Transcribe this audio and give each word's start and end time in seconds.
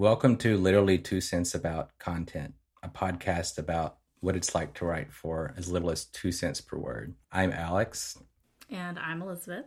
Welcome 0.00 0.38
to 0.38 0.56
Literally 0.56 0.96
Two 0.96 1.20
Cents 1.20 1.54
About 1.54 1.90
Content, 1.98 2.54
a 2.82 2.88
podcast 2.88 3.58
about 3.58 3.98
what 4.20 4.34
it's 4.34 4.54
like 4.54 4.72
to 4.76 4.86
write 4.86 5.12
for 5.12 5.52
as 5.58 5.70
little 5.70 5.90
as 5.90 6.06
two 6.06 6.32
cents 6.32 6.58
per 6.58 6.78
word. 6.78 7.16
I'm 7.30 7.52
Alex. 7.52 8.16
And 8.70 8.98
I'm 8.98 9.20
Elizabeth. 9.20 9.66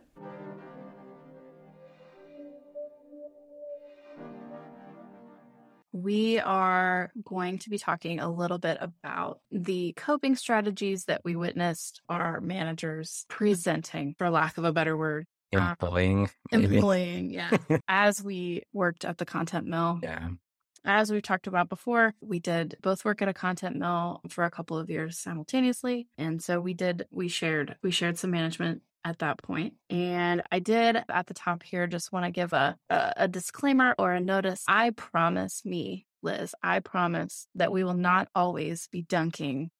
We 5.92 6.40
are 6.40 7.12
going 7.22 7.58
to 7.60 7.70
be 7.70 7.78
talking 7.78 8.18
a 8.18 8.28
little 8.28 8.58
bit 8.58 8.78
about 8.80 9.38
the 9.52 9.92
coping 9.92 10.34
strategies 10.34 11.04
that 11.04 11.20
we 11.24 11.36
witnessed 11.36 12.02
our 12.08 12.40
managers 12.40 13.24
presenting, 13.28 14.16
for 14.18 14.28
lack 14.30 14.58
of 14.58 14.64
a 14.64 14.72
better 14.72 14.96
word. 14.96 15.28
Employing. 15.52 16.30
Um, 16.52 16.64
employing, 16.64 17.30
yeah. 17.32 17.50
As 17.88 18.22
we 18.22 18.62
worked 18.72 19.04
at 19.04 19.18
the 19.18 19.24
content 19.24 19.66
mill. 19.66 20.00
Yeah. 20.02 20.28
As 20.86 21.10
we've 21.10 21.22
talked 21.22 21.46
about 21.46 21.70
before, 21.70 22.14
we 22.20 22.40
did 22.40 22.76
both 22.82 23.06
work 23.06 23.22
at 23.22 23.28
a 23.28 23.32
content 23.32 23.76
mill 23.76 24.20
for 24.28 24.44
a 24.44 24.50
couple 24.50 24.76
of 24.76 24.90
years 24.90 25.18
simultaneously. 25.18 26.08
And 26.18 26.42
so 26.42 26.60
we 26.60 26.74
did, 26.74 27.06
we 27.10 27.28
shared, 27.28 27.76
we 27.82 27.90
shared 27.90 28.18
some 28.18 28.30
management 28.30 28.82
at 29.02 29.18
that 29.20 29.42
point. 29.42 29.74
And 29.88 30.42
I 30.52 30.58
did 30.58 30.96
at 31.08 31.26
the 31.26 31.34
top 31.34 31.62
here 31.62 31.86
just 31.86 32.12
want 32.12 32.26
to 32.26 32.30
give 32.30 32.52
a, 32.52 32.76
a, 32.90 33.12
a 33.18 33.28
disclaimer 33.28 33.94
or 33.98 34.12
a 34.12 34.20
notice. 34.20 34.62
I 34.68 34.90
promise 34.90 35.64
me, 35.64 36.06
Liz, 36.22 36.54
I 36.62 36.80
promise 36.80 37.46
that 37.54 37.72
we 37.72 37.84
will 37.84 37.94
not 37.94 38.28
always 38.34 38.88
be 38.88 39.02
dunking 39.02 39.70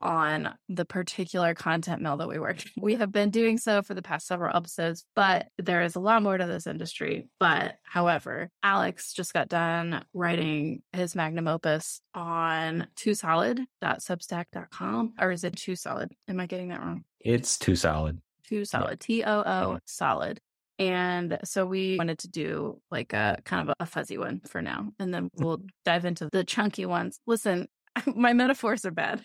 on 0.00 0.54
the 0.68 0.84
particular 0.84 1.54
content 1.54 2.02
mill 2.02 2.16
that 2.18 2.28
we 2.28 2.38
work. 2.38 2.62
We 2.76 2.96
have 2.96 3.12
been 3.12 3.30
doing 3.30 3.58
so 3.58 3.82
for 3.82 3.94
the 3.94 4.02
past 4.02 4.26
several 4.26 4.56
episodes, 4.56 5.04
but 5.14 5.48
there 5.58 5.82
is 5.82 5.96
a 5.96 6.00
lot 6.00 6.22
more 6.22 6.38
to 6.38 6.46
this 6.46 6.66
industry. 6.66 7.28
But 7.38 7.76
however, 7.82 8.50
Alex 8.62 9.12
just 9.12 9.32
got 9.32 9.48
done 9.48 10.04
writing 10.14 10.82
his 10.92 11.14
magnum 11.14 11.48
opus 11.48 12.00
on 12.14 12.88
too 12.96 13.14
solid.substack.com 13.14 15.14
or 15.20 15.30
is 15.30 15.44
it 15.44 15.56
too 15.56 15.76
solid? 15.76 16.12
Am 16.28 16.40
I 16.40 16.46
getting 16.46 16.68
that 16.68 16.80
wrong? 16.80 17.04
It's 17.20 17.58
too 17.58 17.76
solid. 17.76 18.20
Too 18.48 18.64
solid. 18.64 19.00
T 19.00 19.22
O 19.24 19.40
O 19.40 19.78
solid. 19.84 20.40
And 20.78 21.38
so 21.44 21.66
we 21.66 21.98
wanted 21.98 22.20
to 22.20 22.28
do 22.28 22.80
like 22.90 23.12
a 23.12 23.36
kind 23.44 23.68
of 23.68 23.74
a 23.78 23.84
fuzzy 23.84 24.16
one 24.16 24.40
for 24.46 24.62
now. 24.62 24.88
And 24.98 25.12
then 25.12 25.28
we'll 25.36 25.60
dive 25.84 26.06
into 26.06 26.30
the 26.32 26.42
chunky 26.42 26.86
ones. 26.86 27.20
Listen, 27.26 27.68
my 28.16 28.32
metaphors 28.32 28.86
are 28.86 28.90
bad. 28.90 29.20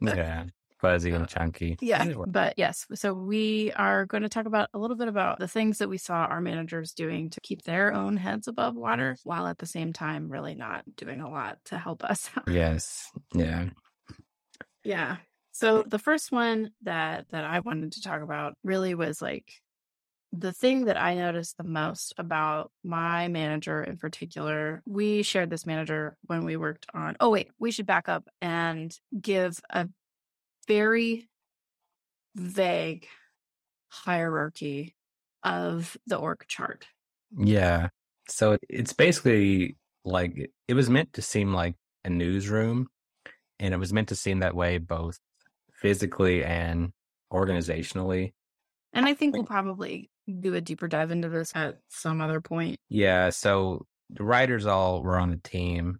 Yeah. 0.00 0.44
Fuzzy 0.80 1.10
and 1.10 1.24
uh, 1.24 1.26
chunky. 1.26 1.76
Yeah. 1.80 2.12
But 2.26 2.54
yes. 2.56 2.86
So 2.94 3.12
we 3.12 3.72
are 3.72 4.06
going 4.06 4.22
to 4.22 4.28
talk 4.28 4.46
about 4.46 4.68
a 4.72 4.78
little 4.78 4.96
bit 4.96 5.08
about 5.08 5.40
the 5.40 5.48
things 5.48 5.78
that 5.78 5.88
we 5.88 5.98
saw 5.98 6.24
our 6.26 6.40
managers 6.40 6.92
doing 6.92 7.30
to 7.30 7.40
keep 7.40 7.62
their 7.62 7.92
own 7.92 8.16
heads 8.16 8.46
above 8.46 8.76
water 8.76 9.16
while 9.24 9.46
at 9.46 9.58
the 9.58 9.66
same 9.66 9.92
time 9.92 10.30
really 10.30 10.54
not 10.54 10.84
doing 10.96 11.20
a 11.20 11.28
lot 11.28 11.58
to 11.66 11.78
help 11.78 12.04
us. 12.04 12.30
Yes. 12.48 13.10
Yeah. 13.34 13.66
Yeah. 14.84 15.16
So 15.52 15.82
the 15.82 15.98
first 15.98 16.32
one 16.32 16.70
that 16.82 17.26
that 17.30 17.44
I 17.44 17.60
wanted 17.60 17.92
to 17.92 18.02
talk 18.02 18.22
about 18.22 18.54
really 18.62 18.94
was 18.94 19.20
like 19.20 19.52
the 20.32 20.52
thing 20.52 20.84
that 20.86 21.00
I 21.00 21.14
noticed 21.14 21.56
the 21.56 21.64
most 21.64 22.14
about 22.18 22.70
my 22.84 23.28
manager 23.28 23.82
in 23.82 23.96
particular. 23.96 24.82
We 24.86 25.22
shared 25.22 25.50
this 25.50 25.66
manager 25.66 26.16
when 26.26 26.44
we 26.44 26.56
worked 26.56 26.86
on 26.92 27.16
Oh 27.20 27.30
wait, 27.30 27.50
we 27.58 27.70
should 27.70 27.86
back 27.86 28.08
up 28.08 28.28
and 28.40 28.94
give 29.18 29.60
a 29.70 29.88
very 30.66 31.28
vague 32.34 33.06
hierarchy 33.88 34.94
of 35.42 35.96
the 36.06 36.16
org 36.16 36.44
chart. 36.46 36.86
Yeah. 37.36 37.88
So 38.28 38.58
it's 38.68 38.92
basically 38.92 39.76
like 40.04 40.50
it 40.68 40.74
was 40.74 40.90
meant 40.90 41.14
to 41.14 41.22
seem 41.22 41.54
like 41.54 41.74
a 42.04 42.10
newsroom 42.10 42.88
and 43.58 43.72
it 43.72 43.78
was 43.78 43.92
meant 43.92 44.08
to 44.08 44.14
seem 44.14 44.40
that 44.40 44.54
way 44.54 44.78
both 44.78 45.18
physically 45.72 46.44
and 46.44 46.92
organizationally. 47.32 48.32
And 48.92 49.06
I 49.06 49.14
think 49.14 49.34
we'll 49.34 49.44
probably 49.44 50.10
do 50.28 50.54
a 50.54 50.60
deeper 50.60 50.88
dive 50.88 51.10
into 51.10 51.28
this 51.28 51.52
at 51.54 51.78
some 51.88 52.20
other 52.20 52.40
point. 52.40 52.78
Yeah. 52.88 53.30
So 53.30 53.86
the 54.10 54.24
writers 54.24 54.66
all 54.66 55.02
were 55.02 55.18
on 55.18 55.32
a 55.32 55.48
team. 55.48 55.98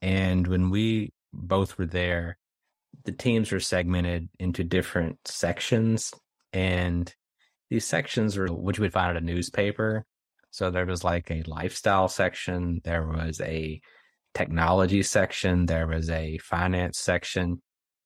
And 0.00 0.46
when 0.46 0.70
we 0.70 1.12
both 1.32 1.78
were 1.78 1.86
there, 1.86 2.38
the 3.04 3.12
teams 3.12 3.52
were 3.52 3.60
segmented 3.60 4.28
into 4.38 4.64
different 4.64 5.18
sections. 5.24 6.12
And 6.52 7.12
these 7.70 7.84
sections 7.84 8.36
were 8.36 8.48
what 8.48 8.76
you 8.76 8.82
would 8.82 8.92
find 8.92 9.16
at 9.16 9.22
a 9.22 9.24
newspaper. 9.24 10.04
So 10.50 10.70
there 10.70 10.84
was 10.84 11.02
like 11.02 11.30
a 11.30 11.42
lifestyle 11.46 12.08
section, 12.08 12.82
there 12.84 13.06
was 13.06 13.40
a 13.40 13.80
technology 14.34 15.02
section, 15.02 15.64
there 15.64 15.86
was 15.86 16.10
a 16.10 16.36
finance 16.38 16.98
section, 16.98 17.62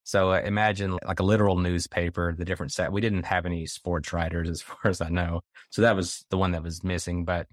so 0.06 0.30
uh, 0.30 0.40
imagine 0.44 0.96
like 1.04 1.18
a 1.18 1.24
literal 1.24 1.58
newspaper, 1.58 2.32
the 2.32 2.44
different 2.44 2.70
set. 2.70 2.92
We 2.92 3.00
didn't 3.00 3.24
have 3.24 3.44
any 3.44 3.66
sports 3.66 4.12
writers 4.12 4.48
as 4.48 4.62
far 4.62 4.78
as 4.84 5.00
I 5.00 5.08
know. 5.08 5.40
So 5.70 5.82
that 5.82 5.96
was 5.96 6.24
the 6.30 6.38
one 6.38 6.52
that 6.52 6.62
was 6.62 6.84
missing, 6.84 7.24
but 7.24 7.48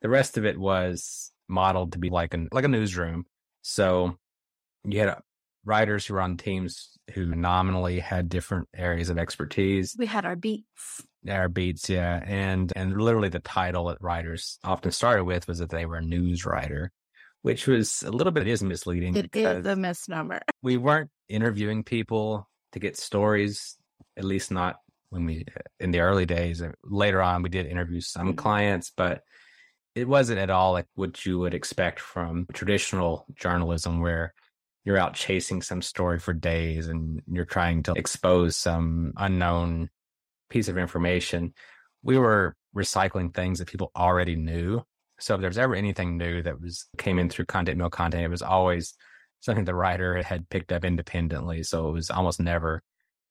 the 0.00 0.08
rest 0.08 0.38
of 0.38 0.46
it 0.46 0.58
was 0.58 1.30
modeled 1.48 1.92
to 1.92 1.98
be 1.98 2.08
like 2.08 2.32
an 2.32 2.48
like 2.50 2.64
a 2.64 2.68
newsroom. 2.68 3.26
So 3.60 4.16
you 4.84 5.00
had 5.00 5.10
uh, 5.10 5.16
writers 5.66 6.06
who 6.06 6.14
were 6.14 6.22
on 6.22 6.38
teams 6.38 6.98
who 7.12 7.26
nominally 7.26 8.00
had 8.00 8.30
different 8.30 8.68
areas 8.74 9.10
of 9.10 9.18
expertise. 9.18 9.94
We 9.98 10.06
had 10.06 10.24
our 10.24 10.36
beats. 10.36 11.04
Our 11.28 11.50
beats, 11.50 11.90
yeah. 11.90 12.24
And 12.24 12.72
and 12.74 12.98
literally 12.98 13.28
the 13.28 13.40
title 13.40 13.84
that 13.86 14.00
writers 14.00 14.58
often 14.64 14.92
started 14.92 15.24
with 15.24 15.46
was 15.46 15.58
that 15.58 15.68
they 15.68 15.84
were 15.84 15.96
a 15.96 16.02
news 16.02 16.46
writer 16.46 16.90
which 17.42 17.66
was 17.66 18.02
a 18.02 18.10
little 18.10 18.32
bit 18.32 18.46
is 18.46 18.62
misleading. 18.62 19.16
It 19.16 19.34
is 19.34 19.66
a 19.66 19.76
misnomer. 19.76 20.40
We 20.62 20.76
weren't 20.76 21.10
interviewing 21.28 21.84
people 21.84 22.48
to 22.72 22.78
get 22.78 22.96
stories, 22.96 23.76
at 24.16 24.24
least 24.24 24.50
not 24.50 24.76
when 25.10 25.24
we 25.24 25.46
in 25.78 25.92
the 25.92 26.00
early 26.00 26.26
days. 26.26 26.62
Later 26.84 27.22
on, 27.22 27.42
we 27.42 27.48
did 27.48 27.66
interview 27.66 28.00
some 28.00 28.28
mm-hmm. 28.28 28.36
clients, 28.36 28.92
but 28.96 29.22
it 29.94 30.08
wasn't 30.08 30.40
at 30.40 30.50
all 30.50 30.72
like 30.72 30.86
what 30.94 31.24
you 31.24 31.38
would 31.38 31.54
expect 31.54 32.00
from 32.00 32.46
traditional 32.52 33.26
journalism, 33.34 34.00
where 34.00 34.34
you're 34.84 34.98
out 34.98 35.14
chasing 35.14 35.62
some 35.62 35.82
story 35.82 36.18
for 36.18 36.32
days 36.32 36.88
and 36.88 37.22
you're 37.30 37.44
trying 37.44 37.82
to 37.84 37.92
expose 37.92 38.56
some 38.56 39.12
unknown 39.16 39.90
piece 40.50 40.68
of 40.68 40.78
information. 40.78 41.52
We 42.02 42.18
were 42.18 42.56
recycling 42.76 43.34
things 43.34 43.58
that 43.58 43.68
people 43.68 43.90
already 43.96 44.36
knew 44.36 44.82
so 45.20 45.34
if 45.34 45.40
there 45.40 45.50
was 45.50 45.58
ever 45.58 45.74
anything 45.74 46.16
new 46.16 46.42
that 46.42 46.60
was 46.60 46.86
came 46.96 47.18
in 47.18 47.28
through 47.28 47.46
content 47.46 47.78
mill 47.78 47.90
content, 47.90 48.24
it 48.24 48.28
was 48.28 48.42
always 48.42 48.94
something 49.40 49.64
the 49.64 49.74
writer 49.74 50.22
had 50.22 50.48
picked 50.48 50.72
up 50.72 50.84
independently. 50.84 51.62
So 51.62 51.88
it 51.88 51.92
was 51.92 52.10
almost 52.10 52.40
never 52.40 52.82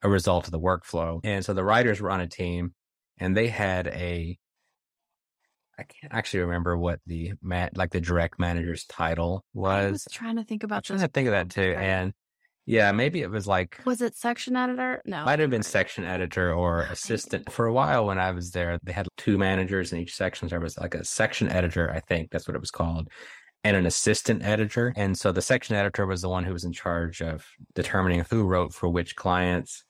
a 0.02 0.09
result 0.09 0.46
of 0.46 0.52
the 0.52 0.59
workflow. 0.59 1.20
And 1.24 1.44
so 1.44 1.53
the 1.53 1.64
writers 1.64 2.02
were 2.02 2.12
on 2.12 2.22
a 2.22 2.28
team 2.28 2.74
and 3.18 3.36
they 3.36 3.48
had 3.48 3.88
a 3.88 4.38
I 5.80 5.84
can't 5.84 6.14
actually 6.14 6.40
remember 6.42 6.75
what 6.75 7.00
the 7.06 7.34
man 7.42 7.70
like 7.75 7.92
the 7.92 8.02
direct 8.02 8.40
manager's 8.40 8.86
title 8.86 9.46
was. 9.54 9.86
I 9.86 9.92
was 9.92 10.08
trying 10.12 10.36
to 10.38 10.44
think 10.44 10.64
about 10.64 10.78
I'm 10.78 10.98
trying 10.98 11.00
to 11.00 11.08
think 11.08 11.28
of 11.28 11.34
that 11.34 11.50
too. 11.50 11.75
And 11.78 12.14
yeah, 12.67 12.91
maybe 12.91 13.22
it 13.22 13.31
was 13.31 13.47
like 13.47 13.79
Was 13.85 14.01
it 14.01 14.16
section 14.16 14.57
editor? 14.57 15.01
No. 15.05 15.23
Might 15.23 15.39
have 15.39 15.50
been 15.50 15.63
section 15.63 16.03
editor 16.03 16.53
or 16.53 16.81
assistant. 16.91 17.50
For 17.50 17.66
a 17.66 17.73
while 17.73 18.05
when 18.05 18.19
I 18.19 18.31
was 18.31 18.51
there, 18.51 18.78
they 18.83 18.91
had 18.91 19.07
two 19.16 19.38
managers 19.38 19.94
in 19.94 20.00
each 20.00 20.13
section. 20.13 20.50
There 20.50 20.59
was 20.59 20.77
like 20.77 20.94
a 20.94 21.06
section 21.06 21.50
editor, 21.50 21.89
I 21.89 22.01
think 22.01 22.29
that's 22.29 22.45
what 22.45 22.56
it 22.56 22.59
was 22.59 22.69
called, 22.69 23.07
and 23.63 23.77
an 23.77 23.85
assistant 23.85 24.44
editor. 24.44 24.94
And 24.97 25.17
so 25.17 25.31
the 25.31 25.41
section 25.41 25.77
editor 25.77 26.06
was 26.06 26.22
the 26.22 26.27
one 26.27 26.44
who 26.44 26.51
was 26.51 26.66
in 26.66 26.73
charge 26.73 27.22
of 27.22 27.47
determining 27.73 28.25
who 28.29 28.44
wrote 28.44 28.73
for 28.73 28.89
which 28.89 29.16
clients. 29.16 29.85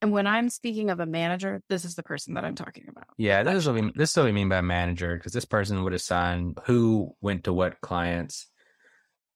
And 0.00 0.10
when 0.10 0.26
I'm 0.26 0.48
speaking 0.48 0.88
of 0.88 1.00
a 1.00 1.06
manager, 1.06 1.62
this 1.68 1.84
is 1.84 1.96
the 1.96 2.02
person 2.02 2.32
that 2.34 2.46
I'm 2.46 2.54
talking 2.54 2.86
about. 2.88 3.04
Yeah, 3.18 3.42
this 3.42 3.56
is 3.56 3.66
what 3.66 3.74
we, 3.74 3.92
this 3.94 4.10
is 4.10 4.16
what 4.16 4.24
we 4.24 4.32
mean 4.32 4.48
by 4.48 4.62
manager 4.62 5.16
because 5.16 5.34
this 5.34 5.44
person 5.44 5.84
would 5.84 5.92
assign 5.92 6.54
who 6.64 7.14
went 7.20 7.44
to 7.44 7.52
what 7.52 7.82
clients, 7.82 8.46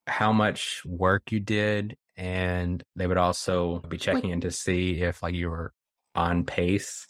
how 0.06 0.32
much 0.32 0.80
work 0.86 1.30
you 1.30 1.40
did, 1.40 1.96
and 2.16 2.82
they 2.94 3.06
would 3.06 3.18
also 3.18 3.78
be 3.80 3.98
checking 3.98 4.30
in 4.30 4.40
to 4.42 4.50
see 4.50 5.00
if 5.00 5.22
like 5.22 5.34
you 5.34 5.50
were 5.50 5.72
on 6.14 6.44
pace. 6.44 7.06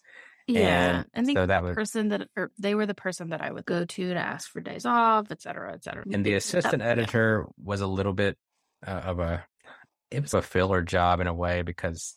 Yeah, 0.49 1.03
and, 1.12 1.26
the 1.26 1.35
so 1.35 1.47
that 1.47 1.64
was, 1.64 1.75
person 1.75 2.08
that 2.11 2.29
or 2.37 2.53
they 2.56 2.76
were 2.76 2.87
the 2.87 2.94
person 2.94 3.31
that 3.31 3.41
I 3.41 3.50
would 3.50 3.67
go 3.67 3.85
to 3.85 4.14
to 4.14 4.19
ask 4.19 4.49
for 4.49 4.61
days 4.61 4.87
off, 4.87 5.26
et 5.31 5.43
cetera, 5.43 5.73
et 5.73 5.82
cetera. 5.82 6.05
And 6.12 6.25
the 6.25 6.35
assistant 6.35 6.82
that, 6.82 6.99
editor 6.99 7.47
yeah. 7.47 7.53
was 7.64 7.81
a 7.81 7.87
little 7.87 8.12
bit 8.12 8.38
uh, 8.87 8.91
of 8.91 9.19
a 9.19 9.44
it 10.11 10.23
was 10.23 10.35
a 10.35 10.43
filler 10.43 10.82
job 10.82 11.20
in 11.20 11.26
a 11.26 11.35
way 11.35 11.62
because 11.62 12.14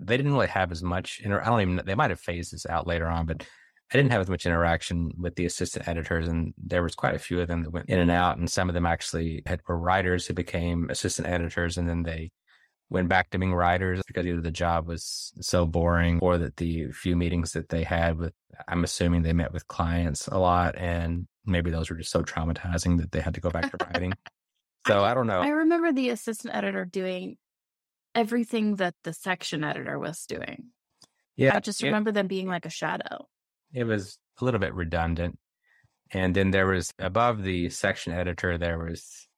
they 0.00 0.16
didn't 0.16 0.32
really 0.32 0.46
have 0.48 0.72
as 0.72 0.82
much. 0.82 1.20
Inter- 1.22 1.42
I 1.42 1.46
don't 1.46 1.60
even. 1.60 1.82
They 1.84 1.94
might 1.94 2.10
have 2.10 2.20
phased 2.20 2.52
this 2.52 2.66
out 2.66 2.86
later 2.86 3.06
on, 3.06 3.26
but 3.26 3.46
I 3.92 3.96
didn't 3.96 4.12
have 4.12 4.20
as 4.20 4.28
much 4.28 4.44
interaction 4.44 5.12
with 5.16 5.34
the 5.36 5.46
assistant 5.46 5.88
editors, 5.88 6.28
and 6.28 6.52
there 6.58 6.82
was 6.82 6.94
quite 6.94 7.14
a 7.14 7.18
few 7.18 7.40
of 7.40 7.48
them 7.48 7.62
that 7.62 7.70
went 7.70 7.88
in 7.88 7.98
and 7.98 8.10
out, 8.10 8.36
and 8.36 8.50
some 8.50 8.68
of 8.68 8.74
them 8.74 8.84
actually 8.84 9.42
had, 9.46 9.60
were 9.66 9.78
writers 9.78 10.26
who 10.26 10.34
became 10.34 10.90
assistant 10.90 11.26
editors, 11.26 11.78
and 11.78 11.88
then 11.88 12.02
they 12.02 12.30
went 12.90 13.08
back 13.08 13.30
to 13.30 13.38
being 13.38 13.54
writers 13.54 14.00
because 14.06 14.26
either 14.26 14.40
the 14.40 14.50
job 14.50 14.86
was 14.86 15.32
so 15.40 15.66
boring 15.66 16.18
or 16.20 16.38
that 16.38 16.56
the 16.56 16.90
few 16.92 17.16
meetings 17.16 17.52
that 17.52 17.68
they 17.68 17.82
had 17.82 18.18
with, 18.18 18.32
I'm 18.66 18.84
assuming 18.84 19.22
they 19.22 19.32
met 19.32 19.52
with 19.52 19.68
clients 19.68 20.26
a 20.26 20.38
lot, 20.38 20.76
and 20.76 21.26
maybe 21.46 21.70
those 21.70 21.88
were 21.88 21.96
just 21.96 22.10
so 22.10 22.22
traumatizing 22.22 22.98
that 22.98 23.12
they 23.12 23.20
had 23.20 23.34
to 23.34 23.40
go 23.40 23.50
back 23.50 23.70
to 23.70 23.84
writing. 23.86 24.12
So 24.86 25.04
I 25.04 25.12
don't 25.12 25.26
know. 25.26 25.40
I 25.40 25.48
remember 25.48 25.92
the 25.92 26.08
assistant 26.08 26.54
editor 26.54 26.86
doing 26.86 27.36
everything 28.14 28.76
that 28.76 28.94
the 29.04 29.12
section 29.12 29.62
editor 29.62 29.98
was 29.98 30.24
doing. 30.24 30.68
Yeah, 31.36 31.54
I 31.54 31.60
just 31.60 31.82
remember 31.82 32.10
them 32.10 32.26
being 32.26 32.46
like 32.46 32.64
a 32.64 32.70
shadow. 32.70 33.26
It 33.72 33.84
was 33.84 34.18
a 34.40 34.44
little 34.44 34.60
bit 34.60 34.74
redundant. 34.74 35.38
And 36.10 36.34
then 36.34 36.50
there 36.50 36.66
was 36.66 36.92
above 36.98 37.42
the 37.42 37.68
section 37.68 38.12
editor, 38.12 38.56
there 38.58 38.78
was 38.78 39.28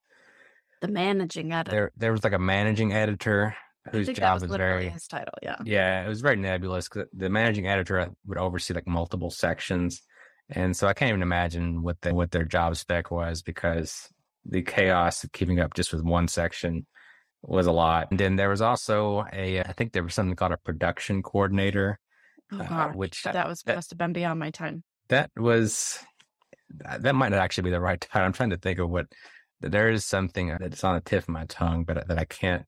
The 0.81 0.89
managing 0.89 1.53
editor. 1.53 1.71
there 1.71 1.93
there 1.97 2.13
was 2.13 2.23
like 2.25 2.33
a 2.33 2.39
managing 2.39 2.93
editor 2.93 3.57
whose 3.91 4.09
job 4.09 4.35
was 4.43 4.49
was 4.49 4.57
very 4.57 4.89
his 4.89 5.07
title. 5.07 5.35
Yeah. 5.43 5.57
yeah, 5.65 6.05
it 6.05 6.09
was 6.09 6.21
very 6.21 6.37
nebulous. 6.37 6.89
'cause 6.89 7.07
the 7.13 7.29
managing 7.31 7.67
editor 7.67 8.09
would 8.27 8.39
oversee 8.39 8.75
like 8.75 8.87
multiple 8.87 9.31
sections, 9.31 10.03
and 10.51 10.77
so 10.77 10.87
I 10.87 10.93
can't 10.95 11.09
even 11.09 11.23
imagine 11.23 11.83
what 11.83 12.01
the, 12.03 12.15
what 12.15 12.31
their 12.31 12.45
job 12.45 12.77
spec 12.77 13.11
was 13.11 13.43
because 13.43 14.09
the 14.45 14.63
chaos 14.63 15.25
of 15.25 15.33
keeping 15.33 15.61
up 15.61 15.75
just 15.75 15.93
with 15.93 16.03
one 16.05 16.29
section 16.29 16.87
was 17.43 17.67
a 17.67 17.73
lot. 17.73 18.09
And 18.11 18.21
then 18.21 18.37
there 18.37 18.51
was 18.51 18.61
also 18.63 19.25
a 19.33 19.61
I 19.61 19.73
think 19.73 19.93
there 19.93 20.03
was 20.05 20.15
something 20.15 20.37
called 20.37 20.53
a 20.53 20.57
production 20.59 21.23
coordinator, 21.23 21.99
Oh 22.53 22.61
uh, 22.61 22.69
gosh, 22.69 22.95
which 22.95 23.23
that 23.23 23.49
was 23.49 23.63
that- 23.63 23.77
must 23.77 23.91
have 23.91 23.99
been 23.99 24.13
beyond 24.13 24.39
my 24.41 24.51
time. 24.51 24.83
that 25.09 25.31
was 25.37 25.99
that 26.85 27.15
might 27.15 27.31
not 27.31 27.41
actually 27.41 27.65
be 27.65 27.71
the 27.71 27.81
right 27.81 28.01
title. 28.01 28.27
I'm 28.27 28.33
trying 28.33 28.51
to 28.51 28.57
think 28.57 28.79
of 28.79 28.89
what 28.89 29.07
there 29.61 29.91
is 29.91 30.05
something 30.05 30.57
that's 30.59 30.85
on 30.85 30.95
the 30.95 31.01
tip 31.01 31.25
of 31.25 31.29
my 31.29 31.45
tongue, 31.47 31.85
but 31.85 32.07
that 32.07 32.19
I 32.19 32.25
can't 32.25 32.65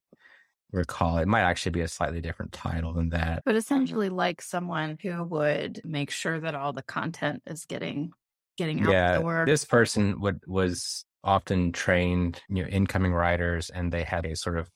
recall. 0.72 1.18
It 1.18 1.28
might 1.28 1.42
actually 1.42 1.72
be 1.72 1.80
a 1.82 1.88
slightly 1.88 2.20
different 2.20 2.52
title 2.52 2.92
than 2.92 3.10
that. 3.10 3.42
But 3.44 3.56
essentially, 3.56 4.08
like 4.08 4.42
someone 4.42 4.98
who 5.00 5.22
would 5.24 5.80
make 5.84 6.10
sure 6.10 6.40
that 6.40 6.54
all 6.54 6.72
the 6.72 6.82
content 6.82 7.42
is 7.46 7.64
getting 7.64 8.10
getting 8.58 8.82
out 8.82 8.92
yeah, 8.92 9.18
the 9.18 9.24
word. 9.24 9.48
this 9.48 9.64
person 9.64 10.20
would 10.20 10.40
was 10.46 11.04
often 11.24 11.72
trained, 11.72 12.40
you 12.48 12.62
know, 12.62 12.68
incoming 12.68 13.12
writers, 13.12 13.70
and 13.70 13.92
they 13.92 14.02
had 14.02 14.26
a 14.26 14.36
sort 14.36 14.58
of 14.58 14.68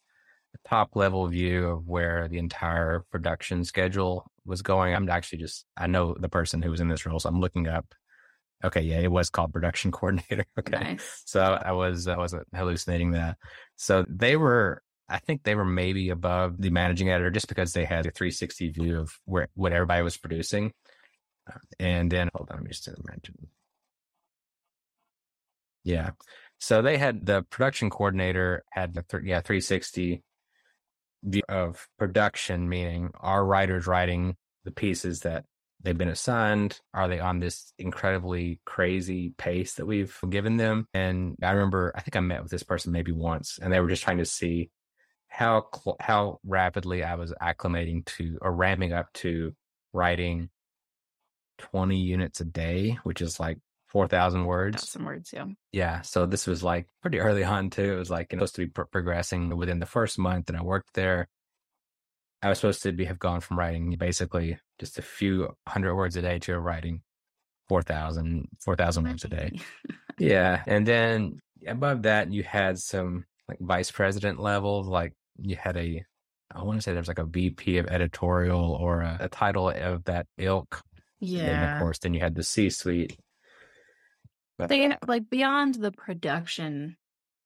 top 0.67 0.97
level 0.97 1.27
view 1.29 1.67
of 1.69 1.87
where 1.87 2.29
the 2.29 2.39
entire 2.39 3.05
production 3.11 3.65
schedule 3.65 4.31
was 4.47 4.63
going. 4.63 4.95
I'm 4.95 5.09
actually 5.09 5.39
just 5.39 5.65
I 5.77 5.87
know 5.87 6.17
the 6.19 6.29
person 6.29 6.63
who 6.63 6.71
was 6.71 6.81
in 6.81 6.89
this 6.89 7.05
role, 7.07 7.19
so 7.21 7.29
I'm 7.29 7.41
looking 7.41 7.69
up. 7.69 7.87
Okay, 8.65 8.81
yeah, 8.81 9.01
it 9.01 9.11
was 9.11 9.31
called 9.31 9.53
production 9.53 9.93
coordinator. 9.93 10.45
Okay, 10.59 10.79
Nice. 10.79 11.23
So 11.27 11.41
I 11.41 11.73
was 11.73 12.09
I 12.09 12.17
wasn't 12.17 12.47
hallucinating 12.55 13.13
that. 13.13 13.37
So 13.77 14.05
they 14.09 14.37
were 14.37 14.83
I 15.09 15.19
think 15.19 15.43
they 15.43 15.55
were 15.55 15.65
maybe 15.65 16.11
above 16.11 16.61
the 16.61 16.71
managing 16.71 17.11
editor 17.11 17.31
just 17.31 17.49
because 17.49 17.73
they 17.73 17.85
had 17.85 18.07
a 18.07 18.11
360 18.11 18.71
view 18.71 18.99
of 19.01 19.13
where 19.25 19.49
what 19.55 19.73
everybody 19.73 20.03
was 20.03 20.17
producing. 20.17 20.73
And 21.79 22.11
then 22.11 22.29
hold 22.35 22.51
on, 22.51 22.57
let 22.57 22.65
me 22.65 22.71
just 22.71 22.89
imagine. 22.89 23.49
Yeah. 25.85 26.11
So 26.59 26.83
they 26.83 26.99
had 26.99 27.25
the 27.25 27.43
production 27.43 27.91
coordinator 27.91 28.65
had 28.71 28.95
the 28.95 29.03
th- 29.03 29.23
yeah 29.25 29.41
360 29.41 30.23
view 31.23 31.43
of 31.49 31.89
production, 31.99 32.69
meaning 32.69 33.11
are 33.21 33.45
writers 33.45 33.87
writing 33.87 34.37
the 34.65 34.71
pieces 34.71 35.21
that 35.21 35.45
they've 35.83 35.97
been 35.97 36.09
assigned? 36.09 36.81
Are 36.95 37.09
they 37.09 37.21
on 37.21 37.41
this 37.41 37.73
incredibly 37.79 38.61
crazy 38.65 39.33
pace 39.39 39.75
that 39.75 39.87
we've 39.87 40.19
given 40.29 40.57
them? 40.57 40.87
And 40.95 41.37
I 41.43 41.53
remember, 41.53 41.93
I 41.95 42.01
think 42.01 42.17
I 42.17 42.21
met 42.21 42.43
with 42.43 42.51
this 42.51 42.63
person 42.63 42.93
maybe 42.93 43.13
once, 43.13 43.59
and 43.61 43.73
they 43.73 43.81
were 43.81 43.89
just 43.89 44.03
trying 44.03 44.19
to 44.19 44.25
see 44.25 44.71
how 45.29 45.67
cl- 45.75 45.97
how 46.01 46.39
rapidly 46.45 47.03
I 47.03 47.17
was 47.17 47.33
acclimating 47.43 48.05
to 48.17 48.39
or 48.41 48.53
ramping 48.53 48.93
up 48.93 49.13
to 49.15 49.55
writing 49.93 50.51
twenty 51.59 51.99
units 51.99 52.41
a 52.41 52.45
day, 52.45 52.99
which 53.03 53.21
is 53.21 53.41
like 53.41 53.59
four 53.97 54.09
thousand 54.09 54.45
words. 54.45 54.77
Got 54.77 54.89
some 54.89 55.05
words, 55.07 55.31
yeah. 55.33 55.47
Yeah. 55.73 56.03
So 56.03 56.27
this 56.27 56.47
was 56.47 56.63
like 56.63 56.87
pretty 57.01 57.19
early 57.19 57.45
on 57.45 57.71
too. 57.71 57.95
It 57.95 57.97
was 57.97 58.11
like 58.11 58.31
you 58.31 58.37
know, 58.37 58.41
supposed 58.45 58.57
to 58.57 58.61
be 58.67 58.67
pro- 58.67 58.85
progressing 58.85 59.57
within 59.57 59.79
the 59.79 59.87
first 59.87 60.19
month 60.19 60.51
And 60.51 60.59
I 60.59 60.63
worked 60.63 60.93
there. 60.93 61.29
I 62.43 62.51
was 62.51 62.59
supposed 62.59 62.83
to 62.83 62.93
be 62.93 63.07
have 63.07 63.19
gone 63.19 63.41
from 63.41 63.59
writing 63.59 63.97
basically 63.99 64.59
just 64.79 64.99
a 64.99 65.03
few 65.03 65.49
hundred 65.67 65.95
words 65.95 66.15
a 66.15 66.21
day 66.21 66.39
to 66.41 66.61
writing 66.61 67.01
4,000 67.71 68.49
4,000 68.61 69.05
words 69.05 69.25
a 69.25 69.29
day. 69.29 69.53
Yeah. 70.19 70.63
And 70.67 70.87
then 70.87 71.41
above 71.67 72.03
that, 72.03 72.31
you 72.33 72.43
had 72.43 72.79
some 72.79 73.25
like 73.49 73.59
vice 73.61 73.91
president 73.91 74.39
level, 74.39 74.83
Like 74.83 75.15
you 75.39 75.57
had 75.57 75.79
a, 75.79 76.05
I 76.55 76.63
want 76.63 76.79
to 76.79 76.83
say 76.83 76.93
there 76.93 77.01
was 77.01 77.09
like 77.09 77.19
a 77.19 77.25
VP 77.25 77.79
of 77.79 77.87
editorial 77.87 78.73
or 78.75 79.01
a, 79.01 79.17
a 79.21 79.29
title 79.29 79.71
of 79.71 80.05
that 80.05 80.27
ilk. 80.37 80.83
Yeah. 81.19 81.45
And 81.45 81.75
of 81.75 81.81
course, 81.81 81.99
then 81.99 82.13
you 82.13 82.21
had 82.21 82.35
the 82.35 82.43
C 82.43 82.69
suite. 82.69 83.19
They 84.59 84.97
like 85.07 85.29
beyond 85.31 85.75
the 85.77 85.93
production. 85.93 86.97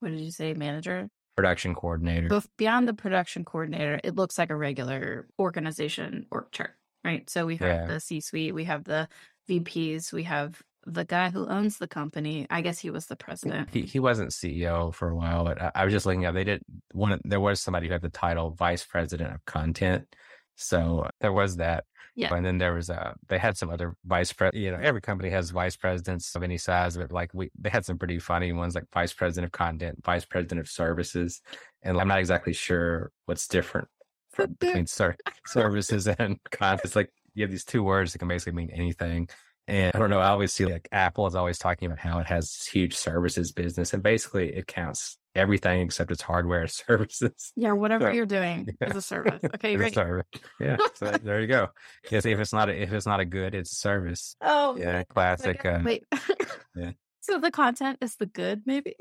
What 0.00 0.10
did 0.10 0.20
you 0.20 0.30
say, 0.30 0.54
manager? 0.54 1.08
production 1.36 1.74
coordinator. 1.74 2.28
Bef- 2.28 2.48
beyond 2.58 2.86
the 2.86 2.92
production 2.92 3.46
coordinator, 3.46 3.98
it 4.04 4.14
looks 4.14 4.36
like 4.36 4.50
a 4.50 4.56
regular 4.56 5.26
organization 5.38 6.26
org 6.30 6.50
chart, 6.52 6.72
right? 7.02 7.30
So 7.30 7.46
we 7.46 7.56
have 7.56 7.68
Yeah. 7.68 7.86
the 7.86 8.00
C 8.00 8.20
suite, 8.20 8.54
we 8.54 8.64
have 8.64 8.84
the 8.84 9.08
VPs, 9.48 10.12
we 10.12 10.24
have 10.24 10.60
the 10.84 11.04
guy 11.04 11.30
who 11.30 11.46
owns 11.48 11.78
the 11.78 11.88
company. 11.88 12.46
I 12.50 12.60
guess 12.60 12.78
he 12.78 12.90
was 12.90 13.06
the 13.06 13.16
president. 13.16 13.70
He 13.70 13.82
he 13.82 13.98
wasn't 14.00 14.32
CEO 14.32 14.92
for 14.92 15.08
a 15.08 15.16
while, 15.16 15.44
but 15.44 15.62
I, 15.62 15.70
I 15.76 15.84
was 15.84 15.94
just 15.94 16.04
looking 16.04 16.26
up. 16.26 16.34
They 16.34 16.44
did 16.44 16.62
one. 16.92 17.18
There 17.24 17.40
was 17.40 17.60
somebody 17.62 17.86
who 17.86 17.92
had 17.94 18.02
the 18.02 18.10
title 18.10 18.50
vice 18.50 18.84
president 18.84 19.32
of 19.34 19.42
content, 19.46 20.14
so 20.60 21.08
there 21.20 21.32
was 21.32 21.56
that. 21.56 21.84
Yeah. 22.16 22.34
and 22.34 22.44
then 22.44 22.58
there 22.58 22.74
was 22.74 22.90
a, 22.90 23.14
they 23.28 23.38
had 23.38 23.56
some 23.56 23.70
other 23.70 23.94
vice 24.04 24.32
pres. 24.32 24.50
You 24.52 24.72
know, 24.72 24.78
every 24.82 25.00
company 25.00 25.30
has 25.30 25.50
vice 25.50 25.76
presidents 25.76 26.34
of 26.34 26.42
any 26.42 26.58
size, 26.58 26.96
but 26.96 27.12
like 27.12 27.30
we 27.32 27.50
they 27.58 27.70
had 27.70 27.84
some 27.86 27.98
pretty 27.98 28.18
funny 28.18 28.52
ones, 28.52 28.74
like 28.74 28.84
vice 28.92 29.12
president 29.12 29.46
of 29.46 29.52
content, 29.52 30.04
vice 30.04 30.24
president 30.24 30.60
of 30.60 30.68
services, 30.68 31.40
and 31.82 31.98
I'm 31.98 32.08
not 32.08 32.18
exactly 32.18 32.52
sure 32.52 33.10
what's 33.26 33.46
different 33.46 33.88
for, 34.32 34.46
between 34.60 34.86
ser- 34.86 35.16
services 35.46 36.08
and 36.08 36.38
content. 36.50 36.82
It's 36.84 36.96
like 36.96 37.10
you 37.34 37.42
have 37.44 37.50
these 37.50 37.64
two 37.64 37.82
words 37.82 38.12
that 38.12 38.18
can 38.18 38.28
basically 38.28 38.54
mean 38.54 38.70
anything. 38.70 39.28
And 39.68 39.92
I 39.94 39.98
don't 39.98 40.10
know. 40.10 40.18
I 40.18 40.28
always 40.28 40.52
see 40.52 40.66
like 40.66 40.88
Apple 40.90 41.26
is 41.28 41.36
always 41.36 41.58
talking 41.58 41.86
about 41.86 42.00
how 42.00 42.18
it 42.18 42.26
has 42.26 42.66
huge 42.66 42.96
services 42.96 43.52
business, 43.52 43.94
and 43.94 44.02
basically 44.02 44.52
it 44.52 44.66
counts 44.66 45.16
everything 45.34 45.80
except 45.82 46.10
its 46.10 46.22
hardware 46.22 46.60
and 46.62 46.70
services. 46.88 47.52
Yeah, 47.56 47.72
whatever 47.72 48.06
So- 48.10 48.12
you're 48.14 48.26
doing 48.26 48.68
Yeah. 48.80 48.88
is 48.90 48.96
a 48.96 49.02
service. 49.02 49.40
Okay, 49.54 49.76
great. 49.76 49.94
service. 49.94 50.26
Yeah. 50.60 50.76
So 50.94 51.10
there 51.22 51.40
you 51.40 51.46
go. 51.46 51.68
Yes, 52.10 52.26
if 52.26 52.38
it's 52.38 52.52
not 52.52 52.68
a, 52.68 52.82
if 52.82 52.92
it's 52.92 53.06
not 53.06 53.20
a 53.20 53.24
good, 53.24 53.54
it's 53.54 53.72
a 53.72 53.76
service. 53.76 54.36
Oh, 54.40 54.76
Yeah, 54.76 55.02
classic. 55.04 55.64
Uh, 55.64 55.80
wait. 55.84 56.04
yeah. 56.76 56.92
So 57.20 57.38
the 57.38 57.50
content 57.50 57.98
is 58.00 58.16
the 58.16 58.26
good, 58.26 58.62
maybe? 58.66 58.96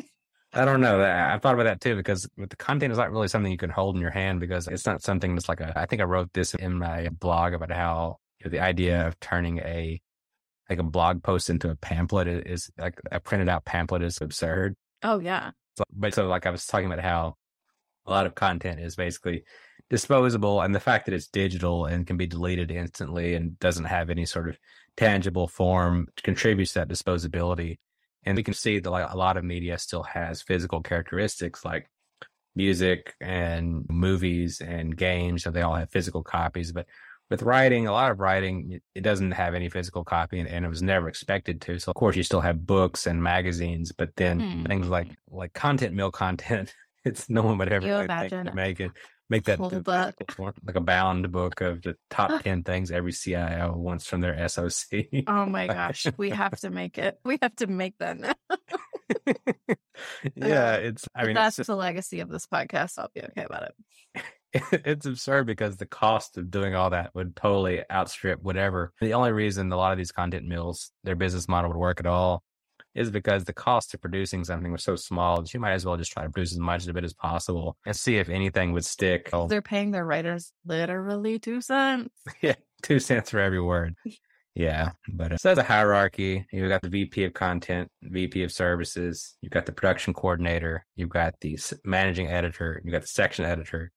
I 0.54 0.66
don't 0.66 0.82
know. 0.82 0.98
that 1.00 1.32
I've 1.32 1.42
thought 1.42 1.54
about 1.54 1.66
that 1.66 1.80
too 1.82 1.96
because 1.96 2.28
the 2.36 2.56
content 2.56 2.92
is 2.92 2.98
not 2.98 3.12
really 3.12 3.28
something 3.28 3.52
you 3.52 3.58
can 3.58 3.70
hold 3.70 3.96
in 3.96 4.02
your 4.02 4.10
hand 4.12 4.40
because 4.40 4.68
it's 4.68 4.86
not 4.86 5.04
something 5.04 5.36
that's 5.36 5.48
like 5.48 5.62
a. 5.62 5.78
I 5.80 5.86
think 5.86 6.02
I 6.02 6.06
wrote 6.06 6.34
this 6.34 6.56
in 6.56 6.80
my 6.80 7.10
blog 7.10 7.54
about 7.54 7.72
how 7.72 8.18
you 8.40 8.46
know, 8.46 8.52
the 8.52 8.60
idea 8.60 9.08
of 9.08 9.20
turning 9.20 9.60
a 9.60 10.02
like 10.68 10.80
a 10.80 10.84
blog 10.84 11.22
post 11.24 11.50
into 11.52 11.70
a 11.70 11.76
pamphlet 11.76 12.28
is, 12.28 12.44
is 12.46 12.72
like 12.80 13.00
a 13.12 13.20
printed 13.20 13.48
out 13.48 13.64
pamphlet 13.66 14.02
is 14.02 14.20
absurd. 14.22 14.76
Oh, 15.04 15.20
yeah. 15.20 15.52
But 15.94 16.14
so 16.14 16.28
like 16.28 16.46
I 16.46 16.52
was 16.52 16.66
talking 16.66 16.88
about 16.88 17.04
how 17.04 17.36
a 18.06 18.12
lot 18.12 18.26
of 18.26 18.36
content 18.36 18.80
is 18.80 18.96
basically 18.96 19.44
disposable 19.90 20.62
and 20.62 20.74
the 20.74 20.80
fact 20.80 21.06
that 21.06 21.14
it's 21.14 21.28
digital 21.28 21.86
and 21.86 22.06
can 22.06 22.18
be 22.18 22.28
deleted 22.28 22.72
instantly 22.72 23.36
and 23.36 23.58
doesn't 23.60 23.86
have 23.86 24.10
any 24.10 24.26
sort 24.26 24.50
of 24.50 24.58
tangible 24.98 25.48
form 25.48 26.08
contributes 26.24 26.74
to 26.74 26.80
that 26.80 26.90
disposability. 26.90 27.78
And 28.26 28.36
we 28.36 28.44
can 28.44 28.54
see 28.54 28.80
that 28.80 28.90
like 28.90 29.12
a 29.12 29.18
lot 29.18 29.38
of 29.38 29.44
media 29.44 29.78
still 29.78 30.04
has 30.04 30.42
physical 30.42 30.82
characteristics 30.82 31.64
like 31.66 31.90
music 32.56 33.16
and 33.22 33.86
movies 33.90 34.62
and 34.62 34.96
games. 34.96 35.44
So 35.44 35.52
they 35.52 35.62
all 35.62 35.76
have 35.76 35.90
physical 35.90 36.24
copies, 36.24 36.72
but 36.72 36.86
with 37.30 37.44
writing, 37.44 37.88
a 37.88 37.92
lot 37.92 38.12
of 38.12 38.20
writing, 38.20 38.80
it- 38.96 39.02
doesn't 39.02 39.32
have 39.32 39.54
any 39.54 39.70
physical 39.70 40.04
copy 40.04 40.40
and, 40.40 40.50
and 40.50 40.66
it 40.66 40.70
was 40.70 40.82
never 40.82 41.08
expected 41.08 41.62
to. 41.62 41.80
So 41.80 41.92
of 41.92 41.96
course 41.96 42.16
you 42.16 42.24
still 42.24 42.42
have 42.42 42.66
books 42.66 43.08
and 43.08 43.22
magazines, 43.24 43.92
but 43.92 44.16
then 44.16 44.40
Hmm. 44.40 44.64
things 44.66 44.88
like, 44.88 45.10
like 45.30 45.54
content 45.54 45.94
mill 45.96 46.12
content, 46.12 46.74
it's 47.06 47.30
no 47.30 47.42
one 47.44 47.58
would 47.58 47.72
ever 47.72 47.86
really 47.86 48.06
imagine 48.06 48.50
make 48.54 48.80
it, 48.80 48.92
make 49.30 49.46
that 49.46 49.60
whole 49.60 49.70
book. 49.70 50.16
form, 50.32 50.54
like 50.66 50.76
a 50.76 50.82
bound 50.82 51.32
book 51.32 51.62
of 51.62 51.82
the 51.84 51.96
top 52.10 52.44
10 52.44 52.64
things 52.64 52.92
every 52.92 53.12
CIO 53.14 53.74
wants 53.76 54.06
from 54.08 54.22
their 54.22 54.48
SOC. 54.50 55.06
Oh 55.28 55.46
my 55.46 55.68
gosh. 55.80 56.08
We 56.18 56.32
have 56.32 56.60
to 56.62 56.70
make 56.72 56.98
it. 56.98 57.20
We 57.24 57.38
have 57.42 57.56
to 57.58 57.68
make 57.68 57.98
that 58.00 58.18
now. 58.20 58.34
yeah, 60.36 60.76
it's, 60.76 61.08
I 61.16 61.26
mean, 61.26 61.36
that's 61.36 61.60
it's, 61.60 61.68
the 61.68 61.76
legacy 61.76 62.20
of 62.22 62.30
this 62.30 62.48
podcast. 62.48 62.98
I'll 62.98 63.12
be 63.14 63.22
okay 63.22 63.44
about 63.44 63.64
it. 63.64 64.24
it's 64.72 65.06
absurd 65.06 65.46
because 65.46 65.78
the 65.78 65.86
cost 65.86 66.38
of 66.38 66.50
doing 66.50 66.76
all 66.76 66.90
that 66.90 67.14
would 67.14 67.36
totally 67.36 67.84
outstrip 67.92 68.42
whatever. 68.42 68.94
The 69.02 69.14
only 69.14 69.32
reason 69.32 69.72
a 69.72 69.78
lot 69.78 69.92
of 69.92 69.98
these 69.98 70.12
content 70.12 70.46
mills, 70.48 70.92
their 71.04 71.16
business 71.16 71.48
model 71.48 71.70
would 71.70 71.78
work 71.78 72.00
at 72.00 72.08
all 72.08 72.44
is 72.96 73.12
because 73.12 73.44
the 73.46 73.54
cost 73.54 73.94
of 73.94 74.02
producing 74.02 74.44
something 74.44 74.72
was 74.72 74.84
so 74.84 74.96
small 74.96 75.42
that 75.42 75.54
you 75.54 75.60
might 75.60 75.74
as 75.74 75.86
well 75.86 75.96
just 75.96 76.12
try 76.12 76.24
to 76.24 76.30
produce 76.30 76.52
as 76.52 76.60
much 76.60 76.88
of 76.88 76.98
it 76.98 77.04
as 77.04 77.14
possible 77.14 77.78
and 77.86 77.96
see 77.96 78.18
if 78.18 78.30
anything 78.30 78.74
would 78.74 78.86
stick. 78.86 79.30
They're 79.48 79.62
paying 79.62 79.92
their 79.92 80.06
writers 80.06 80.52
literally 80.66 81.40
two 81.40 81.62
cents. 81.62 82.10
yeah, 82.42 82.56
two 82.82 83.00
cents 83.00 83.30
for 83.30 83.40
every 83.40 83.62
word. 83.62 83.96
Yeah, 84.56 84.92
but 85.08 85.32
uh, 85.32 85.38
so 85.38 85.50
there's 85.50 85.60
a 85.60 85.64
hierarchy. 85.64 86.46
You've 86.52 86.68
got 86.68 86.82
the 86.82 86.90
VP 86.90 87.24
of 87.24 87.34
content, 87.34 87.90
VP 88.02 88.44
of 88.44 88.52
services. 88.52 89.38
You've 89.42 89.54
got 89.54 89.66
the 89.66 89.72
production 89.72 90.14
coordinator. 90.14 90.86
You've 90.98 91.08
got 91.08 91.36
the 91.40 91.58
managing 91.86 92.28
editor. 92.28 92.82
You've 92.84 92.92
got 92.92 93.04
the 93.04 93.08
section 93.08 93.46
editor. 93.46 93.92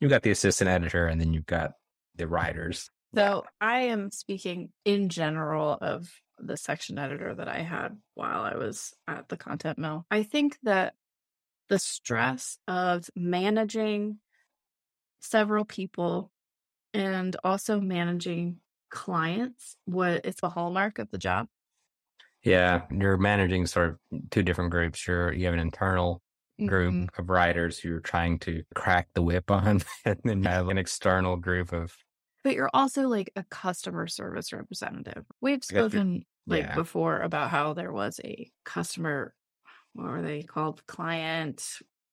You've 0.00 0.10
got 0.10 0.22
the 0.22 0.30
assistant 0.30 0.68
editor, 0.68 1.06
and 1.06 1.20
then 1.20 1.32
you've 1.32 1.46
got 1.46 1.72
the 2.16 2.26
writers. 2.26 2.90
So 3.14 3.44
I 3.60 3.80
am 3.80 4.10
speaking 4.10 4.70
in 4.84 5.08
general 5.08 5.78
of 5.80 6.08
the 6.38 6.56
section 6.56 6.98
editor 6.98 7.34
that 7.34 7.48
I 7.48 7.60
had 7.60 7.96
while 8.14 8.42
I 8.42 8.56
was 8.56 8.92
at 9.08 9.28
the 9.28 9.36
content 9.36 9.78
mill. 9.78 10.04
I 10.10 10.22
think 10.22 10.58
that 10.64 10.94
the 11.68 11.78
stress 11.78 12.58
of 12.68 13.08
managing 13.16 14.18
several 15.20 15.64
people 15.64 16.30
and 16.94 17.36
also 17.42 17.80
managing 17.80 18.58
clients 18.90 19.76
what 19.84 20.24
it's 20.24 20.42
a 20.42 20.48
hallmark 20.48 20.98
of 20.98 21.10
the 21.10 21.18
job 21.18 21.48
yeah 22.44 22.82
you're 22.90 23.16
managing 23.16 23.66
sort 23.66 23.88
of 23.88 24.20
two 24.30 24.42
different 24.42 24.70
groups 24.70 25.06
you're 25.06 25.32
you 25.32 25.44
have 25.44 25.54
an 25.54 25.60
internal 25.60 26.22
group 26.64 26.94
mm-hmm. 26.94 27.20
of 27.20 27.30
writers 27.30 27.78
who 27.78 27.88
you're 27.88 28.00
trying 28.00 28.38
to 28.38 28.62
crack 28.74 29.08
the 29.14 29.22
whip 29.22 29.50
on 29.50 29.82
and 30.04 30.20
then 30.24 30.42
you 30.42 30.48
have 30.48 30.68
an 30.68 30.78
external 30.78 31.36
group 31.36 31.72
of 31.72 31.94
but 32.44 32.54
you're 32.54 32.70
also 32.72 33.08
like 33.08 33.30
a 33.36 33.44
customer 33.50 34.06
service 34.06 34.52
representative 34.52 35.24
we've 35.40 35.64
spoken 35.64 36.24
like 36.46 36.62
yeah. 36.62 36.74
before 36.74 37.20
about 37.20 37.50
how 37.50 37.72
there 37.72 37.92
was 37.92 38.20
a 38.24 38.50
customer 38.64 39.34
what 39.92 40.06
were 40.06 40.22
they 40.22 40.42
called 40.42 40.86
client 40.86 41.62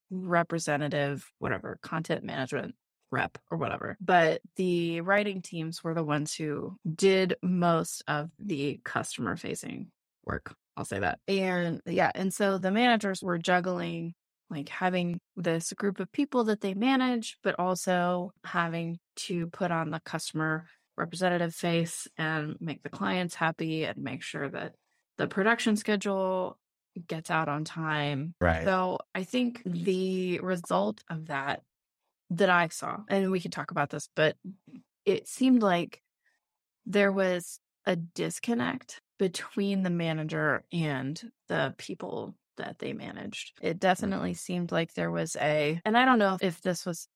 representative 0.09 1.29
whatever 1.39 1.79
content 1.81 2.23
management 2.23 2.75
rep 3.13 3.37
or 3.49 3.57
whatever. 3.57 3.95
But 4.01 4.41
the 4.57 5.01
writing 5.01 5.41
teams 5.41 5.83
were 5.83 5.93
the 5.93 6.03
ones 6.03 6.33
who 6.33 6.75
did 6.93 7.35
most 7.41 8.03
of 8.07 8.31
the 8.39 8.81
customer 8.83 9.37
facing 9.37 9.91
work. 10.25 10.53
I'll 10.75 10.83
say 10.83 10.99
that. 10.99 11.19
And 11.27 11.79
yeah, 11.85 12.11
and 12.15 12.33
so 12.33 12.57
the 12.57 12.71
managers 12.71 13.21
were 13.21 13.37
juggling 13.37 14.15
like 14.49 14.69
having 14.69 15.19
this 15.35 15.73
group 15.73 15.99
of 15.99 16.11
people 16.11 16.45
that 16.45 16.61
they 16.61 16.73
manage, 16.73 17.37
but 17.43 17.55
also 17.59 18.31
having 18.43 18.99
to 19.15 19.47
put 19.47 19.71
on 19.71 19.89
the 19.89 19.99
customer 20.05 20.65
representative 20.97 21.55
face 21.55 22.07
and 22.17 22.55
make 22.59 22.83
the 22.83 22.89
clients 22.89 23.35
happy 23.35 23.83
and 23.83 23.97
make 23.97 24.21
sure 24.21 24.47
that 24.49 24.73
the 25.17 25.27
production 25.27 25.75
schedule 25.75 26.57
gets 27.07 27.31
out 27.31 27.49
on 27.49 27.63
time. 27.63 28.35
Right. 28.39 28.63
So 28.63 28.99
I 29.15 29.23
think 29.23 29.63
mm-hmm. 29.63 29.83
the 29.83 30.39
result 30.39 31.03
of 31.09 31.27
that 31.27 31.61
that 32.29 32.49
I 32.49 32.67
saw, 32.69 32.97
and 33.09 33.31
we 33.31 33.39
could 33.39 33.51
talk 33.51 33.71
about 33.71 33.89
this, 33.89 34.09
but 34.15 34.35
it 35.05 35.27
seemed 35.27 35.61
like 35.61 36.01
there 36.85 37.11
was 37.11 37.59
a 37.85 37.95
disconnect 37.95 39.01
between 39.19 39.83
the 39.83 39.89
manager 39.89 40.63
and 40.71 41.21
the 41.47 41.75
people 41.77 42.35
that 42.57 42.79
they 42.79 42.93
managed. 42.93 43.53
It 43.61 43.79
definitely 43.79 44.31
mm-hmm. 44.31 44.37
seemed 44.37 44.71
like 44.71 44.93
there 44.93 45.11
was 45.11 45.35
a, 45.35 45.79
and 45.85 45.97
I 45.97 46.05
don't 46.05 46.19
know 46.19 46.37
if 46.41 46.61
this 46.61 46.85
was 46.85 47.07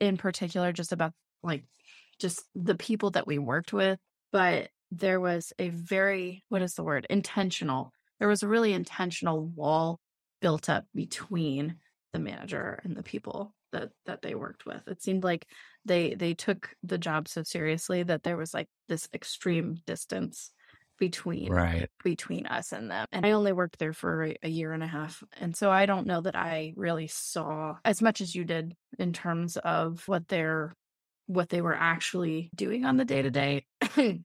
in 0.00 0.16
particular 0.16 0.72
just 0.72 0.92
about 0.92 1.12
like 1.42 1.64
just 2.18 2.42
the 2.54 2.74
people 2.74 3.10
that 3.10 3.26
we 3.26 3.38
worked 3.38 3.72
with, 3.72 3.98
but 4.30 4.68
there 4.90 5.20
was 5.20 5.52
a 5.58 5.70
very, 5.70 6.44
what 6.48 6.62
is 6.62 6.74
the 6.74 6.84
word? 6.84 7.06
Intentional. 7.08 7.92
There 8.18 8.28
was 8.28 8.42
a 8.42 8.48
really 8.48 8.72
intentional 8.72 9.44
wall 9.44 10.00
built 10.40 10.68
up 10.68 10.84
between 10.94 11.76
the 12.12 12.18
manager 12.18 12.80
and 12.84 12.96
the 12.96 13.02
people 13.02 13.54
that 13.72 13.90
that 14.06 14.22
they 14.22 14.34
worked 14.34 14.66
with. 14.66 14.86
It 14.86 15.02
seemed 15.02 15.24
like 15.24 15.46
they 15.84 16.14
they 16.14 16.34
took 16.34 16.74
the 16.82 16.98
job 16.98 17.26
so 17.26 17.42
seriously 17.42 18.02
that 18.02 18.22
there 18.22 18.36
was 18.36 18.52
like 18.52 18.68
this 18.88 19.08
extreme 19.14 19.78
distance 19.86 20.52
between 21.02 21.50
right 21.50 21.90
between 22.04 22.46
us 22.46 22.70
and 22.70 22.88
them. 22.88 23.06
And 23.10 23.26
I 23.26 23.32
only 23.32 23.50
worked 23.50 23.80
there 23.80 23.92
for 23.92 24.26
a, 24.26 24.36
a 24.44 24.48
year 24.48 24.72
and 24.72 24.84
a 24.84 24.86
half, 24.86 25.24
and 25.40 25.56
so 25.56 25.68
I 25.68 25.84
don't 25.84 26.06
know 26.06 26.20
that 26.20 26.36
I 26.36 26.74
really 26.76 27.08
saw 27.08 27.78
as 27.84 28.00
much 28.00 28.20
as 28.20 28.36
you 28.36 28.44
did 28.44 28.76
in 29.00 29.12
terms 29.12 29.56
of 29.56 30.06
what 30.06 30.28
they're 30.28 30.76
what 31.26 31.48
they 31.48 31.60
were 31.60 31.74
actually 31.74 32.50
doing 32.54 32.84
on 32.84 32.98
the 32.98 33.04
day 33.04 33.22
to 33.22 33.30
day. 33.30 33.64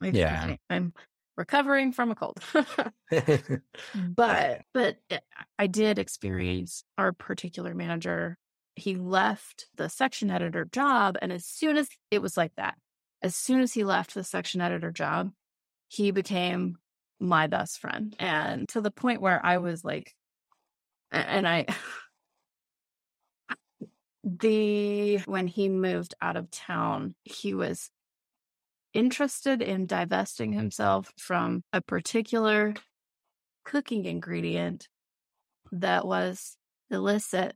Yeah, 0.00 0.54
I'm 0.70 0.92
recovering 1.36 1.90
from 1.90 2.12
a 2.12 2.14
cold. 2.14 2.38
but 4.14 4.62
but 4.72 4.96
eh, 5.10 5.18
I 5.58 5.66
did 5.66 5.98
experience 5.98 6.84
our 6.96 7.12
particular 7.12 7.74
manager 7.74 8.38
he 8.76 8.94
left 8.94 9.66
the 9.74 9.88
section 9.88 10.30
editor 10.30 10.64
job. 10.64 11.18
And 11.20 11.32
as 11.32 11.44
soon 11.44 11.76
as 11.76 11.88
it 12.12 12.22
was 12.22 12.36
like 12.36 12.52
that, 12.56 12.76
as 13.22 13.34
soon 13.34 13.60
as 13.60 13.72
he 13.72 13.82
left 13.82 14.14
the 14.14 14.22
section 14.22 14.60
editor 14.60 14.92
job, 14.92 15.32
he 15.88 16.10
became 16.10 16.76
my 17.20 17.46
best 17.46 17.80
friend. 17.80 18.14
And 18.18 18.68
to 18.70 18.80
the 18.80 18.90
point 18.90 19.20
where 19.20 19.44
I 19.44 19.58
was 19.58 19.84
like, 19.84 20.14
and 21.10 21.48
I, 21.48 21.66
the, 24.22 25.18
when 25.18 25.46
he 25.46 25.68
moved 25.68 26.14
out 26.20 26.36
of 26.36 26.50
town, 26.50 27.14
he 27.24 27.54
was 27.54 27.90
interested 28.94 29.62
in 29.62 29.86
divesting 29.86 30.50
mm-hmm. 30.50 30.60
himself 30.60 31.12
from 31.18 31.62
a 31.72 31.80
particular 31.80 32.74
cooking 33.64 34.04
ingredient 34.04 34.88
that 35.72 36.06
was 36.06 36.56
illicit 36.90 37.54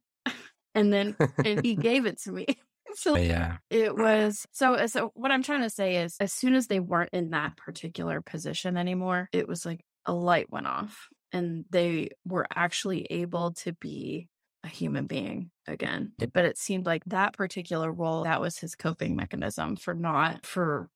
and 0.75 0.93
then 0.93 1.17
and 1.45 1.65
he 1.65 1.75
gave 1.89 2.07
it 2.07 2.21
to 2.23 2.33
me. 2.33 2.47
So 2.95 3.17
yeah, 3.17 3.59
it 3.71 3.97
was 3.97 4.47
so. 4.53 4.75
Uh, 4.75 4.87
so 4.87 5.11
what 5.15 5.31
I'm 5.31 5.43
trying 5.43 5.63
to 5.63 5.71
say 5.71 5.97
is, 5.97 6.17
as 6.21 6.33
soon 6.33 6.55
as 6.55 6.67
they 6.67 6.81
weren't 6.81 7.11
in 7.13 7.31
that 7.31 7.57
particular 7.57 8.21
position 8.21 8.77
anymore, 8.77 9.29
it 9.33 9.49
was 9.49 9.65
like 9.65 9.85
a 10.07 10.13
light 10.13 10.51
went 10.51 10.67
off, 10.67 11.09
and 11.33 11.65
they 11.71 12.11
were 12.25 12.47
actually 12.55 13.07
able 13.11 13.53
to 13.53 13.73
be 13.73 14.29
a 14.65 14.69
human 14.69 15.07
being 15.07 15.51
again. 15.67 16.13
But 16.19 16.45
it 16.45 16.59
seemed 16.59 16.87
like 16.87 17.05
that 17.07 17.35
particular 17.35 17.93
role 17.93 18.25
that 18.25 18.41
was 18.41 18.59
his 18.59 18.75
coping 18.75 19.17
mechanism 19.17 19.77
for 19.77 19.95
not 19.95 20.47
for 20.47 20.89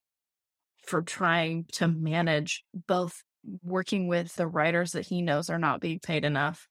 for 0.86 1.02
trying 1.02 1.66
to 1.72 1.88
manage 1.88 2.64
both 2.86 3.22
working 3.62 4.08
with 4.08 4.34
the 4.34 4.46
writers 4.46 4.92
that 4.92 5.06
he 5.06 5.22
knows 5.22 5.50
are 5.50 5.58
not 5.58 5.80
being 5.80 5.98
paid 5.98 6.24
enough 6.24 6.68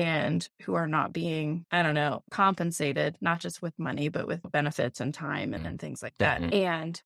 and 0.00 0.46
who 0.62 0.74
are 0.74 0.86
not 0.86 1.12
being, 1.12 1.64
I 1.70 1.82
don't 1.82 1.94
know, 1.94 2.22
compensated, 2.30 3.16
not 3.20 3.40
just 3.40 3.62
with 3.62 3.78
money, 3.78 4.08
but 4.08 4.26
with 4.26 4.40
benefits 4.50 5.00
and 5.00 5.14
time 5.14 5.54
and, 5.54 5.62
mm-hmm. 5.62 5.66
and 5.66 5.80
things 5.80 6.02
like 6.02 6.16
that. 6.18 6.40
Mm-hmm. 6.40 6.54
And 6.54 7.02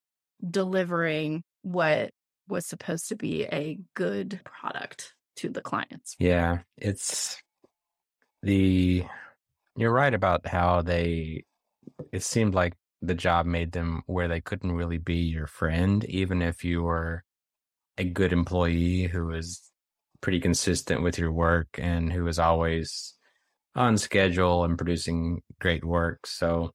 delivering 0.48 1.42
what 1.62 2.10
was 2.48 2.66
supposed 2.66 3.08
to 3.08 3.16
be 3.16 3.44
a 3.44 3.78
good 3.94 4.40
product 4.44 5.14
to 5.36 5.48
the 5.48 5.60
clients. 5.60 6.16
Yeah. 6.18 6.58
It's 6.76 7.42
the, 8.42 9.04
you're 9.76 9.92
right 9.92 10.14
about 10.14 10.46
how 10.46 10.82
they, 10.82 11.44
it 12.12 12.22
seemed 12.22 12.54
like 12.54 12.74
the 13.02 13.14
job 13.14 13.46
made 13.46 13.72
them 13.72 14.02
where 14.06 14.28
they 14.28 14.40
couldn't 14.40 14.72
really 14.72 14.98
be 14.98 15.16
your 15.16 15.46
friend, 15.46 16.04
even 16.06 16.42
if 16.42 16.64
you 16.64 16.82
were 16.82 17.22
a 17.96 18.04
good 18.04 18.32
employee 18.32 19.04
who 19.04 19.26
was 19.26 19.62
pretty 20.20 20.40
consistent 20.40 21.02
with 21.02 21.18
your 21.18 21.32
work 21.32 21.68
and 21.78 22.12
who 22.12 22.26
is 22.26 22.38
always 22.38 23.14
on 23.74 23.96
schedule 23.96 24.64
and 24.64 24.76
producing 24.76 25.42
great 25.60 25.84
work. 25.84 26.26
So 26.26 26.72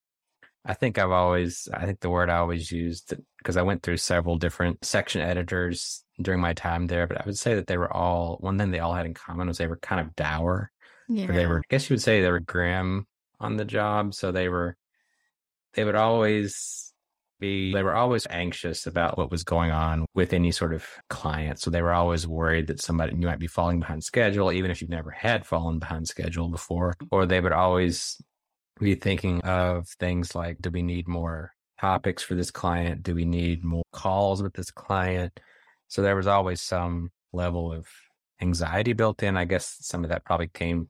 I 0.66 0.74
think 0.74 0.98
I've 0.98 1.12
always, 1.12 1.68
I 1.74 1.86
think 1.86 2.00
the 2.00 2.10
word 2.10 2.30
I 2.30 2.38
always 2.38 2.72
used, 2.72 3.12
uh, 3.12 3.18
because 3.38 3.58
I 3.58 3.64
went 3.64 3.84
through 3.84 3.98
several 3.98 4.38
different 4.38 4.86
section 4.86 5.20
editors 5.22 6.06
during 6.22 6.40
my 6.40 6.54
time 6.54 6.88
there, 6.88 7.06
but 7.06 7.20
I 7.20 7.24
would 7.26 7.38
say 7.38 7.56
that 7.56 7.68
they 7.68 7.78
were 7.78 7.92
all, 7.92 8.38
one 8.40 8.58
thing 8.58 8.72
they 8.72 8.80
all 8.80 8.94
had 8.94 9.06
in 9.06 9.14
common 9.14 9.48
was 9.48 9.58
they 9.58 9.68
were 9.68 9.78
kind 9.78 10.00
of 10.00 10.16
dour. 10.16 10.72
Yeah. 11.10 11.30
Or 11.30 11.34
they 11.34 11.46
were, 11.46 11.60
I 11.60 11.64
guess 11.70 11.90
you 11.90 11.96
would 11.96 12.02
say 12.02 12.22
they 12.22 12.32
were 12.32 12.40
grim 12.40 13.08
on 13.42 13.58
the 13.58 13.66
job. 13.66 14.14
So 14.14 14.32
they 14.32 14.48
were, 14.48 14.78
they 15.74 15.84
would 15.84 15.96
always 15.96 16.93
be, 17.44 17.74
they 17.74 17.84
were 17.84 17.96
always 17.96 18.26
anxious 18.30 18.88
about 18.88 19.18
what 19.18 19.30
was 19.30 19.44
going 19.44 19.72
on 19.72 20.06
with 20.14 20.32
any 20.32 20.52
sort 20.52 20.74
of 20.74 20.88
client. 21.10 21.60
So 21.60 21.70
they 21.70 21.82
were 21.82 21.92
always 21.92 22.26
worried 22.26 22.68
that 22.68 22.82
somebody, 22.82 23.14
you 23.14 23.28
might 23.28 23.40
be 23.40 23.48
falling 23.48 23.82
behind 23.82 24.04
schedule, 24.04 24.52
even 24.52 24.72
if 24.72 24.80
you've 24.80 24.90
never 24.90 25.12
had 25.12 25.46
fallen 25.46 25.78
behind 25.80 26.08
schedule 26.08 26.48
before. 26.48 26.94
Or 27.12 27.26
they 27.26 27.42
would 27.42 27.52
always 27.52 28.22
be 28.80 28.96
thinking 28.96 29.42
of 29.42 29.90
things 30.00 30.34
like, 30.34 30.60
do 30.62 30.72
we 30.72 30.82
need 30.82 31.08
more 31.08 31.52
topics 31.82 32.24
for 32.24 32.36
this 32.36 32.50
client? 32.50 33.04
Do 33.04 33.14
we 33.14 33.26
need 33.26 33.64
more 33.64 33.84
calls 33.92 34.42
with 34.42 34.54
this 34.54 34.72
client? 34.72 35.38
So 35.90 36.02
there 36.02 36.16
was 36.16 36.28
always 36.28 36.62
some 36.62 37.12
level 37.34 37.74
of 37.74 37.88
anxiety 38.42 38.94
built 38.94 39.22
in. 39.22 39.36
I 39.36 39.44
guess 39.44 39.76
some 39.82 40.06
of 40.06 40.10
that 40.12 40.24
probably 40.24 40.48
came 40.48 40.90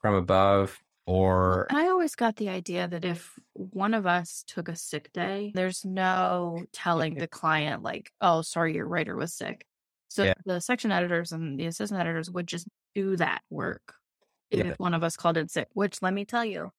from 0.00 0.14
above 0.14 0.78
or 1.06 1.66
I 1.70 1.86
always 1.86 2.16
got 2.16 2.36
the 2.36 2.48
idea 2.48 2.88
that 2.88 3.04
if 3.04 3.32
one 3.52 3.94
of 3.94 4.06
us 4.06 4.44
took 4.46 4.68
a 4.68 4.76
sick 4.76 5.12
day, 5.12 5.52
there's 5.54 5.84
no 5.84 6.64
telling 6.72 7.14
the 7.14 7.28
client, 7.28 7.82
like, 7.82 8.10
oh, 8.20 8.42
sorry, 8.42 8.74
your 8.74 8.86
writer 8.86 9.14
was 9.14 9.32
sick. 9.32 9.64
So 10.08 10.24
yeah. 10.24 10.34
the 10.44 10.60
section 10.60 10.90
editors 10.90 11.32
and 11.32 11.58
the 11.58 11.66
assistant 11.66 12.00
editors 12.00 12.30
would 12.30 12.46
just 12.46 12.66
do 12.94 13.16
that 13.16 13.42
work 13.50 13.94
if 14.50 14.66
yeah. 14.66 14.74
one 14.78 14.94
of 14.94 15.04
us 15.04 15.16
called 15.16 15.36
in 15.36 15.48
sick, 15.48 15.68
which 15.74 16.02
let 16.02 16.14
me 16.14 16.24
tell 16.24 16.44
you, 16.44 16.70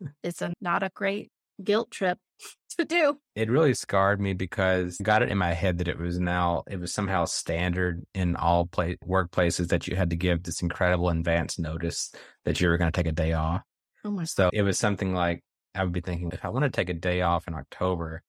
hmm. 0.00 0.08
it's 0.22 0.40
a, 0.40 0.52
not 0.60 0.82
a 0.82 0.90
great 0.94 1.30
guilt 1.62 1.90
trip 1.90 2.18
to 2.78 2.84
do. 2.84 3.18
It 3.34 3.50
really 3.50 3.74
scarred 3.74 4.20
me 4.20 4.32
because 4.32 4.98
I 5.00 5.04
got 5.04 5.22
it 5.22 5.30
in 5.30 5.38
my 5.38 5.52
head 5.52 5.78
that 5.78 5.88
it 5.88 5.98
was 5.98 6.18
now 6.18 6.64
it 6.70 6.80
was 6.80 6.92
somehow 6.92 7.24
standard 7.26 8.04
in 8.14 8.36
all 8.36 8.66
play 8.66 8.96
workplaces 9.06 9.68
that 9.68 9.86
you 9.86 9.96
had 9.96 10.10
to 10.10 10.16
give 10.16 10.42
this 10.42 10.62
incredible 10.62 11.08
advance 11.08 11.58
notice 11.58 12.12
that 12.44 12.60
you 12.60 12.68
were 12.68 12.78
going 12.78 12.90
to 12.90 12.96
take 12.96 13.10
a 13.10 13.12
day 13.12 13.32
off. 13.32 13.62
Oh 14.04 14.10
my 14.10 14.24
So 14.24 14.50
it 14.52 14.62
was 14.62 14.78
something 14.78 15.14
like 15.14 15.42
I 15.74 15.82
would 15.82 15.92
be 15.92 16.00
thinking 16.00 16.30
if 16.32 16.44
I 16.44 16.48
want 16.48 16.64
to 16.64 16.70
take 16.70 16.88
a 16.88 16.94
day 16.94 17.22
off 17.22 17.48
in 17.48 17.54
October, 17.54 18.22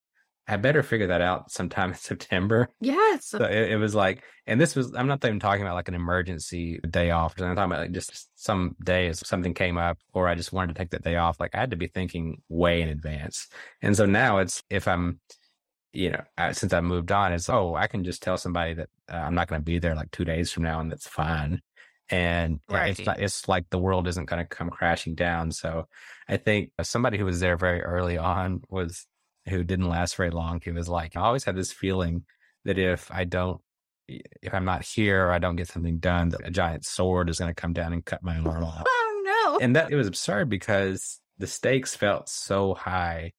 I 0.47 0.57
better 0.57 0.83
figure 0.83 1.07
that 1.07 1.21
out 1.21 1.51
sometime 1.51 1.89
in 1.91 1.95
September. 1.95 2.69
Yes. 2.79 3.27
So 3.27 3.43
it, 3.45 3.71
it 3.71 3.77
was 3.77 3.95
like, 3.95 4.23
and 4.47 4.59
this 4.59 4.75
was, 4.75 4.93
I'm 4.95 5.07
not 5.07 5.23
even 5.25 5.39
talking 5.39 5.63
about 5.63 5.75
like 5.75 5.87
an 5.87 5.95
emergency 5.95 6.79
day 6.89 7.11
off. 7.11 7.33
I'm 7.39 7.55
talking 7.55 7.71
about 7.71 7.81
like 7.81 7.91
just 7.91 8.29
some 8.35 8.75
days 8.83 9.25
something 9.25 9.53
came 9.53 9.77
up 9.77 9.97
or 10.13 10.27
I 10.27 10.35
just 10.35 10.53
wanted 10.53 10.75
to 10.75 10.79
take 10.79 10.91
that 10.91 11.03
day 11.03 11.15
off. 11.17 11.39
Like 11.39 11.55
I 11.55 11.59
had 11.59 11.71
to 11.71 11.77
be 11.77 11.87
thinking 11.87 12.41
way 12.49 12.81
in 12.81 12.89
advance. 12.89 13.47
And 13.81 13.95
so 13.95 14.05
now 14.05 14.37
it's, 14.39 14.63
if 14.69 14.87
I'm, 14.87 15.19
you 15.93 16.11
know, 16.11 16.21
I, 16.37 16.51
since 16.51 16.73
I 16.73 16.81
moved 16.81 17.11
on, 17.11 17.33
it's, 17.33 17.49
oh, 17.49 17.75
I 17.75 17.87
can 17.87 18.03
just 18.03 18.21
tell 18.21 18.37
somebody 18.37 18.75
that 18.75 18.89
uh, 19.11 19.15
I'm 19.15 19.35
not 19.35 19.47
going 19.47 19.61
to 19.61 19.65
be 19.65 19.79
there 19.79 19.95
like 19.95 20.11
two 20.11 20.25
days 20.25 20.51
from 20.51 20.63
now 20.63 20.79
and 20.79 20.91
that's 20.91 21.07
fine. 21.07 21.61
And 22.09 22.59
yeah, 22.69 22.85
it's 22.85 23.05
not, 23.05 23.19
it's 23.19 23.47
like 23.47 23.65
the 23.69 23.79
world 23.79 24.07
isn't 24.07 24.29
going 24.29 24.43
to 24.43 24.47
come 24.47 24.69
crashing 24.69 25.15
down. 25.15 25.51
So 25.51 25.87
I 26.27 26.37
think 26.37 26.71
uh, 26.77 26.83
somebody 26.83 27.17
who 27.17 27.25
was 27.25 27.39
there 27.39 27.57
very 27.57 27.81
early 27.81 28.17
on 28.17 28.61
was, 28.69 29.07
who 29.47 29.63
didn't 29.63 29.89
last 29.89 30.15
very 30.15 30.31
long. 30.31 30.61
He 30.63 30.71
was 30.71 30.89
like, 30.89 31.15
I 31.15 31.21
always 31.21 31.43
had 31.43 31.55
this 31.55 31.71
feeling 31.71 32.25
that 32.63 32.79
if 32.79 33.11
I 33.11 33.23
don't, 33.23 33.61
if 34.07 34.53
I'm 34.53 34.65
not 34.65 34.83
here 34.83 35.27
or 35.27 35.31
I 35.31 35.39
don't 35.39 35.55
get 35.55 35.67
something 35.67 35.99
done, 35.99 36.29
that 36.29 36.47
a 36.47 36.51
giant 36.51 36.85
sword 36.85 37.29
is 37.29 37.39
going 37.39 37.49
to 37.49 37.59
come 37.59 37.73
down 37.73 37.93
and 37.93 38.03
cut 38.03 38.23
my 38.23 38.37
arm 38.37 38.63
off. 38.63 38.85
Oh 39.27 39.57
no. 39.57 39.59
And 39.59 39.75
that 39.75 39.91
it 39.91 39.95
was 39.95 40.07
absurd 40.07 40.49
because 40.49 41.19
the 41.39 41.47
stakes 41.47 41.95
felt 41.95 42.29
so 42.29 42.75
high, 42.75 43.33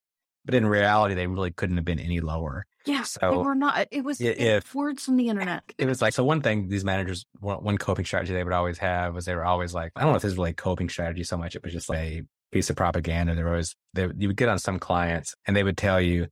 but 0.47 0.55
in 0.55 0.65
reality, 0.65 1.15
they 1.15 1.27
really 1.27 1.51
couldn't 1.51 1.77
have 1.77 1.85
been 1.85 1.99
any 1.99 2.21
lower. 2.21 2.65
yeah. 2.87 3.05
they 3.21 3.29
were 3.29 3.55
not. 3.57 3.89
It 3.91 4.05
was 4.05 4.21
it- 4.21 4.39
if- 4.39 4.75
words 4.75 5.05
from 5.05 5.17
the 5.17 5.27
eh, 5.27 5.31
internet. 5.31 5.65
it 5.77 5.87
was 5.87 6.01
like, 6.01 6.15
so 6.15 6.25
one 6.25 6.41
thing 6.41 6.69
these 6.69 6.85
managers, 6.85 7.27
one, 7.41 7.77
coping 7.79 8.05
strategy 8.05 8.33
they 8.33 8.45
would 8.45 8.53
always 8.53 8.79
have 8.79 9.15
was 9.15 9.25
they 9.25 9.35
were 9.35 9.45
always 9.45 9.75
like, 9.75 9.93
I 9.97 10.03
don't 10.03 10.11
know 10.13 10.17
if 10.17 10.23
this 10.23 10.33
is 10.33 10.39
really 10.39 10.51
a 10.51 10.55
coping 10.55 10.89
strategy 10.89 11.25
so 11.25 11.37
much. 11.37 11.57
It 11.57 11.65
was 11.65 11.73
just 11.73 11.89
like 11.89 11.99
a 11.99 12.23
piece 12.53 12.71
of 12.71 12.77
propaganda. 12.77 13.35
They 13.35 13.43
were 13.43 13.51
always, 13.51 13.75
they, 13.93 14.09
you 14.17 14.29
would 14.29 14.37
get 14.37 14.49
on 14.49 14.59
some 14.61 14.79
clients 14.79 15.35
and 15.47 15.57
they 15.57 15.65
would 15.65 15.77
tell 15.77 16.01
you, 16.01 16.29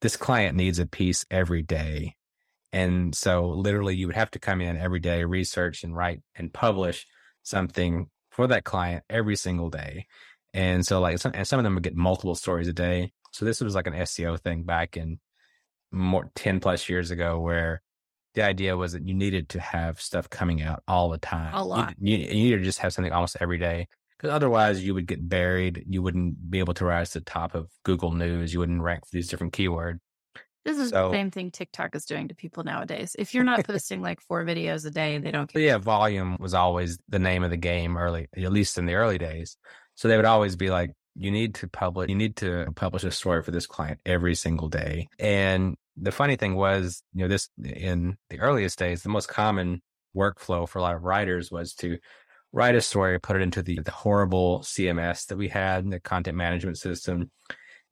this 0.00 0.16
client 0.16 0.56
needs 0.56 0.80
a 0.80 0.86
piece 0.86 1.24
every 1.30 1.62
day. 1.62 2.16
And 2.72 3.14
so 3.14 3.46
literally 3.50 3.94
you 3.94 4.08
would 4.08 4.16
have 4.16 4.32
to 4.32 4.40
come 4.40 4.60
in 4.60 4.76
every 4.76 4.98
day, 4.98 5.22
research 5.24 5.84
and 5.84 5.94
write 5.96 6.20
and 6.34 6.52
publish 6.52 7.06
something 7.44 8.08
for 8.30 8.48
that 8.48 8.64
client 8.64 9.04
every 9.08 9.36
single 9.36 9.70
day. 9.70 10.06
And 10.54 10.84
so 10.84 11.00
like, 11.00 11.18
some, 11.18 11.32
and 11.34 11.46
some 11.46 11.60
of 11.60 11.64
them 11.64 11.74
would 11.74 11.84
get 11.84 11.94
multiple 11.94 12.34
stories 12.34 12.66
a 12.66 12.72
day. 12.72 13.12
So 13.32 13.44
this 13.44 13.60
was 13.60 13.74
like 13.74 13.86
an 13.86 13.94
SEO 13.94 14.38
thing 14.38 14.62
back 14.62 14.96
in 14.96 15.18
more 15.90 16.30
10 16.34 16.60
plus 16.60 16.88
years 16.88 17.10
ago 17.10 17.38
where 17.40 17.82
the 18.34 18.42
idea 18.42 18.76
was 18.76 18.92
that 18.92 19.06
you 19.06 19.12
needed 19.14 19.50
to 19.50 19.60
have 19.60 20.00
stuff 20.00 20.30
coming 20.30 20.62
out 20.62 20.82
all 20.88 21.10
the 21.10 21.18
time. 21.18 21.52
A 21.54 21.58
You- 21.58 21.64
lot. 21.64 21.94
You, 21.98 22.16
you 22.16 22.26
needed 22.34 22.58
to 22.58 22.64
just 22.64 22.78
have 22.78 22.92
something 22.92 23.12
almost 23.12 23.36
every 23.40 23.58
day 23.58 23.88
because 24.16 24.34
otherwise 24.34 24.82
you 24.84 24.94
would 24.94 25.06
get 25.06 25.28
buried. 25.28 25.84
You 25.88 26.00
wouldn't 26.02 26.50
be 26.50 26.58
able 26.60 26.74
to 26.74 26.84
rise 26.84 27.10
to 27.10 27.18
the 27.18 27.24
top 27.24 27.54
of 27.54 27.68
Google 27.84 28.12
News. 28.12 28.52
You 28.54 28.60
wouldn't 28.60 28.80
rank 28.80 29.04
for 29.06 29.10
these 29.12 29.28
different 29.28 29.52
keywords. 29.52 29.98
This 30.64 30.78
is 30.78 30.90
So- 30.90 31.08
the 31.10 31.14
same 31.16 31.30
thing 31.30 31.50
TikTok 31.50 31.94
is 31.96 32.06
doing 32.06 32.28
to 32.28 32.34
people 32.34 32.62
nowadays. 32.64 33.16
If 33.18 33.34
you're 33.34 33.44
not 33.44 33.64
posting 33.66 34.00
like 34.00 34.20
four 34.20 34.44
videos 34.44 34.86
a 34.86 34.90
day, 34.90 35.18
they 35.18 35.30
don't 35.30 35.50
yeah, 35.56 35.76
volume 35.78 36.36
was 36.38 36.54
always 36.54 36.98
the 37.08 37.18
name 37.18 37.42
of 37.42 37.50
the 37.50 37.56
game 37.56 37.96
early, 37.98 38.28
at 38.36 38.52
least 38.52 38.78
in 38.78 38.86
the 38.86 38.94
early 38.94 39.18
days. 39.18 39.56
So 39.96 40.08
they 40.08 40.16
would 40.16 40.24
always 40.24 40.54
be 40.56 40.70
like, 40.70 40.92
you 41.14 41.30
need 41.30 41.54
to 41.56 41.68
publish, 41.68 42.08
you 42.08 42.14
need 42.14 42.36
to 42.36 42.72
publish 42.74 43.04
a 43.04 43.10
story 43.10 43.42
for 43.42 43.50
this 43.50 43.66
client 43.66 44.00
every 44.06 44.34
single 44.34 44.68
day. 44.68 45.08
And 45.18 45.76
the 45.96 46.12
funny 46.12 46.36
thing 46.36 46.54
was, 46.54 47.02
you 47.12 47.22
know, 47.22 47.28
this 47.28 47.48
in 47.62 48.16
the 48.30 48.40
earliest 48.40 48.78
days, 48.78 49.02
the 49.02 49.08
most 49.08 49.28
common 49.28 49.82
workflow 50.16 50.68
for 50.68 50.78
a 50.78 50.82
lot 50.82 50.94
of 50.94 51.02
writers 51.02 51.50
was 51.50 51.74
to 51.74 51.98
write 52.52 52.74
a 52.74 52.80
story, 52.80 53.18
put 53.18 53.36
it 53.36 53.42
into 53.42 53.62
the, 53.62 53.80
the 53.80 53.90
horrible 53.90 54.60
CMS 54.60 55.26
that 55.26 55.38
we 55.38 55.48
had, 55.48 55.90
the 55.90 56.00
content 56.00 56.36
management 56.36 56.78
system. 56.78 57.30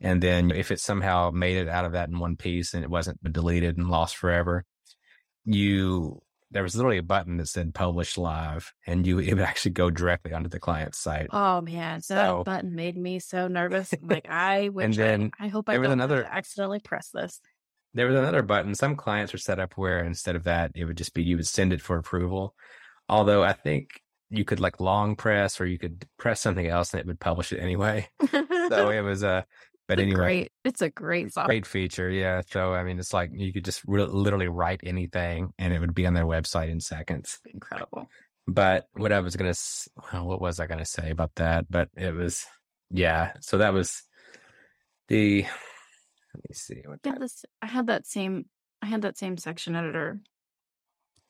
And 0.00 0.23
then 0.23 0.50
if 0.50 0.71
it 0.71 0.81
somehow 0.81 1.30
made 1.30 1.56
it 1.56 1.69
out 1.69 1.85
of 1.85 1.93
that 1.93 2.09
in 2.09 2.19
one 2.19 2.37
piece 2.37 2.75
and 2.75 2.85
it 2.85 2.91
wasn't 2.91 3.33
deleted 3.33 3.76
and 3.76 3.91
lost 3.91 4.17
forever, 4.17 4.65
you 5.45 6.23
there 6.52 6.63
was 6.63 6.75
literally 6.76 6.99
a 6.99 7.02
button 7.02 7.36
that 7.36 7.47
said 7.49 7.73
publish 7.75 8.19
live 8.19 8.73
and 8.86 9.06
you 9.06 9.19
it 9.21 9.34
would 9.34 9.43
actually 9.43 9.71
go 9.73 9.89
directly 9.91 10.32
onto 10.32 10.49
the 10.49 10.58
client's 10.60 10.99
site. 10.99 11.28
Oh 11.32 11.60
man, 11.60 12.00
So- 12.00 12.43
that 12.45 12.50
button 12.50 12.75
made 12.75 12.97
me 12.97 13.19
so 13.21 13.49
nervous. 13.49 13.95
Like 14.02 14.28
I 14.28 14.69
wish. 14.71 14.97
then 14.97 15.30
I, 15.41 15.47
I 15.47 15.49
hope 15.49 15.69
I 15.69 15.78
was 15.78 15.86
don't 15.86 15.93
another- 15.93 16.25
accidentally 16.25 16.80
press 16.80 17.10
this. 17.15 17.41
There 17.95 18.06
was 18.06 18.17
another 18.17 18.43
button. 18.43 18.75
Some 18.75 18.95
clients 18.97 19.34
are 19.34 19.39
set 19.39 19.58
up 19.58 19.73
where 19.76 20.04
instead 20.04 20.36
of 20.36 20.45
that, 20.45 20.71
it 20.76 20.84
would 20.84 20.97
just 20.97 21.13
be 21.15 21.23
you 21.25 21.36
would 21.36 21.47
send 21.47 21.73
it 21.73 21.80
for 21.82 21.97
approval. 21.97 22.54
Although 23.08 23.43
I 23.43 23.52
think 23.52 24.00
you 24.28 24.45
could 24.45 24.60
like 24.60 24.78
long 24.78 25.17
press 25.17 25.60
or 25.60 25.67
you 25.67 25.76
could 25.76 26.06
press 26.17 26.41
something 26.41 26.67
else 26.69 26.93
and 26.93 27.00
it 27.00 27.06
would 27.08 27.19
publish 27.19 27.52
it 27.52 27.58
anyway. 27.58 28.08
So 28.71 28.91
it 28.91 29.00
was 29.00 29.25
a, 29.25 29.45
but 29.91 29.99
It's 29.99 30.07
anyway, 30.07 30.17
great. 30.17 30.53
It's 30.65 30.83
a 30.83 30.89
great 30.89 31.33
software. 31.33 31.49
great 31.49 31.67
feature. 31.67 32.09
Yeah. 32.09 32.43
So, 32.49 32.73
I 32.75 32.85
mean, 32.85 33.00
it's 33.00 33.13
like 33.13 33.31
you 33.35 33.53
could 33.53 33.65
just 33.65 33.83
re- 33.89 34.05
literally 34.05 34.47
write 34.47 34.81
anything 34.85 35.53
and 35.59 35.73
it 35.75 35.81
would 35.81 35.95
be 35.95 36.07
on 36.07 36.15
their 36.15 36.26
website 36.26 36.71
in 36.71 36.79
seconds. 36.79 37.41
Incredible. 37.53 38.09
But 38.47 38.87
what 38.93 39.11
I 39.11 39.19
was 39.19 39.35
going 39.35 39.53
to, 39.53 40.21
what 40.23 40.41
was 40.41 40.61
I 40.61 40.69
going 40.69 40.79
to 40.79 40.85
say 40.85 41.11
about 41.11 41.35
that? 41.37 41.67
But 41.69 41.89
it 41.97 42.15
was, 42.15 42.47
yeah. 42.93 43.33
So 43.41 43.59
that 43.59 43.73
was 43.73 44.05
the, 45.09 45.43
let 45.43 46.45
me 46.49 46.55
see. 46.55 46.83
What 46.85 47.00
Yeah, 47.05 47.17
this. 47.19 47.45
I 47.61 47.67
had 47.67 47.89
that 47.89 48.07
same. 48.07 48.47
I 48.83 48.87
had 48.87 49.03
that 49.03 49.19
same 49.19 49.37
section 49.39 49.75
editor 49.75 50.21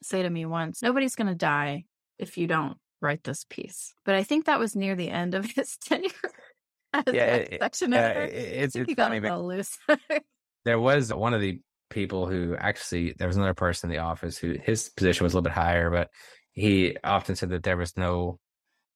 say 0.02 0.22
to 0.22 0.28
me 0.28 0.44
once, 0.44 0.82
"Nobody's 0.82 1.16
going 1.16 1.28
to 1.28 1.34
die 1.34 1.84
if 2.18 2.36
you 2.36 2.46
don't 2.46 2.76
write 3.00 3.24
this 3.24 3.46
piece." 3.48 3.94
But 4.04 4.14
I 4.16 4.22
think 4.22 4.44
that 4.44 4.58
was 4.58 4.76
near 4.76 4.94
the 4.94 5.08
end 5.08 5.34
of 5.34 5.46
his 5.56 5.78
tenure 5.78 6.10
Yeah, 7.12 7.36
it- 7.36 7.60
section 7.60 7.92
uh, 7.92 7.96
editor. 7.96 8.20
it- 8.22 8.34
I 8.34 8.62
it's, 8.62 8.76
it's 8.76 8.94
got 8.94 9.10
funny, 9.10 9.20
loose. 9.30 9.76
there 10.64 10.78
was 10.80 11.12
one 11.12 11.34
of 11.34 11.40
the 11.40 11.60
people 11.88 12.26
who 12.26 12.56
actually, 12.56 13.14
there 13.18 13.26
was 13.28 13.36
another 13.36 13.54
person 13.54 13.90
in 13.90 13.96
the 13.96 14.02
office 14.02 14.38
who 14.38 14.54
his 14.62 14.88
position 14.90 15.24
was 15.24 15.32
a 15.32 15.36
little 15.36 15.44
bit 15.50 15.52
higher, 15.52 15.90
but 15.90 16.08
he 16.52 16.96
often 17.02 17.36
said 17.36 17.50
that 17.50 17.62
there 17.62 17.76
was 17.76 17.96
no, 17.96 18.38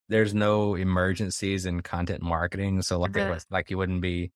there's 0.09 0.35
no 0.35 0.75
emergencies 0.75 1.67
in 1.67 1.81
content 1.81 2.23
marketing. 2.23 2.83
So 2.83 2.99
like 2.99 3.17
it 3.17 3.31
was 3.31 3.47
like 3.51 3.71
you 3.71 3.79
wouldn't 3.79 4.03
be, 4.03 4.33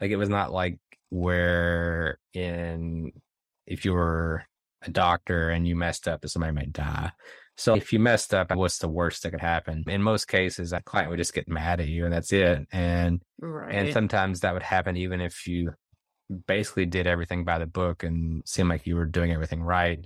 like 0.00 0.10
it 0.10 0.16
was 0.16 0.28
not 0.28 0.52
like 0.52 0.78
where 1.10 2.18
in, 2.34 3.12
if 3.66 3.84
you 3.84 3.92
were 3.92 4.44
a 4.82 4.90
doctor 4.90 5.50
and 5.50 5.66
you 5.66 5.76
messed 5.76 6.08
up, 6.08 6.20
that 6.22 6.28
somebody 6.30 6.52
might 6.52 6.72
die. 6.72 7.12
So 7.56 7.74
if 7.74 7.92
you 7.92 7.98
messed 7.98 8.32
up, 8.34 8.54
what's 8.54 8.78
the 8.78 8.88
worst 8.88 9.22
that 9.22 9.30
could 9.30 9.40
happen? 9.40 9.84
In 9.86 10.02
most 10.02 10.26
cases, 10.26 10.72
a 10.72 10.80
client 10.80 11.10
would 11.10 11.18
just 11.18 11.34
get 11.34 11.48
mad 11.48 11.80
at 11.80 11.88
you 11.88 12.04
and 12.04 12.12
that's 12.12 12.32
it. 12.32 12.66
And 12.72 13.22
right. 13.40 13.74
and 13.74 13.92
sometimes 13.92 14.40
that 14.40 14.54
would 14.54 14.62
happen 14.62 14.96
even 14.96 15.20
if 15.20 15.46
you 15.46 15.72
basically 16.46 16.86
did 16.86 17.06
everything 17.06 17.44
by 17.44 17.58
the 17.58 17.66
book 17.66 18.04
and 18.04 18.42
seemed 18.46 18.68
like 18.68 18.86
you 18.86 18.96
were 18.96 19.06
doing 19.06 19.32
everything 19.32 19.62
right. 19.62 20.04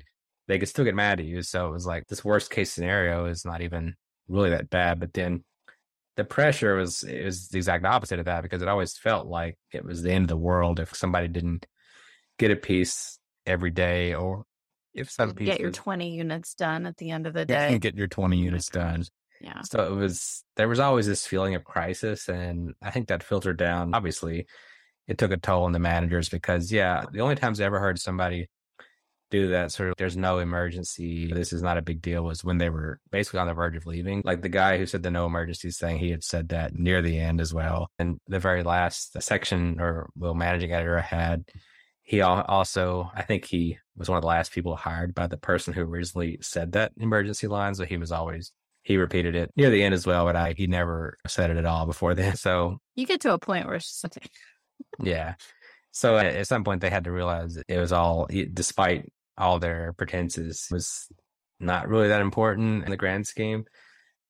They 0.48 0.58
could 0.58 0.68
still 0.68 0.84
get 0.84 0.94
mad 0.94 1.20
at 1.20 1.26
you. 1.26 1.42
So 1.42 1.68
it 1.68 1.72
was 1.72 1.86
like 1.86 2.06
this 2.08 2.24
worst 2.24 2.50
case 2.50 2.72
scenario 2.72 3.26
is 3.26 3.44
not 3.44 3.62
even 3.62 3.94
really 4.28 4.50
that 4.50 4.70
bad. 4.70 5.00
But 5.00 5.12
then 5.12 5.44
the 6.16 6.24
pressure 6.24 6.76
was 6.76 7.02
it 7.02 7.24
was 7.24 7.48
the 7.48 7.58
exact 7.58 7.84
opposite 7.84 8.18
of 8.18 8.24
that 8.24 8.42
because 8.42 8.62
it 8.62 8.68
always 8.68 8.96
felt 8.96 9.26
like 9.26 9.56
it 9.72 9.84
was 9.84 10.02
the 10.02 10.12
end 10.12 10.24
of 10.24 10.28
the 10.28 10.36
world 10.36 10.80
if 10.80 10.94
somebody 10.96 11.28
didn't 11.28 11.66
get 12.38 12.50
a 12.50 12.56
piece 12.56 13.18
every 13.44 13.70
day 13.70 14.14
or 14.14 14.44
if 14.96 15.10
some 15.10 15.34
pieces 15.34 15.54
get 15.54 15.60
your 15.60 15.70
20 15.70 16.10
units 16.10 16.54
done 16.54 16.86
at 16.86 16.96
the 16.96 17.10
end 17.10 17.26
of 17.26 17.34
the 17.34 17.46
Yeah, 17.48 17.70
day. 17.70 17.78
get 17.78 17.94
your 17.94 18.08
20 18.08 18.36
units 18.38 18.68
done. 18.68 19.04
Yeah. 19.40 19.60
So 19.62 19.92
it 19.92 19.94
was, 19.94 20.42
there 20.56 20.68
was 20.68 20.80
always 20.80 21.06
this 21.06 21.26
feeling 21.26 21.54
of 21.54 21.64
crisis. 21.64 22.28
And 22.28 22.74
I 22.82 22.90
think 22.90 23.08
that 23.08 23.22
filtered 23.22 23.58
down. 23.58 23.94
Obviously, 23.94 24.46
it 25.06 25.18
took 25.18 25.30
a 25.30 25.36
toll 25.36 25.64
on 25.64 25.72
the 25.72 25.78
managers 25.78 26.28
because, 26.28 26.72
yeah, 26.72 27.04
the 27.12 27.20
only 27.20 27.36
times 27.36 27.60
I 27.60 27.64
ever 27.64 27.78
heard 27.78 28.00
somebody 28.00 28.48
do 29.30 29.48
that 29.48 29.72
sort 29.72 29.88
of, 29.90 29.96
there's 29.98 30.16
no 30.16 30.38
emergency, 30.38 31.32
this 31.32 31.52
is 31.52 31.60
not 31.60 31.76
a 31.76 31.82
big 31.82 32.00
deal, 32.00 32.22
was 32.22 32.44
when 32.44 32.58
they 32.58 32.70
were 32.70 33.00
basically 33.10 33.40
on 33.40 33.48
the 33.48 33.54
verge 33.54 33.76
of 33.76 33.84
leaving. 33.84 34.22
Like 34.24 34.40
the 34.40 34.48
guy 34.48 34.78
who 34.78 34.86
said 34.86 35.02
the 35.02 35.10
no 35.10 35.26
emergencies 35.26 35.78
thing, 35.78 35.98
he 35.98 36.10
had 36.10 36.22
said 36.22 36.50
that 36.50 36.74
near 36.78 37.02
the 37.02 37.18
end 37.18 37.40
as 37.40 37.52
well. 37.52 37.90
And 37.98 38.20
the 38.28 38.38
very 38.38 38.62
last 38.62 39.20
section 39.20 39.80
or, 39.80 40.08
well, 40.16 40.34
managing 40.34 40.72
editor 40.72 40.96
I 40.96 41.02
had, 41.02 41.44
he 42.06 42.20
also, 42.20 43.10
I 43.14 43.22
think 43.22 43.44
he 43.44 43.78
was 43.96 44.08
one 44.08 44.16
of 44.16 44.22
the 44.22 44.28
last 44.28 44.52
people 44.52 44.76
hired 44.76 45.12
by 45.12 45.26
the 45.26 45.36
person 45.36 45.74
who 45.74 45.80
originally 45.82 46.38
said 46.40 46.72
that 46.72 46.92
emergency 46.98 47.48
line. 47.48 47.74
So 47.74 47.84
he 47.84 47.96
was 47.96 48.12
always 48.12 48.52
he 48.82 48.96
repeated 48.96 49.34
it 49.34 49.50
near 49.56 49.70
the 49.70 49.82
end 49.82 49.92
as 49.92 50.06
well, 50.06 50.24
but 50.24 50.36
I 50.36 50.54
he 50.56 50.68
never 50.68 51.18
said 51.26 51.50
it 51.50 51.56
at 51.56 51.66
all 51.66 51.84
before 51.84 52.14
then. 52.14 52.36
So 52.36 52.78
You 52.94 53.06
get 53.06 53.20
to 53.22 53.32
a 53.32 53.38
point 53.40 53.66
where 53.66 53.74
it's 53.74 54.00
just 54.00 54.18
yeah. 55.02 55.34
So 55.90 56.16
at, 56.16 56.26
at 56.26 56.46
some 56.46 56.62
point 56.62 56.80
they 56.80 56.90
had 56.90 57.04
to 57.04 57.12
realize 57.12 57.58
it 57.66 57.78
was 57.78 57.90
all, 57.90 58.28
despite 58.52 59.12
all 59.36 59.58
their 59.58 59.92
pretenses, 59.92 60.68
was 60.70 61.08
not 61.58 61.88
really 61.88 62.08
that 62.08 62.20
important 62.20 62.84
in 62.84 62.90
the 62.90 62.96
grand 62.96 63.26
scheme. 63.26 63.64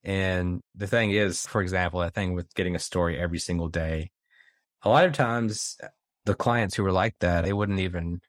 And 0.03 0.61
the 0.73 0.87
thing 0.87 1.11
is, 1.11 1.45
for 1.45 1.61
example, 1.61 1.99
that 1.99 2.15
thing 2.15 2.33
with 2.33 2.51
getting 2.55 2.75
a 2.75 2.79
story 2.79 3.19
every 3.19 3.39
single 3.39 3.67
day, 3.67 4.09
a 4.81 4.89
lot 4.89 5.05
of 5.05 5.13
times 5.13 5.77
the 6.27 6.35
clients 6.35 6.75
who 6.75 6.83
were 6.83 6.91
like 6.91 7.15
that, 7.21 7.45
they 7.45 7.53
wouldn't 7.53 7.79
even, 7.79 8.21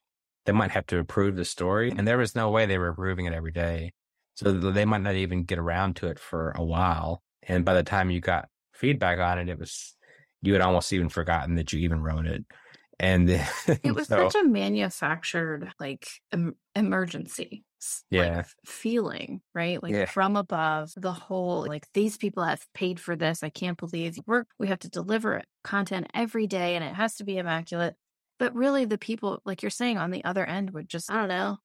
they 0.46 0.52
might 0.52 0.70
have 0.70 0.86
to 0.86 0.98
approve 0.98 1.36
the 1.36 1.44
story. 1.44 1.92
And 1.94 2.06
there 2.06 2.16
was 2.16 2.34
no 2.34 2.50
way 2.50 2.64
they 2.64 2.78
were 2.78 2.88
approving 2.88 3.26
it 3.26 3.34
every 3.34 3.52
day. 3.52 3.92
So 4.36 4.52
they 4.52 4.84
might 4.84 5.02
not 5.02 5.16
even 5.16 5.42
get 5.42 5.58
around 5.58 5.96
to 5.96 6.06
it 6.06 6.18
for 6.18 6.52
a 6.56 6.64
while. 6.64 7.22
And 7.42 7.64
by 7.64 7.74
the 7.74 7.82
time 7.82 8.10
you 8.10 8.20
got 8.20 8.48
feedback 8.72 9.18
on 9.18 9.38
it, 9.38 9.48
it 9.48 9.58
was, 9.58 9.96
you 10.42 10.52
had 10.52 10.62
almost 10.62 10.92
even 10.92 11.08
forgotten 11.08 11.56
that 11.56 11.72
you 11.72 11.80
even 11.80 12.00
wrote 12.00 12.26
it. 12.26 12.44
And 13.00 13.28
it 13.28 13.84
was 13.94 14.06
so, 14.06 14.28
such 14.28 14.40
a 14.40 14.46
manufactured, 14.46 15.72
like, 15.80 16.06
em- 16.32 16.56
emergency 16.74 17.64
yeah. 18.10 18.36
like 18.36 18.46
feeling 18.66 19.40
right? 19.54 19.82
Like 19.82 19.92
yeah. 19.92 20.04
from 20.06 20.36
above 20.36 20.92
the 20.96 21.12
whole 21.12 21.66
like 21.66 21.86
these 21.94 22.16
people 22.16 22.42
have 22.44 22.64
paid 22.74 22.98
for 23.00 23.16
this. 23.16 23.42
I 23.42 23.50
can't 23.50 23.78
believe 23.78 24.18
we're 24.26 24.44
we 24.58 24.68
have 24.68 24.80
to 24.80 24.88
deliver 24.88 25.42
content 25.64 26.08
every 26.14 26.46
day 26.46 26.76
and 26.76 26.84
it 26.84 26.94
has 26.94 27.16
to 27.16 27.24
be 27.24 27.38
immaculate. 27.38 27.94
But 28.38 28.54
really 28.54 28.84
the 28.84 28.98
people 28.98 29.40
like 29.44 29.62
you're 29.62 29.70
saying 29.70 29.98
on 29.98 30.10
the 30.10 30.24
other 30.24 30.44
end 30.44 30.70
would 30.70 30.88
just 30.88 31.10
i 31.10 31.16
don't 31.16 31.28
know 31.28 31.58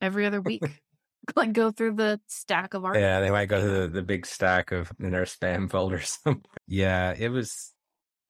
every 0.00 0.26
other 0.26 0.40
week 0.40 0.62
like 1.36 1.52
go 1.52 1.70
through 1.70 1.94
the 1.94 2.20
stack 2.26 2.74
of 2.74 2.84
art. 2.84 2.98
Yeah 2.98 3.20
they 3.20 3.30
might 3.30 3.46
go 3.46 3.60
through 3.60 3.82
the, 3.82 3.88
the 3.88 4.02
big 4.02 4.26
stack 4.26 4.72
of 4.72 4.90
in 4.98 5.10
their 5.10 5.24
spam 5.24 5.70
folders 5.70 6.18
yeah 6.66 7.14
it 7.16 7.28
was 7.28 7.72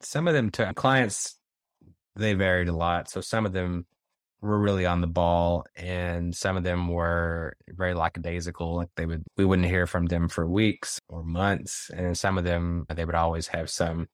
some 0.00 0.28
of 0.28 0.34
them 0.34 0.50
took 0.50 0.74
clients 0.76 1.38
they 2.18 2.34
varied 2.34 2.68
a 2.68 2.76
lot. 2.76 3.08
So 3.08 3.20
some 3.20 3.46
of 3.46 3.52
them 3.52 3.86
were 4.40 4.58
really 4.58 4.86
on 4.86 5.00
the 5.00 5.06
ball 5.06 5.64
and 5.76 6.34
some 6.34 6.56
of 6.56 6.62
them 6.62 6.88
were 6.88 7.56
very 7.68 7.94
lackadaisical 7.94 8.76
like 8.76 8.88
they 8.94 9.04
would 9.04 9.24
we 9.36 9.44
wouldn't 9.44 9.68
hear 9.68 9.86
from 9.86 10.06
them 10.06 10.28
for 10.28 10.48
weeks 10.48 11.00
or 11.08 11.24
months 11.24 11.90
and 11.94 12.16
some 12.16 12.38
of 12.38 12.44
them 12.44 12.86
they 12.94 13.04
would 13.04 13.16
always 13.16 13.48
have 13.48 13.68
some 13.68 14.06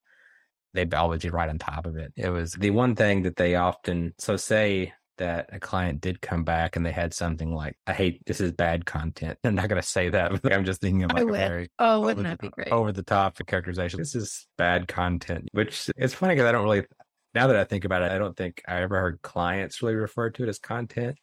they'd 0.74 0.92
always 0.92 1.22
be 1.22 1.30
right 1.30 1.48
on 1.48 1.58
top 1.58 1.86
of 1.86 1.96
it. 1.96 2.12
It 2.16 2.28
was 2.28 2.52
the 2.52 2.70
one 2.70 2.94
thing 2.94 3.22
that 3.22 3.36
they 3.36 3.54
often 3.54 4.12
so 4.18 4.36
say 4.36 4.92
that 5.16 5.48
a 5.52 5.60
client 5.60 6.00
did 6.00 6.20
come 6.20 6.42
back 6.42 6.74
and 6.74 6.84
they 6.84 6.90
had 6.90 7.14
something 7.14 7.54
like 7.54 7.76
i 7.86 7.92
hate 7.92 8.20
this 8.26 8.40
is 8.40 8.50
bad 8.50 8.84
content. 8.84 9.38
I'm 9.44 9.54
not 9.54 9.68
going 9.68 9.80
to 9.80 9.86
say 9.86 10.08
that 10.08 10.32
i'm 10.52 10.64
just 10.64 10.80
thinking 10.80 11.04
of 11.04 11.12
like 11.12 11.28
very 11.28 11.70
oh 11.78 12.00
wouldn't 12.00 12.26
that 12.26 12.40
be 12.40 12.48
great? 12.48 12.72
over 12.72 12.90
the 12.90 13.04
top 13.04 13.38
characterization. 13.46 14.00
This 14.00 14.16
is 14.16 14.48
bad 14.58 14.88
content 14.88 15.48
which 15.52 15.88
it's 15.96 16.14
funny 16.14 16.34
because 16.34 16.48
i 16.48 16.52
don't 16.52 16.64
really 16.64 16.84
now 17.34 17.46
that 17.48 17.56
I 17.56 17.64
think 17.64 17.84
about 17.84 18.02
it, 18.02 18.12
I 18.12 18.18
don't 18.18 18.36
think 18.36 18.62
I 18.66 18.82
ever 18.82 19.00
heard 19.00 19.22
clients 19.22 19.82
really 19.82 19.94
refer 19.94 20.30
to 20.30 20.42
it 20.44 20.48
as 20.48 20.58
content. 20.58 21.16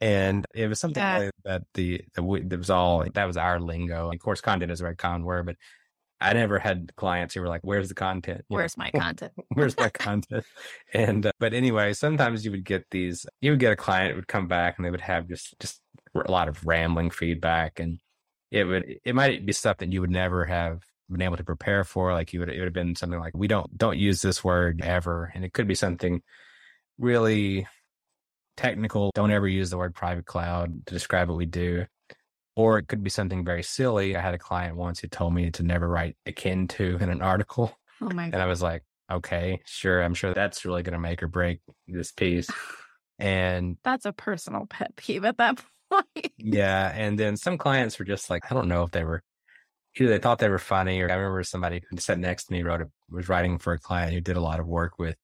And 0.00 0.46
it 0.54 0.66
was 0.66 0.80
something 0.80 1.02
yeah. 1.02 1.30
that 1.44 1.62
the, 1.74 2.02
the 2.14 2.42
that 2.48 2.58
was 2.58 2.70
all 2.70 3.04
that 3.14 3.24
was 3.24 3.36
our 3.36 3.60
lingo. 3.60 4.10
Of 4.10 4.18
course, 4.18 4.40
content 4.40 4.72
is 4.72 4.80
a 4.80 4.84
very 4.84 4.96
common 4.96 5.24
word, 5.24 5.46
but 5.46 5.56
I 6.20 6.32
never 6.32 6.58
had 6.58 6.94
clients 6.96 7.34
who 7.34 7.40
were 7.40 7.48
like, 7.48 7.60
"Where's 7.62 7.88
the 7.88 7.94
content? 7.94 8.44
You 8.48 8.56
Where's 8.56 8.76
know? 8.76 8.84
my 8.84 8.90
content? 8.90 9.32
Where's 9.54 9.76
my 9.76 9.90
content?" 9.90 10.44
And 10.92 11.26
uh, 11.26 11.32
but 11.38 11.52
anyway, 11.52 11.92
sometimes 11.92 12.44
you 12.44 12.50
would 12.52 12.64
get 12.64 12.86
these. 12.90 13.26
You 13.40 13.52
would 13.52 13.60
get 13.60 13.72
a 13.72 13.76
client 13.76 14.16
would 14.16 14.28
come 14.28 14.48
back 14.48 14.76
and 14.76 14.84
they 14.84 14.90
would 14.90 15.00
have 15.00 15.28
just 15.28 15.54
just 15.60 15.80
a 16.14 16.30
lot 16.30 16.48
of 16.48 16.64
rambling 16.66 17.10
feedback, 17.10 17.78
and 17.78 17.98
it 18.50 18.64
would 18.64 18.98
it 19.04 19.14
might 19.14 19.44
be 19.44 19.52
stuff 19.52 19.78
that 19.78 19.92
you 19.92 20.00
would 20.00 20.10
never 20.10 20.44
have 20.46 20.82
been 21.12 21.22
able 21.22 21.36
to 21.36 21.44
prepare 21.44 21.84
for. 21.84 22.12
Like 22.12 22.32
you 22.32 22.40
would, 22.40 22.48
it 22.48 22.58
would 22.58 22.66
have 22.66 22.72
been 22.72 22.96
something 22.96 23.20
like, 23.20 23.34
we 23.36 23.48
don't, 23.48 23.76
don't 23.76 23.98
use 23.98 24.20
this 24.20 24.42
word 24.42 24.80
ever. 24.82 25.30
And 25.34 25.44
it 25.44 25.52
could 25.52 25.68
be 25.68 25.74
something 25.74 26.22
really 26.98 27.66
technical. 28.56 29.10
Don't 29.14 29.30
ever 29.30 29.48
use 29.48 29.70
the 29.70 29.78
word 29.78 29.94
private 29.94 30.26
cloud 30.26 30.86
to 30.86 30.94
describe 30.94 31.28
what 31.28 31.38
we 31.38 31.46
do. 31.46 31.86
Or 32.54 32.78
it 32.78 32.86
could 32.86 33.02
be 33.02 33.10
something 33.10 33.44
very 33.44 33.62
silly. 33.62 34.14
I 34.14 34.20
had 34.20 34.34
a 34.34 34.38
client 34.38 34.76
once 34.76 35.00
who 35.00 35.08
told 35.08 35.34
me 35.34 35.50
to 35.52 35.62
never 35.62 35.88
write 35.88 36.16
akin 36.26 36.68
to 36.68 36.98
in 37.00 37.08
an 37.08 37.22
article. 37.22 37.76
Oh 38.00 38.10
my 38.10 38.24
God. 38.26 38.34
And 38.34 38.42
I 38.42 38.46
was 38.46 38.60
like, 38.60 38.82
okay, 39.10 39.62
sure. 39.64 40.02
I'm 40.02 40.14
sure 40.14 40.34
that's 40.34 40.64
really 40.64 40.82
going 40.82 40.92
to 40.92 40.98
make 40.98 41.22
or 41.22 41.28
break 41.28 41.60
this 41.88 42.12
piece. 42.12 42.48
And 43.18 43.78
that's 43.84 44.04
a 44.04 44.12
personal 44.12 44.66
pet 44.66 44.96
peeve 44.96 45.24
at 45.24 45.38
that 45.38 45.62
point. 45.90 46.32
yeah. 46.36 46.92
And 46.94 47.18
then 47.18 47.36
some 47.36 47.56
clients 47.56 47.98
were 47.98 48.04
just 48.04 48.28
like, 48.28 48.50
I 48.50 48.54
don't 48.54 48.68
know 48.68 48.82
if 48.82 48.90
they 48.90 49.04
were 49.04 49.22
either 49.96 50.10
they 50.10 50.18
thought 50.18 50.38
they 50.38 50.48
were 50.48 50.58
funny 50.58 51.00
or 51.00 51.10
I 51.10 51.14
remember 51.14 51.42
somebody 51.42 51.82
who 51.88 51.96
sat 51.98 52.18
next 52.18 52.44
to 52.44 52.52
me 52.52 52.62
wrote 52.62 52.82
a, 52.82 52.90
was 53.10 53.28
writing 53.28 53.58
for 53.58 53.72
a 53.72 53.78
client 53.78 54.12
who 54.12 54.20
did 54.20 54.36
a 54.36 54.40
lot 54.40 54.60
of 54.60 54.66
work 54.66 54.98
with 54.98 55.16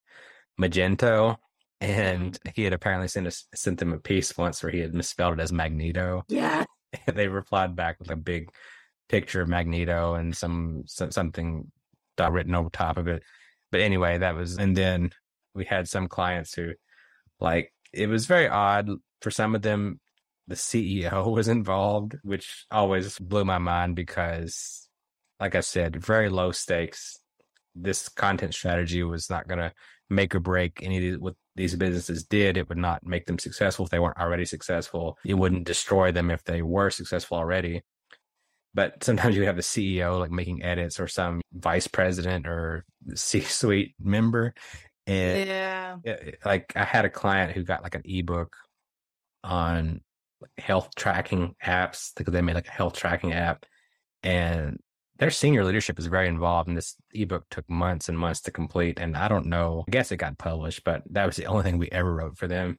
Magento. 0.60 1.36
And 1.80 2.32
mm-hmm. 2.32 2.50
he 2.54 2.64
had 2.64 2.72
apparently 2.72 3.08
sent 3.08 3.26
us 3.26 3.46
sent 3.54 3.78
them 3.78 3.92
a 3.92 3.98
piece 3.98 4.36
once 4.36 4.62
where 4.62 4.72
he 4.72 4.80
had 4.80 4.94
misspelled 4.94 5.38
it 5.38 5.42
as 5.42 5.52
Magneto. 5.52 6.24
Yeah. 6.28 6.64
And 7.06 7.18
they 7.18 7.28
replied 7.28 7.76
back 7.76 7.98
with 7.98 8.10
a 8.10 8.16
big 8.16 8.48
picture 9.10 9.42
of 9.42 9.48
Magneto 9.48 10.14
and 10.14 10.34
some, 10.34 10.84
some 10.86 11.10
something 11.10 11.70
written 12.18 12.54
over 12.54 12.70
top 12.70 12.96
of 12.96 13.08
it. 13.08 13.22
But 13.70 13.82
anyway, 13.82 14.16
that 14.16 14.34
was 14.34 14.56
and 14.56 14.74
then 14.74 15.10
we 15.54 15.66
had 15.66 15.86
some 15.86 16.08
clients 16.08 16.54
who 16.54 16.72
like 17.40 17.72
it 17.92 18.08
was 18.08 18.24
very 18.24 18.48
odd 18.48 18.88
for 19.20 19.30
some 19.30 19.54
of 19.54 19.60
them 19.60 20.00
the 20.48 20.54
CEO 20.54 21.32
was 21.32 21.46
involved, 21.46 22.16
which 22.22 22.66
always 22.70 23.18
blew 23.18 23.44
my 23.44 23.58
mind 23.58 23.94
because, 23.94 24.88
like 25.38 25.54
I 25.54 25.60
said, 25.60 26.02
very 26.04 26.28
low 26.28 26.50
stakes. 26.50 27.20
This 27.76 28.08
content 28.08 28.54
strategy 28.54 29.04
was 29.04 29.30
not 29.30 29.46
going 29.46 29.60
to 29.60 29.72
make 30.10 30.34
or 30.34 30.40
break 30.40 30.80
any 30.82 30.96
of 30.96 31.02
these, 31.02 31.18
what 31.18 31.34
these 31.54 31.76
businesses 31.76 32.24
did. 32.24 32.56
It 32.56 32.68
would 32.68 32.78
not 32.78 33.06
make 33.06 33.26
them 33.26 33.38
successful 33.38 33.84
if 33.84 33.90
they 33.90 34.00
weren't 34.00 34.18
already 34.18 34.46
successful. 34.46 35.18
It 35.24 35.34
wouldn't 35.34 35.66
destroy 35.66 36.10
them 36.10 36.30
if 36.30 36.42
they 36.44 36.62
were 36.62 36.90
successful 36.90 37.36
already. 37.36 37.82
But 38.74 39.04
sometimes 39.04 39.36
you 39.36 39.44
have 39.44 39.56
the 39.56 39.62
CEO 39.62 40.18
like 40.18 40.30
making 40.30 40.62
edits 40.62 40.98
or 40.98 41.08
some 41.08 41.40
vice 41.52 41.86
president 41.86 42.46
or 42.46 42.84
C 43.14 43.40
suite 43.40 43.94
member. 44.00 44.54
And 45.06 45.48
yeah. 45.48 45.96
It, 46.04 46.38
like 46.44 46.72
I 46.74 46.84
had 46.84 47.04
a 47.04 47.10
client 47.10 47.52
who 47.52 47.64
got 47.64 47.82
like 47.82 47.94
an 47.94 48.02
ebook 48.04 48.56
on 49.42 50.00
health 50.56 50.90
tracking 50.96 51.54
apps 51.64 52.12
because 52.16 52.32
they 52.32 52.42
made 52.42 52.54
like 52.54 52.68
a 52.68 52.72
health 52.72 52.94
tracking 52.94 53.32
app 53.32 53.66
and 54.22 54.78
their 55.18 55.30
senior 55.30 55.64
leadership 55.64 55.98
is 55.98 56.06
very 56.06 56.28
involved 56.28 56.68
and 56.68 56.76
this 56.76 56.96
ebook 57.12 57.44
took 57.50 57.68
months 57.68 58.08
and 58.08 58.18
months 58.18 58.40
to 58.40 58.50
complete 58.50 58.98
and 59.00 59.16
i 59.16 59.28
don't 59.28 59.46
know 59.46 59.84
i 59.88 59.90
guess 59.90 60.12
it 60.12 60.16
got 60.16 60.38
published 60.38 60.84
but 60.84 61.02
that 61.10 61.26
was 61.26 61.36
the 61.36 61.46
only 61.46 61.62
thing 61.62 61.78
we 61.78 61.88
ever 61.90 62.14
wrote 62.14 62.36
for 62.36 62.46
them 62.46 62.78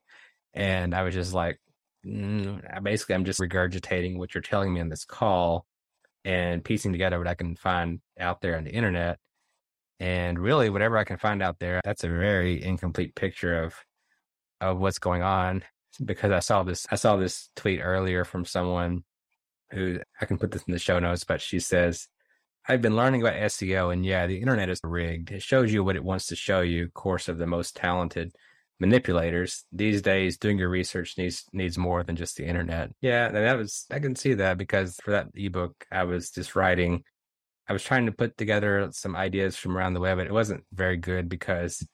and 0.54 0.96
i 0.96 1.04
was 1.04 1.14
just 1.14 1.34
like 1.34 1.60
mm, 2.06 2.84
basically 2.84 3.16
i'm 3.16 3.26
just 3.26 3.40
regurgitating 3.40 4.18
what 4.18 4.34
you're 4.34 4.42
telling 4.42 4.74
me 4.74 4.80
in 4.80 4.90
this 4.90 5.06
call 5.06 5.66
and 6.26 6.64
piecing 6.64 6.92
together 6.92 7.18
what 7.18 7.28
i 7.28 7.36
can 7.36 7.56
find 7.56 8.00
out 8.20 8.42
there 8.42 8.58
on 8.58 8.64
the 8.64 8.72
internet 8.72 9.20
and 10.00 10.40
really 10.40 10.70
whatever 10.70 10.98
i 10.98 11.04
can 11.04 11.18
find 11.18 11.44
out 11.44 11.60
there 11.60 11.82
that's 11.84 12.04
a 12.04 12.10
very 12.10 12.64
incomplete 12.64 13.16
picture 13.16 13.64
of 13.64 13.76
of 14.62 14.78
what's 14.78 15.00
going 15.00 15.22
on 15.22 15.64
because 16.04 16.32
I 16.32 16.40
saw 16.40 16.64
this 16.64 16.88
I 16.92 16.96
saw 16.96 17.16
this 17.16 17.50
tweet 17.56 17.82
earlier 17.82 18.24
from 18.24 18.46
someone 18.46 19.04
who 19.72 20.00
I 20.20 20.26
can 20.26 20.38
put 20.38 20.52
this 20.52 20.64
in 20.64 20.74
the 20.74 20.80
show 20.80 21.00
notes, 21.00 21.24
but 21.24 21.42
she 21.42 21.60
says, 21.60 22.08
I've 22.68 22.82
been 22.82 22.96
learning 22.96 23.22
about 23.22 23.36
SEO 23.36 23.94
and 23.94 24.06
yeah, 24.06 24.28
the 24.28 24.40
internet 24.40 24.70
is 24.70 24.80
rigged. 24.84 25.32
It 25.32 25.42
shows 25.42 25.72
you 25.72 25.84
what 25.84 25.96
it 25.96 26.04
wants 26.04 26.28
to 26.28 26.36
show 26.36 26.62
you, 26.62 26.90
course 26.90 27.28
of 27.28 27.38
the 27.38 27.48
most 27.48 27.76
talented 27.76 28.32
manipulators. 28.80 29.66
These 29.72 30.02
days 30.02 30.38
doing 30.38 30.58
your 30.58 30.70
research 30.70 31.18
needs 31.18 31.46
needs 31.54 31.78
more 31.78 32.04
than 32.04 32.16
just 32.16 32.38
the 32.38 32.46
internet. 32.46 32.92
Yeah, 33.02 33.28
and 33.28 33.36
that 33.36 33.58
was 33.58 33.86
I 33.92 34.00
can 34.00 34.16
see 34.16 34.34
that 34.36 34.58
because 34.58 34.98
for 35.04 35.12
that 35.12 35.28
ebook 35.36 35.86
I 35.92 36.04
was 36.04 36.32
just 36.32 36.56
writing 36.56 37.04
I 37.68 37.74
was 37.74 37.84
trying 37.84 38.08
to 38.08 38.12
put 38.12 38.36
together 38.38 38.90
some 38.92 39.16
ideas 39.16 39.56
from 39.56 39.78
around 39.78 39.94
the 39.94 40.00
web, 40.00 40.18
but 40.18 40.26
it 40.26 40.34
wasn't 40.34 40.64
very 40.74 40.98
good 40.98 41.30
because 41.30 41.86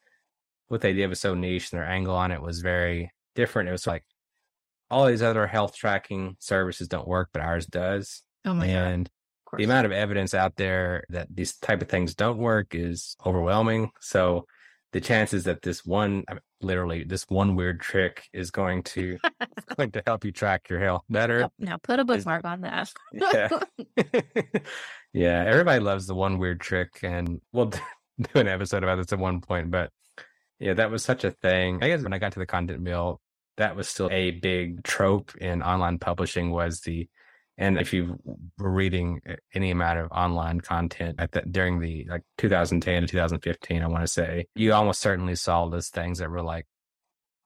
what 0.67 0.81
they 0.81 0.93
did 0.93 1.07
was 1.07 1.19
so 1.19 1.35
niche 1.35 1.71
and 1.71 1.79
their 1.79 1.87
angle 1.87 2.15
on 2.15 2.31
it 2.31 2.41
was 2.41 2.61
very 2.61 3.11
different. 3.35 3.69
It 3.69 3.73
was 3.73 3.87
like 3.87 4.03
all 4.89 5.05
these 5.05 5.21
other 5.21 5.47
health 5.47 5.75
tracking 5.75 6.37
services 6.39 6.87
don't 6.87 7.07
work, 7.07 7.29
but 7.33 7.41
ours 7.41 7.65
does. 7.65 8.23
Oh 8.45 8.53
my 8.53 8.67
and 8.67 9.09
God. 9.51 9.57
the 9.57 9.63
amount 9.63 9.85
of 9.85 9.91
evidence 9.91 10.33
out 10.33 10.55
there 10.55 11.03
that 11.09 11.27
these 11.33 11.57
type 11.57 11.81
of 11.81 11.89
things 11.89 12.15
don't 12.15 12.37
work 12.37 12.75
is 12.75 13.15
overwhelming. 13.25 13.91
So 13.99 14.45
the 14.91 15.01
chances 15.01 15.43
that 15.45 15.61
this 15.61 15.85
one, 15.85 16.23
I 16.29 16.33
mean, 16.33 16.41
literally 16.61 17.03
this 17.03 17.25
one 17.27 17.55
weird 17.55 17.81
trick 17.81 18.27
is 18.33 18.51
going 18.51 18.83
to 18.83 19.17
going 19.77 19.91
to 19.91 20.03
help 20.05 20.23
you 20.23 20.31
track 20.31 20.69
your 20.69 20.79
health 20.79 21.03
better. 21.09 21.49
Now 21.59 21.77
put 21.77 21.99
a 21.99 22.05
bookmark 22.05 22.41
is, 22.41 22.45
on 22.45 22.61
that. 22.61 22.91
yeah. 23.11 23.49
yeah. 25.13 25.43
Everybody 25.45 25.79
loves 25.79 26.07
the 26.07 26.15
one 26.15 26.37
weird 26.37 26.61
trick 26.61 26.99
and 27.03 27.41
we'll 27.51 27.67
do 27.67 27.79
an 28.35 28.47
episode 28.47 28.83
about 28.83 28.97
this 28.97 29.11
at 29.11 29.19
one 29.19 29.41
point, 29.41 29.71
but 29.71 29.89
yeah, 30.59 30.73
that 30.73 30.91
was 30.91 31.03
such 31.03 31.23
a 31.23 31.31
thing. 31.31 31.79
I 31.83 31.87
guess 31.87 32.01
when 32.01 32.13
I 32.13 32.17
got 32.17 32.31
to 32.33 32.39
the 32.39 32.45
content 32.45 32.81
mill, 32.81 33.19
that 33.57 33.75
was 33.75 33.87
still 33.87 34.09
a 34.11 34.31
big 34.31 34.83
trope 34.83 35.35
in 35.37 35.61
online 35.61 35.99
publishing 35.99 36.51
was 36.51 36.81
the 36.81 37.07
and 37.57 37.77
if 37.77 37.93
you 37.93 38.19
were 38.57 38.71
reading 38.71 39.21
uh, 39.29 39.35
any 39.53 39.71
amount 39.71 39.97
of 39.99 40.11
online 40.11 40.59
content 40.59 41.15
at 41.19 41.31
the, 41.31 41.41
during 41.41 41.79
the 41.79 42.05
like 42.09 42.23
2010 42.37 43.01
to 43.01 43.07
2015 43.07 43.81
i 43.81 43.87
want 43.87 44.03
to 44.03 44.07
say 44.07 44.45
you 44.55 44.73
almost 44.73 44.99
certainly 44.99 45.35
saw 45.35 45.67
those 45.67 45.89
things 45.89 46.19
that 46.19 46.29
were 46.29 46.43
like 46.43 46.65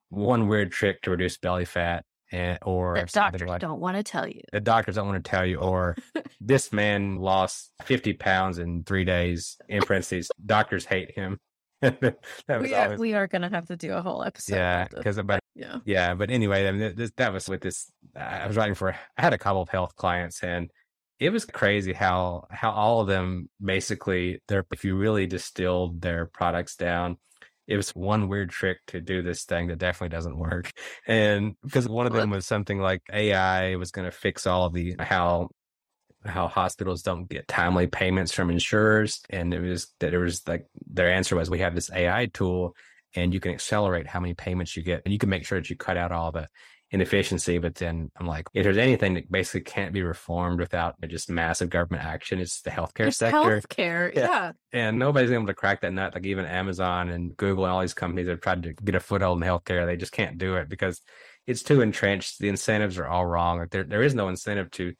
one 0.08 0.48
weird 0.48 0.72
trick 0.72 1.00
to 1.02 1.10
reduce 1.10 1.38
belly 1.38 1.64
fat 1.64 2.04
and 2.32 2.58
or 2.62 2.94
that 2.94 3.10
doctors 3.12 3.48
like, 3.48 3.60
don't 3.60 3.80
want 3.80 3.96
to 3.96 4.02
tell 4.02 4.26
you 4.26 4.40
the 4.52 4.60
doctors 4.60 4.94
don't 4.96 5.08
want 5.08 5.22
to 5.22 5.28
tell 5.30 5.44
you 5.44 5.56
or 5.56 5.96
this 6.40 6.72
man 6.72 7.16
lost 7.16 7.72
50 7.84 8.14
pounds 8.14 8.58
in 8.58 8.84
three 8.84 9.04
days 9.04 9.58
in 9.68 9.82
parentheses 9.82 10.30
doctors 10.44 10.84
hate 10.84 11.12
him 11.12 11.38
that 11.80 12.20
was 12.48 12.68
We 12.68 12.74
are, 12.74 12.84
always, 12.84 13.00
we 13.00 13.14
are 13.14 13.26
going 13.26 13.40
to 13.42 13.48
have 13.48 13.68
to 13.68 13.76
do 13.76 13.94
a 13.94 14.02
whole 14.02 14.22
episode. 14.22 14.56
yeah, 14.56 14.82
about 14.84 14.96
because 14.96 15.16
but 15.22 15.39
yeah. 15.54 15.78
yeah, 15.84 16.14
but 16.14 16.30
anyway, 16.30 16.68
I 16.68 16.72
mean, 16.72 16.94
this, 16.96 17.10
that 17.16 17.32
was 17.32 17.48
with 17.48 17.60
this. 17.60 17.90
I 18.16 18.46
was 18.46 18.56
writing 18.56 18.74
for. 18.74 18.92
I 18.92 19.22
had 19.22 19.34
a 19.34 19.38
couple 19.38 19.62
of 19.62 19.68
health 19.68 19.96
clients, 19.96 20.42
and 20.42 20.70
it 21.18 21.30
was 21.30 21.44
crazy 21.44 21.92
how 21.92 22.46
how 22.50 22.70
all 22.70 23.00
of 23.00 23.08
them 23.08 23.48
basically, 23.62 24.40
their 24.48 24.64
if 24.72 24.84
you 24.84 24.96
really 24.96 25.26
distilled 25.26 26.00
their 26.00 26.26
products 26.26 26.76
down, 26.76 27.18
it 27.66 27.76
was 27.76 27.94
one 27.94 28.28
weird 28.28 28.50
trick 28.50 28.78
to 28.88 29.00
do 29.00 29.22
this 29.22 29.44
thing 29.44 29.68
that 29.68 29.78
definitely 29.78 30.14
doesn't 30.14 30.38
work. 30.38 30.72
And 31.06 31.54
because 31.62 31.88
one 31.88 32.06
of 32.06 32.12
them 32.12 32.30
was 32.30 32.46
something 32.46 32.78
like 32.78 33.02
AI 33.12 33.76
was 33.76 33.90
going 33.90 34.06
to 34.06 34.16
fix 34.16 34.46
all 34.46 34.66
of 34.66 34.72
the 34.72 34.96
how 34.98 35.50
how 36.24 36.48
hospitals 36.48 37.02
don't 37.02 37.28
get 37.28 37.48
timely 37.48 37.86
payments 37.86 38.32
from 38.32 38.50
insurers. 38.50 39.20
And 39.30 39.52
it 39.54 39.60
was 39.60 39.92
that 40.00 40.14
it 40.14 40.18
was 40.18 40.46
like 40.46 40.66
their 40.86 41.10
answer 41.10 41.36
was 41.36 41.50
we 41.50 41.60
have 41.60 41.74
this 41.74 41.90
AI 41.92 42.26
tool 42.26 42.74
and 43.14 43.34
you 43.34 43.40
can 43.40 43.52
accelerate 43.52 44.06
how 44.06 44.20
many 44.20 44.34
payments 44.34 44.76
you 44.76 44.82
get 44.82 45.02
and 45.04 45.12
you 45.12 45.18
can 45.18 45.28
make 45.28 45.44
sure 45.44 45.58
that 45.58 45.68
you 45.68 45.76
cut 45.76 45.96
out 45.96 46.12
all 46.12 46.32
the 46.32 46.48
inefficiency. 46.90 47.58
But 47.58 47.76
then 47.76 48.10
I'm 48.16 48.26
like, 48.26 48.48
if 48.52 48.64
there's 48.64 48.76
anything 48.76 49.14
that 49.14 49.30
basically 49.30 49.62
can't 49.62 49.92
be 49.92 50.02
reformed 50.02 50.60
without 50.60 50.96
just 51.08 51.30
massive 51.30 51.70
government 51.70 52.04
action, 52.04 52.40
it's 52.40 52.62
the 52.62 52.70
healthcare 52.70 53.08
It's 53.08 53.18
sector. 53.18 53.38
healthcare. 53.38 54.14
Yeah. 54.14 54.20
Yeah. 54.20 54.52
And 54.72 54.98
nobody's 54.98 55.30
able 55.30 55.46
to 55.46 55.54
crack 55.54 55.80
that 55.82 55.92
nut. 55.92 56.14
Like 56.14 56.26
even 56.26 56.46
Amazon 56.46 57.08
and 57.10 57.36
Google 57.36 57.64
and 57.64 57.72
all 57.72 57.80
these 57.80 57.94
companies 57.94 58.28
have 58.28 58.40
tried 58.40 58.64
to 58.64 58.72
get 58.72 58.94
a 58.94 59.00
foothold 59.00 59.42
in 59.42 59.48
healthcare. 59.48 59.86
They 59.86 59.96
just 59.96 60.12
can't 60.12 60.38
do 60.38 60.56
it 60.56 60.68
because 60.68 61.00
it's 61.46 61.62
too 61.62 61.80
entrenched. 61.80 62.38
The 62.38 62.48
incentives 62.48 62.98
are 62.98 63.06
all 63.06 63.26
wrong. 63.26 63.58
Like 63.58 63.70
there, 63.70 63.84
there 63.84 64.02
is 64.02 64.14
no 64.14 64.28
incentive 64.28 64.70
to. 64.72 64.92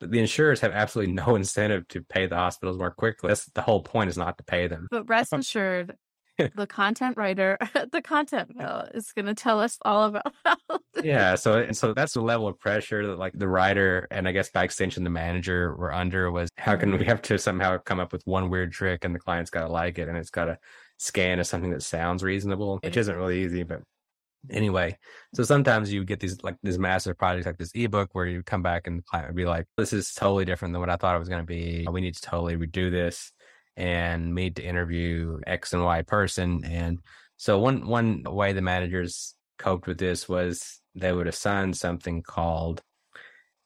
The 0.00 0.18
insurers 0.18 0.60
have 0.62 0.72
absolutely 0.72 1.14
no 1.24 1.36
incentive 1.36 1.86
to 1.88 2.02
pay 2.02 2.26
the 2.26 2.34
hospitals 2.36 2.76
more 2.76 2.90
quickly. 2.90 3.28
That's 3.28 3.46
the 3.46 3.62
whole 3.62 3.82
point 3.82 4.10
is 4.10 4.18
not 4.18 4.36
to 4.38 4.44
pay 4.44 4.66
them. 4.66 4.88
But 4.90 5.08
rest 5.08 5.32
uh-huh. 5.32 5.40
assured, 5.40 5.96
the 6.56 6.66
content 6.66 7.16
writer 7.16 7.58
at 7.74 7.90
the 7.92 8.02
content 8.02 8.54
mill 8.54 8.86
is 8.94 9.12
going 9.12 9.26
to 9.26 9.34
tell 9.34 9.60
us 9.60 9.78
all 9.82 10.04
about 10.04 10.32
how. 10.44 10.56
yeah 11.02 11.34
so 11.34 11.58
and 11.58 11.76
so 11.76 11.92
that's 11.92 12.14
the 12.14 12.20
level 12.20 12.46
of 12.46 12.58
pressure 12.58 13.06
that 13.06 13.18
like 13.18 13.32
the 13.34 13.48
writer 13.48 14.06
and 14.10 14.26
i 14.26 14.32
guess 14.32 14.50
by 14.50 14.64
extension 14.64 15.04
the 15.04 15.10
manager 15.10 15.74
were 15.76 15.92
under 15.92 16.30
was 16.30 16.48
how 16.56 16.76
can 16.76 16.90
we 16.90 16.98
mm-hmm. 16.98 17.08
have 17.08 17.22
to 17.22 17.38
somehow 17.38 17.76
come 17.78 18.00
up 18.00 18.12
with 18.12 18.22
one 18.24 18.50
weird 18.50 18.72
trick 18.72 19.04
and 19.04 19.14
the 19.14 19.18
client's 19.18 19.50
got 19.50 19.66
to 19.66 19.72
like 19.72 19.98
it 19.98 20.08
and 20.08 20.16
it's 20.16 20.30
got 20.30 20.46
to 20.46 20.58
scan 20.98 21.38
as 21.38 21.48
something 21.48 21.70
that 21.70 21.82
sounds 21.82 22.22
reasonable 22.22 22.78
which 22.82 22.96
isn't 22.96 23.16
really 23.16 23.44
easy 23.44 23.62
but 23.62 23.80
anyway 24.50 24.96
so 25.34 25.44
sometimes 25.44 25.92
you 25.92 26.04
get 26.04 26.18
these 26.18 26.42
like 26.42 26.56
these 26.62 26.78
massive 26.78 27.16
projects 27.16 27.46
like 27.46 27.58
this 27.58 27.70
ebook 27.74 28.08
where 28.12 28.26
you 28.26 28.42
come 28.42 28.62
back 28.62 28.86
and 28.86 28.98
the 28.98 29.02
client 29.02 29.28
would 29.28 29.36
be 29.36 29.44
like 29.44 29.66
this 29.76 29.92
is 29.92 30.12
totally 30.12 30.44
different 30.44 30.72
than 30.72 30.80
what 30.80 30.90
i 30.90 30.96
thought 30.96 31.14
it 31.14 31.20
was 31.20 31.28
going 31.28 31.40
to 31.40 31.46
be. 31.46 31.86
We 31.88 32.00
need 32.00 32.14
to 32.14 32.20
totally 32.20 32.56
redo 32.56 32.90
this 32.90 33.32
and 33.76 34.34
need 34.34 34.56
to 34.56 34.62
interview 34.64 35.38
x 35.46 35.72
and 35.72 35.84
y 35.84 36.02
person 36.02 36.62
and 36.64 36.98
so 37.36 37.58
one 37.58 37.86
one 37.86 38.22
way 38.26 38.52
the 38.52 38.60
managers 38.60 39.34
coped 39.58 39.86
with 39.86 39.98
this 39.98 40.28
was 40.28 40.80
they 40.94 41.12
would 41.12 41.26
assign 41.26 41.72
something 41.72 42.22
called 42.22 42.82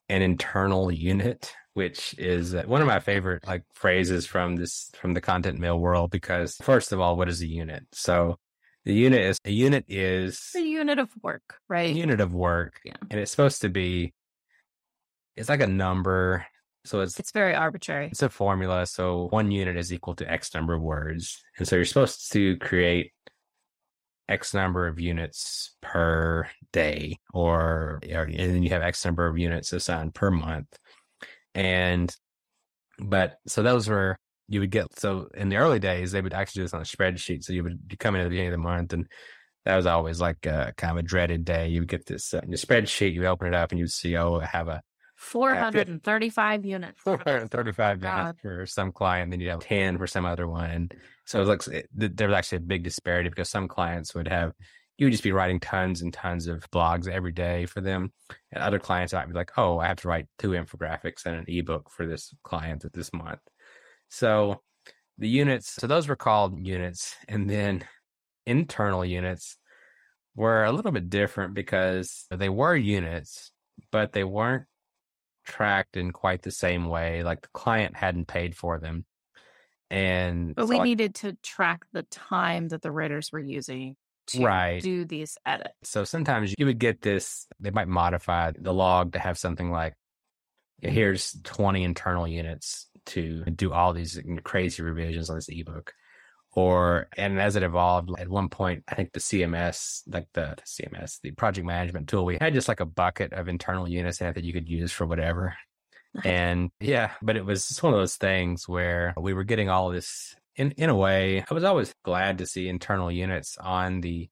an 0.08 0.22
internal 0.22 0.92
unit 0.92 1.52
which 1.74 2.14
is 2.18 2.54
uh, 2.54 2.62
one 2.66 2.80
of 2.80 2.86
my 2.86 3.00
favorite 3.00 3.46
like 3.46 3.62
phrases 3.74 4.26
from 4.26 4.56
this 4.56 4.90
from 5.00 5.12
the 5.12 5.20
content 5.20 5.58
mill 5.58 5.78
world 5.78 6.10
because 6.10 6.56
first 6.62 6.92
of 6.92 7.00
all 7.00 7.16
what 7.16 7.28
is 7.28 7.40
a 7.42 7.46
unit 7.46 7.84
so 7.92 8.38
the 8.84 8.94
unit 8.94 9.20
is 9.20 9.38
a 9.44 9.50
unit 9.50 9.84
is 9.88 10.52
a 10.54 10.60
unit 10.60 11.00
of 11.00 11.08
work, 11.20 11.58
right? 11.68 11.92
unit 11.94 12.20
of 12.20 12.32
work 12.32 12.80
Yeah. 12.84 12.94
and 13.10 13.18
it's 13.18 13.32
supposed 13.32 13.62
to 13.62 13.68
be 13.68 14.14
it's 15.34 15.48
like 15.48 15.60
a 15.60 15.66
number 15.66 16.46
so 16.86 17.00
it's 17.00 17.18
It's 17.18 17.32
very 17.32 17.54
arbitrary. 17.54 18.06
it's 18.06 18.22
a 18.22 18.28
formula 18.28 18.86
so 18.86 19.28
one 19.30 19.50
unit 19.50 19.76
is 19.76 19.92
equal 19.92 20.14
to 20.16 20.30
x 20.30 20.54
number 20.54 20.74
of 20.74 20.82
words 20.82 21.42
and 21.58 21.66
so 21.66 21.76
you're 21.76 21.84
supposed 21.84 22.32
to 22.32 22.56
create 22.58 23.12
x 24.28 24.54
number 24.54 24.86
of 24.88 24.98
units 24.98 25.76
per 25.82 26.48
day 26.72 27.18
or, 27.32 28.00
or 28.12 28.22
and 28.22 28.34
then 28.38 28.62
you 28.62 28.70
have 28.70 28.82
x 28.82 29.04
number 29.04 29.26
of 29.26 29.38
units 29.38 29.72
assigned 29.72 30.14
per 30.14 30.30
month 30.30 30.66
and 31.54 32.14
but 32.98 33.36
so 33.46 33.62
those 33.62 33.88
were 33.88 34.16
you 34.48 34.60
would 34.60 34.70
get 34.70 34.86
so 34.98 35.28
in 35.34 35.48
the 35.48 35.56
early 35.56 35.78
days 35.78 36.12
they 36.12 36.20
would 36.20 36.34
actually 36.34 36.60
do 36.60 36.64
this 36.64 36.74
on 36.74 36.80
a 36.80 36.84
spreadsheet 36.84 37.42
so 37.44 37.52
you 37.52 37.62
would 37.62 37.78
come 37.98 38.14
in 38.14 38.20
at 38.20 38.24
the 38.24 38.30
beginning 38.30 38.52
of 38.52 38.58
the 38.58 38.58
month 38.58 38.92
and 38.92 39.06
that 39.64 39.76
was 39.76 39.86
always 39.86 40.20
like 40.20 40.46
a, 40.46 40.72
kind 40.76 40.92
of 40.92 40.98
a 40.98 41.02
dreaded 41.02 41.44
day 41.44 41.68
you 41.68 41.80
would 41.80 41.88
get 41.88 42.06
this 42.06 42.32
uh, 42.34 42.40
spreadsheet 42.52 43.12
you 43.12 43.26
open 43.26 43.48
it 43.48 43.54
up 43.54 43.70
and 43.70 43.78
you'd 43.80 43.90
see 43.90 44.16
oh 44.16 44.36
i 44.40 44.44
have 44.46 44.68
a 44.68 44.80
435 45.26 46.64
units. 46.64 47.00
435 47.02 48.00
God. 48.00 48.16
minutes 48.16 48.40
for 48.40 48.66
some 48.66 48.92
client, 48.92 49.32
then 49.32 49.40
you 49.40 49.50
have 49.50 49.60
10 49.60 49.98
for 49.98 50.06
some 50.06 50.24
other 50.24 50.46
one. 50.46 50.90
So 51.24 51.42
it 51.42 51.46
looks, 51.46 51.66
it, 51.66 51.88
there 51.92 52.28
was 52.28 52.36
actually 52.36 52.58
a 52.58 52.60
big 52.60 52.84
disparity 52.84 53.28
because 53.28 53.50
some 53.50 53.66
clients 53.66 54.14
would 54.14 54.28
have, 54.28 54.52
you 54.98 55.06
would 55.06 55.12
just 55.12 55.24
be 55.24 55.32
writing 55.32 55.58
tons 55.58 56.00
and 56.00 56.12
tons 56.12 56.46
of 56.46 56.70
blogs 56.70 57.08
every 57.08 57.32
day 57.32 57.66
for 57.66 57.80
them. 57.80 58.12
And 58.52 58.62
other 58.62 58.78
clients 58.78 59.12
might 59.12 59.26
be 59.26 59.34
like, 59.34 59.50
oh, 59.56 59.78
I 59.78 59.88
have 59.88 59.98
to 59.98 60.08
write 60.08 60.28
two 60.38 60.50
infographics 60.50 61.26
and 61.26 61.34
an 61.34 61.44
ebook 61.48 61.90
for 61.90 62.06
this 62.06 62.32
client 62.44 62.84
at 62.84 62.92
this 62.92 63.12
month. 63.12 63.40
So 64.08 64.60
the 65.18 65.28
units, 65.28 65.74
so 65.74 65.88
those 65.88 66.06
were 66.06 66.16
called 66.16 66.64
units. 66.64 67.16
And 67.26 67.50
then 67.50 67.84
internal 68.46 69.04
units 69.04 69.56
were 70.36 70.64
a 70.64 70.72
little 70.72 70.92
bit 70.92 71.10
different 71.10 71.54
because 71.54 72.26
they 72.30 72.48
were 72.48 72.76
units, 72.76 73.50
but 73.90 74.12
they 74.12 74.22
weren't 74.22 74.66
tracked 75.46 75.96
in 75.96 76.10
quite 76.12 76.42
the 76.42 76.50
same 76.50 76.86
way. 76.88 77.22
Like 77.22 77.40
the 77.42 77.48
client 77.54 77.96
hadn't 77.96 78.26
paid 78.28 78.54
for 78.56 78.78
them. 78.78 79.04
And 79.90 80.54
But 80.54 80.64
so 80.64 80.68
we 80.70 80.80
I- 80.80 80.84
needed 80.84 81.14
to 81.16 81.34
track 81.42 81.84
the 81.92 82.02
time 82.04 82.68
that 82.68 82.82
the 82.82 82.90
writers 82.90 83.30
were 83.32 83.38
using 83.40 83.96
to 84.28 84.44
Right. 84.44 84.82
do 84.82 85.04
these 85.04 85.38
edits. 85.46 85.70
so 85.84 86.02
sometimes 86.02 86.52
you 86.58 86.66
would 86.66 86.80
get 86.80 87.00
this, 87.00 87.46
they 87.60 87.70
might 87.70 87.86
modify 87.86 88.50
the 88.58 88.74
log 88.74 89.12
to 89.12 89.20
have 89.20 89.38
something 89.38 89.70
like, 89.70 89.94
here's 90.82 91.32
20 91.44 91.84
internal 91.84 92.26
units 92.26 92.88
to 93.06 93.44
do 93.44 93.72
all 93.72 93.92
these 93.92 94.20
crazy 94.42 94.82
revisions 94.82 95.30
on 95.30 95.36
this 95.36 95.48
ebook. 95.48 95.92
Or, 96.56 97.08
and 97.18 97.38
as 97.38 97.54
it 97.54 97.62
evolved, 97.62 98.10
at 98.18 98.30
one 98.30 98.48
point, 98.48 98.82
I 98.88 98.94
think 98.94 99.12
the 99.12 99.20
CMS, 99.20 100.00
like 100.06 100.26
the, 100.32 100.54
the 100.56 100.62
CMS, 100.62 101.20
the 101.22 101.32
project 101.32 101.66
management 101.66 102.08
tool, 102.08 102.24
we 102.24 102.38
had 102.40 102.54
just 102.54 102.66
like 102.66 102.80
a 102.80 102.86
bucket 102.86 103.34
of 103.34 103.46
internal 103.46 103.86
units 103.86 104.18
that 104.18 104.42
you 104.42 104.54
could 104.54 104.66
use 104.66 104.90
for 104.90 105.06
whatever. 105.06 105.54
And 106.24 106.70
yeah, 106.80 107.10
but 107.20 107.36
it 107.36 107.44
was 107.44 107.68
just 107.68 107.82
one 107.82 107.92
of 107.92 108.00
those 108.00 108.16
things 108.16 108.66
where 108.66 109.12
we 109.18 109.34
were 109.34 109.44
getting 109.44 109.68
all 109.68 109.90
this 109.90 110.34
in, 110.56 110.70
in 110.78 110.88
a 110.88 110.94
way. 110.94 111.44
I 111.48 111.52
was 111.52 111.62
always 111.62 111.94
glad 112.02 112.38
to 112.38 112.46
see 112.46 112.70
internal 112.70 113.12
units 113.12 113.58
on 113.58 114.00
the, 114.00 114.30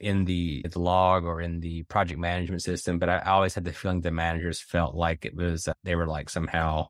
in 0.00 0.24
the, 0.24 0.64
the 0.66 0.78
log 0.78 1.24
or 1.24 1.42
in 1.42 1.60
the 1.60 1.82
project 1.82 2.18
management 2.18 2.62
system, 2.62 2.98
but 2.98 3.10
I 3.10 3.18
always 3.18 3.54
had 3.54 3.64
the 3.64 3.74
feeling 3.74 4.00
the 4.00 4.10
managers 4.10 4.60
felt 4.60 4.94
like 4.94 5.26
it 5.26 5.36
was, 5.36 5.68
they 5.84 5.94
were 5.94 6.06
like 6.06 6.30
somehow 6.30 6.88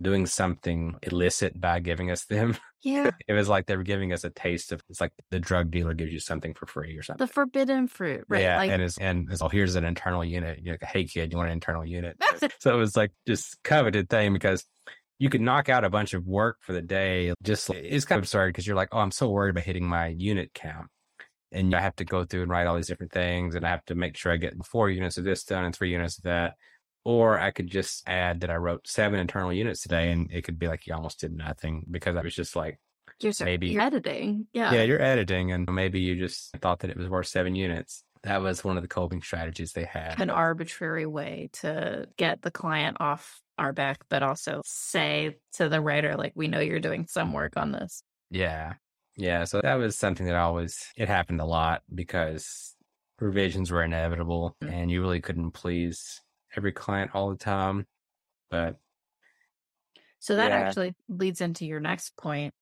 doing 0.00 0.26
something 0.26 0.96
illicit 1.02 1.60
by 1.60 1.80
giving 1.80 2.10
us 2.10 2.24
them. 2.24 2.56
Yeah. 2.82 3.10
It 3.26 3.32
was 3.32 3.48
like 3.48 3.66
they 3.66 3.76
were 3.76 3.82
giving 3.82 4.12
us 4.12 4.22
a 4.22 4.30
taste 4.30 4.70
of, 4.70 4.80
it's 4.88 5.00
like 5.00 5.10
the 5.32 5.40
drug 5.40 5.72
dealer 5.72 5.92
gives 5.92 6.12
you 6.12 6.20
something 6.20 6.54
for 6.54 6.66
free 6.66 6.96
or 6.96 7.02
something. 7.02 7.26
The 7.26 7.32
forbidden 7.32 7.88
fruit, 7.88 8.24
right? 8.28 8.42
Yeah, 8.42 8.58
like, 8.58 8.70
and 8.70 8.80
it's 8.80 8.96
and 8.98 9.26
it's, 9.28 9.42
oh, 9.42 9.48
here's 9.48 9.74
an 9.74 9.82
internal 9.82 10.24
unit. 10.24 10.60
You're 10.62 10.74
like, 10.74 10.84
hey 10.84 11.02
kid, 11.02 11.32
you 11.32 11.36
want 11.36 11.48
an 11.48 11.54
internal 11.54 11.84
unit? 11.84 12.16
so 12.60 12.72
it 12.72 12.78
was 12.78 12.96
like 12.96 13.10
just 13.26 13.60
coveted 13.64 14.08
thing 14.08 14.32
because 14.32 14.64
you 15.18 15.30
could 15.30 15.40
knock 15.40 15.68
out 15.68 15.84
a 15.84 15.90
bunch 15.90 16.14
of 16.14 16.26
work 16.26 16.58
for 16.60 16.74
the 16.74 16.82
day. 16.82 17.34
Just 17.42 17.70
it's 17.70 18.04
kind 18.04 18.18
of 18.18 18.24
absurd 18.24 18.50
because 18.50 18.68
you're 18.68 18.76
like, 18.76 18.90
oh, 18.92 18.98
I'm 18.98 19.10
so 19.10 19.30
worried 19.30 19.50
about 19.50 19.64
hitting 19.64 19.86
my 19.86 20.08
unit 20.08 20.52
count, 20.54 20.86
and 21.50 21.74
I 21.74 21.80
have 21.80 21.96
to 21.96 22.04
go 22.04 22.24
through 22.24 22.42
and 22.42 22.50
write 22.50 22.68
all 22.68 22.76
these 22.76 22.86
different 22.86 23.12
things, 23.12 23.56
and 23.56 23.66
I 23.66 23.70
have 23.70 23.84
to 23.86 23.96
make 23.96 24.16
sure 24.16 24.30
I 24.30 24.36
get 24.36 24.54
four 24.64 24.90
units 24.90 25.18
of 25.18 25.24
this 25.24 25.42
done 25.42 25.64
and 25.64 25.74
three 25.74 25.90
units 25.90 26.18
of 26.18 26.24
that. 26.24 26.54
Or 27.06 27.38
I 27.38 27.52
could 27.52 27.68
just 27.68 28.02
add 28.08 28.40
that 28.40 28.50
I 28.50 28.56
wrote 28.56 28.88
seven 28.88 29.20
internal 29.20 29.52
units 29.52 29.82
today, 29.82 30.10
and 30.10 30.28
it 30.32 30.42
could 30.42 30.58
be 30.58 30.66
like 30.66 30.88
you 30.88 30.94
almost 30.94 31.20
did 31.20 31.32
nothing 31.32 31.84
because 31.88 32.16
I 32.16 32.20
was 32.20 32.34
just 32.34 32.56
like, 32.56 32.80
you're, 33.20 33.32
maybe- 33.40 33.68
you're 33.68 33.82
editing. 33.82 34.48
Yeah. 34.52 34.72
yeah, 34.74 34.82
you're 34.82 35.00
editing, 35.00 35.52
and 35.52 35.68
maybe 35.72 36.00
you 36.00 36.16
just 36.16 36.50
thought 36.60 36.80
that 36.80 36.90
it 36.90 36.96
was 36.96 37.08
worth 37.08 37.28
seven 37.28 37.54
units. 37.54 38.02
That 38.24 38.42
was 38.42 38.64
one 38.64 38.76
of 38.76 38.82
the 38.82 38.88
coping 38.88 39.22
strategies 39.22 39.70
they 39.72 39.84
had. 39.84 40.20
An 40.20 40.30
arbitrary 40.30 41.06
way 41.06 41.48
to 41.60 42.08
get 42.16 42.42
the 42.42 42.50
client 42.50 42.96
off 42.98 43.40
our 43.56 43.72
back, 43.72 44.02
but 44.08 44.24
also 44.24 44.62
say 44.64 45.36
to 45.52 45.68
the 45.68 45.80
writer, 45.80 46.16
like, 46.16 46.32
we 46.34 46.48
know 46.48 46.58
you're 46.58 46.80
doing 46.80 47.06
some 47.08 47.32
work 47.32 47.56
on 47.56 47.70
this. 47.70 48.02
Yeah. 48.32 48.72
Yeah. 49.16 49.44
So 49.44 49.60
that 49.62 49.76
was 49.76 49.96
something 49.96 50.26
that 50.26 50.34
always, 50.34 50.88
it 50.96 51.06
happened 51.06 51.40
a 51.40 51.44
lot 51.46 51.82
because 51.94 52.74
revisions 53.20 53.70
were 53.70 53.84
inevitable 53.84 54.56
Mm. 54.62 54.72
and 54.72 54.90
you 54.90 55.00
really 55.00 55.20
couldn't 55.20 55.52
please 55.52 56.20
every 56.56 56.72
client 56.72 57.12
all 57.14 57.30
the 57.30 57.36
time. 57.36 57.86
But 58.50 58.78
So 60.18 60.36
that 60.36 60.50
Yeah. 60.50 60.60
actually 60.60 60.94
leads 61.08 61.40
into 61.40 61.66
your 61.66 61.80
next 61.80 62.16
point 62.16 62.54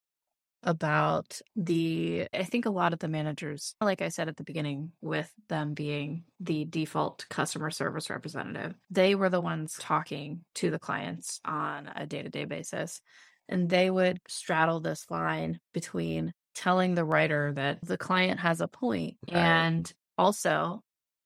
about 0.63 1.41
the 1.57 2.29
I 2.35 2.45
think 2.45 2.67
a 2.67 2.71
lot 2.71 2.93
of 2.95 2.99
the 2.99 3.09
managers, 3.09 3.75
like 3.81 4.03
I 4.03 4.09
said 4.09 4.29
at 4.29 4.37
the 4.37 4.45
beginning, 4.45 4.93
with 5.03 5.33
them 5.49 5.75
being 5.75 6.25
the 6.41 6.65
default 6.65 7.27
customer 7.29 7.71
service 7.71 8.11
representative, 8.11 8.75
they 8.91 9.15
were 9.15 9.29
the 9.31 9.43
ones 9.43 9.77
talking 9.79 10.45
to 10.57 10.71
the 10.71 10.79
clients 10.79 11.41
on 11.45 11.89
a 11.95 12.07
day-to-day 12.07 12.47
basis. 12.47 13.01
And 13.49 13.69
they 13.69 13.91
would 13.91 14.21
straddle 14.27 14.81
this 14.81 15.11
line 15.11 15.61
between 15.75 16.33
telling 16.55 16.95
the 16.95 17.05
writer 17.05 17.53
that 17.55 17.81
the 17.83 17.99
client 17.99 18.41
has 18.41 18.61
a 18.63 18.69
point 18.69 19.19
Right. 19.31 19.67
and 19.69 19.93
also 20.17 20.83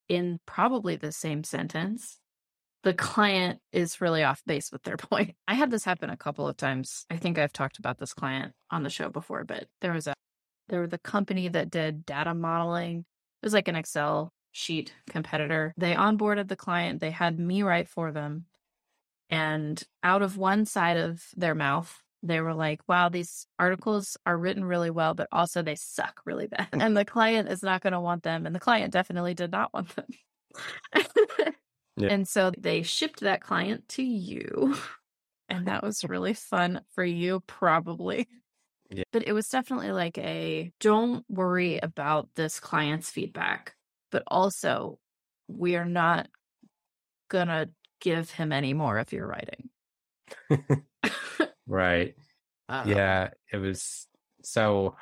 in 0.08 0.40
probably 0.46 0.96
the 0.96 1.12
same 1.12 1.44
sentence 1.44 2.18
the 2.84 2.94
client 2.94 3.60
is 3.72 4.00
really 4.00 4.22
off 4.22 4.42
base 4.46 4.70
with 4.70 4.82
their 4.82 4.96
point. 4.96 5.34
I 5.46 5.54
had 5.54 5.70
this 5.70 5.84
happen 5.84 6.10
a 6.10 6.16
couple 6.16 6.48
of 6.48 6.56
times. 6.56 7.06
I 7.10 7.16
think 7.16 7.38
I've 7.38 7.52
talked 7.52 7.78
about 7.78 7.98
this 7.98 8.14
client 8.14 8.52
on 8.70 8.82
the 8.82 8.90
show 8.90 9.08
before, 9.08 9.44
but 9.44 9.66
there 9.80 9.92
was 9.92 10.06
a 10.06 10.14
there 10.68 10.80
was 10.82 10.90
the 10.90 10.98
company 10.98 11.48
that 11.48 11.70
did 11.70 12.04
data 12.04 12.34
modeling. 12.34 12.98
It 12.98 13.46
was 13.46 13.54
like 13.54 13.68
an 13.68 13.76
Excel 13.76 14.32
sheet 14.52 14.92
competitor. 15.08 15.72
They 15.78 15.94
onboarded 15.94 16.48
the 16.48 16.56
client, 16.56 17.00
they 17.00 17.10
had 17.10 17.38
me 17.38 17.62
write 17.62 17.88
for 17.88 18.12
them. 18.12 18.46
And 19.30 19.82
out 20.02 20.22
of 20.22 20.36
one 20.36 20.64
side 20.64 20.96
of 20.96 21.22
their 21.36 21.54
mouth, 21.54 22.02
they 22.22 22.40
were 22.40 22.54
like, 22.54 22.80
wow, 22.88 23.08
these 23.08 23.46
articles 23.58 24.16
are 24.26 24.36
written 24.36 24.64
really 24.64 24.90
well, 24.90 25.14
but 25.14 25.28
also 25.30 25.62
they 25.62 25.76
suck 25.76 26.20
really 26.24 26.46
bad. 26.46 26.68
And 26.72 26.96
the 26.96 27.04
client 27.04 27.48
is 27.48 27.62
not 27.62 27.82
going 27.82 27.92
to 27.92 28.00
want 28.00 28.22
them. 28.22 28.46
And 28.46 28.54
the 28.54 28.60
client 28.60 28.92
definitely 28.92 29.34
did 29.34 29.52
not 29.52 29.72
want 29.72 29.94
them. 29.94 30.06
Yeah. 31.98 32.08
And 32.08 32.26
so 32.28 32.52
they 32.56 32.82
shipped 32.82 33.20
that 33.20 33.40
client 33.40 33.88
to 33.90 34.02
you. 34.02 34.76
And 35.50 35.66
that 35.66 35.82
was 35.82 36.04
really 36.04 36.34
fun 36.34 36.82
for 36.94 37.02
you, 37.02 37.40
probably. 37.46 38.28
Yeah. 38.90 39.04
But 39.12 39.26
it 39.26 39.32
was 39.32 39.48
definitely 39.48 39.92
like 39.92 40.18
a 40.18 40.72
don't 40.78 41.24
worry 41.30 41.78
about 41.78 42.28
this 42.34 42.60
client's 42.60 43.08
feedback, 43.08 43.74
but 44.10 44.24
also 44.26 44.98
we 45.46 45.76
are 45.76 45.86
not 45.86 46.28
going 47.30 47.48
to 47.48 47.70
give 48.00 48.30
him 48.30 48.52
any 48.52 48.74
more 48.74 48.98
if 48.98 49.12
you're 49.12 49.26
writing. 49.26 49.70
Right. 51.66 52.14
I 52.68 52.84
don't. 52.84 52.96
Yeah, 52.96 53.30
it 53.52 53.58
was 53.58 54.06
so 54.42 54.96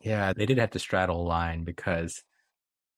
yeah, 0.00 0.32
they 0.32 0.46
did 0.46 0.58
have 0.58 0.70
to 0.70 0.78
straddle 0.78 1.22
a 1.22 1.28
line 1.28 1.64
because 1.64 2.22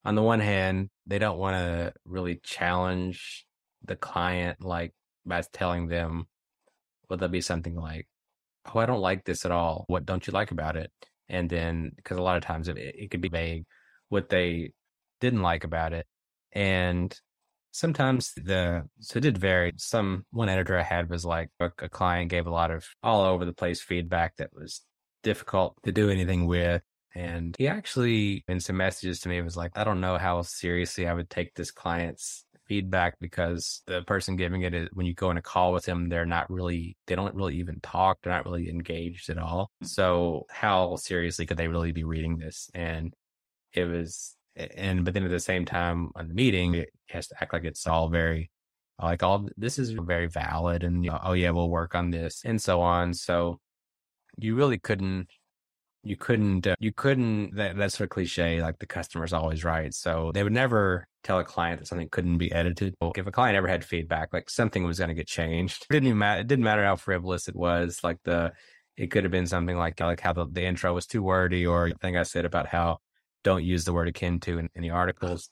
on 0.05 0.15
the 0.15 0.21
one 0.21 0.39
hand, 0.39 0.89
they 1.05 1.19
don't 1.19 1.37
want 1.37 1.55
to 1.55 1.93
really 2.05 2.39
challenge 2.43 3.45
the 3.85 3.95
client 3.95 4.63
like 4.63 4.93
by 5.25 5.41
telling 5.51 5.87
them 5.87 6.25
well 7.09 7.17
there'll 7.17 7.31
be 7.31 7.41
something 7.41 7.75
like, 7.75 8.07
Oh, 8.65 8.79
I 8.79 8.85
don't 8.85 9.01
like 9.01 9.25
this 9.25 9.45
at 9.45 9.51
all. 9.51 9.83
What 9.87 10.05
don't 10.05 10.25
you 10.25 10.31
like 10.31 10.51
about 10.51 10.77
it? 10.77 10.91
And 11.29 11.49
then 11.49 11.91
because 11.95 12.17
a 12.17 12.21
lot 12.21 12.37
of 12.37 12.43
times 12.43 12.67
it, 12.67 12.77
it 12.77 13.11
could 13.11 13.21
be 13.21 13.29
vague 13.29 13.65
what 14.09 14.29
they 14.29 14.71
didn't 15.19 15.41
like 15.41 15.63
about 15.63 15.93
it. 15.93 16.05
And 16.51 17.17
sometimes 17.71 18.31
the 18.35 18.83
so 18.99 19.17
it 19.17 19.21
did 19.21 19.37
vary. 19.37 19.73
Some 19.77 20.25
one 20.31 20.49
editor 20.49 20.77
I 20.77 20.83
had 20.83 21.09
was 21.09 21.25
like 21.25 21.49
a, 21.59 21.71
a 21.79 21.89
client 21.89 22.29
gave 22.29 22.47
a 22.47 22.51
lot 22.51 22.71
of 22.71 22.85
all 23.01 23.21
over 23.23 23.43
the 23.43 23.53
place 23.53 23.81
feedback 23.81 24.35
that 24.37 24.51
was 24.53 24.81
difficult 25.23 25.75
to 25.83 25.91
do 25.91 26.09
anything 26.09 26.45
with. 26.45 26.81
And 27.15 27.55
he 27.57 27.67
actually, 27.67 28.43
in 28.47 28.59
some 28.59 28.77
messages 28.77 29.19
to 29.21 29.29
me, 29.29 29.41
was 29.41 29.57
like, 29.57 29.71
I 29.75 29.83
don't 29.83 30.01
know 30.01 30.17
how 30.17 30.41
seriously 30.41 31.07
I 31.07 31.13
would 31.13 31.29
take 31.29 31.53
this 31.53 31.71
client's 31.71 32.45
feedback 32.65 33.19
because 33.19 33.81
the 33.85 34.01
person 34.03 34.35
giving 34.35 34.61
it 34.61 34.73
is 34.73 34.89
when 34.93 35.05
you 35.05 35.13
go 35.13 35.29
in 35.29 35.37
a 35.37 35.41
call 35.41 35.73
with 35.73 35.85
them, 35.85 36.09
they're 36.09 36.25
not 36.25 36.49
really, 36.49 36.97
they 37.07 37.15
don't 37.15 37.35
really 37.35 37.57
even 37.57 37.79
talk. 37.81 38.17
They're 38.21 38.33
not 38.33 38.45
really 38.45 38.69
engaged 38.69 39.29
at 39.29 39.37
all. 39.37 39.69
So 39.83 40.45
how 40.49 40.95
seriously 40.95 41.45
could 41.45 41.57
they 41.57 41.67
really 41.67 41.91
be 41.91 42.03
reading 42.03 42.37
this? 42.37 42.71
And 42.73 43.13
it 43.73 43.85
was, 43.85 44.35
and, 44.55 45.05
but 45.05 45.13
then 45.13 45.23
at 45.23 45.29
the 45.29 45.39
same 45.39 45.65
time 45.65 46.09
on 46.15 46.27
the 46.29 46.33
meeting, 46.33 46.73
it 46.75 46.89
has 47.09 47.27
to 47.27 47.35
act 47.41 47.53
like 47.53 47.65
it's 47.65 47.85
all 47.85 48.09
very, 48.09 48.49
like 49.01 49.23
all 49.23 49.49
this 49.57 49.77
is 49.77 49.91
very 49.91 50.27
valid 50.27 50.83
and, 50.83 51.03
you 51.03 51.11
know, 51.11 51.19
oh 51.23 51.33
yeah, 51.33 51.49
we'll 51.51 51.69
work 51.69 51.93
on 51.93 52.11
this 52.11 52.41
and 52.45 52.61
so 52.61 52.81
on. 52.81 53.13
So 53.13 53.59
you 54.37 54.55
really 54.55 54.79
couldn't 54.79 55.27
you 56.03 56.17
couldn't 56.17 56.67
uh, 56.67 56.75
you 56.79 56.91
couldn't 56.91 57.55
that, 57.55 57.77
that's 57.77 57.97
sort 57.97 58.05
of 58.05 58.09
cliche 58.11 58.61
like 58.61 58.79
the 58.79 58.85
customer's 58.85 59.33
always 59.33 59.63
right. 59.63 59.93
So 59.93 60.31
they 60.33 60.43
would 60.43 60.53
never 60.53 61.07
tell 61.23 61.39
a 61.39 61.43
client 61.43 61.79
that 61.79 61.87
something 61.87 62.09
couldn't 62.09 62.37
be 62.37 62.51
edited. 62.51 62.95
If 63.15 63.27
a 63.27 63.31
client 63.31 63.55
ever 63.55 63.67
had 63.67 63.85
feedback 63.85 64.33
like 64.33 64.49
something 64.49 64.83
was 64.83 64.99
going 64.99 65.09
to 65.09 65.15
get 65.15 65.27
changed. 65.27 65.85
It 65.89 65.93
didn't 65.93 66.07
even 66.07 66.17
matter 66.19 66.41
it 66.41 66.47
didn't 66.47 66.65
matter 66.65 66.83
how 66.83 66.97
frivolous 66.97 67.47
it 67.47 67.55
was 67.55 67.99
like 68.03 68.17
the 68.23 68.51
it 68.97 69.07
could 69.07 69.23
have 69.23 69.31
been 69.31 69.47
something 69.47 69.77
like 69.77 69.99
like 69.99 70.19
how 70.19 70.33
the, 70.33 70.45
the 70.51 70.63
intro 70.63 70.93
was 70.93 71.07
too 71.07 71.23
wordy 71.23 71.65
or 71.65 71.89
the 71.89 71.95
thing 71.95 72.15
i 72.15 72.21
said 72.21 72.45
about 72.45 72.67
how 72.67 72.99
don't 73.43 73.63
use 73.63 73.83
the 73.83 73.93
word 73.93 74.07
akin 74.07 74.39
to 74.41 74.57
in, 74.57 74.69
in 74.75 74.81
the 74.81 74.89
articles. 74.89 75.49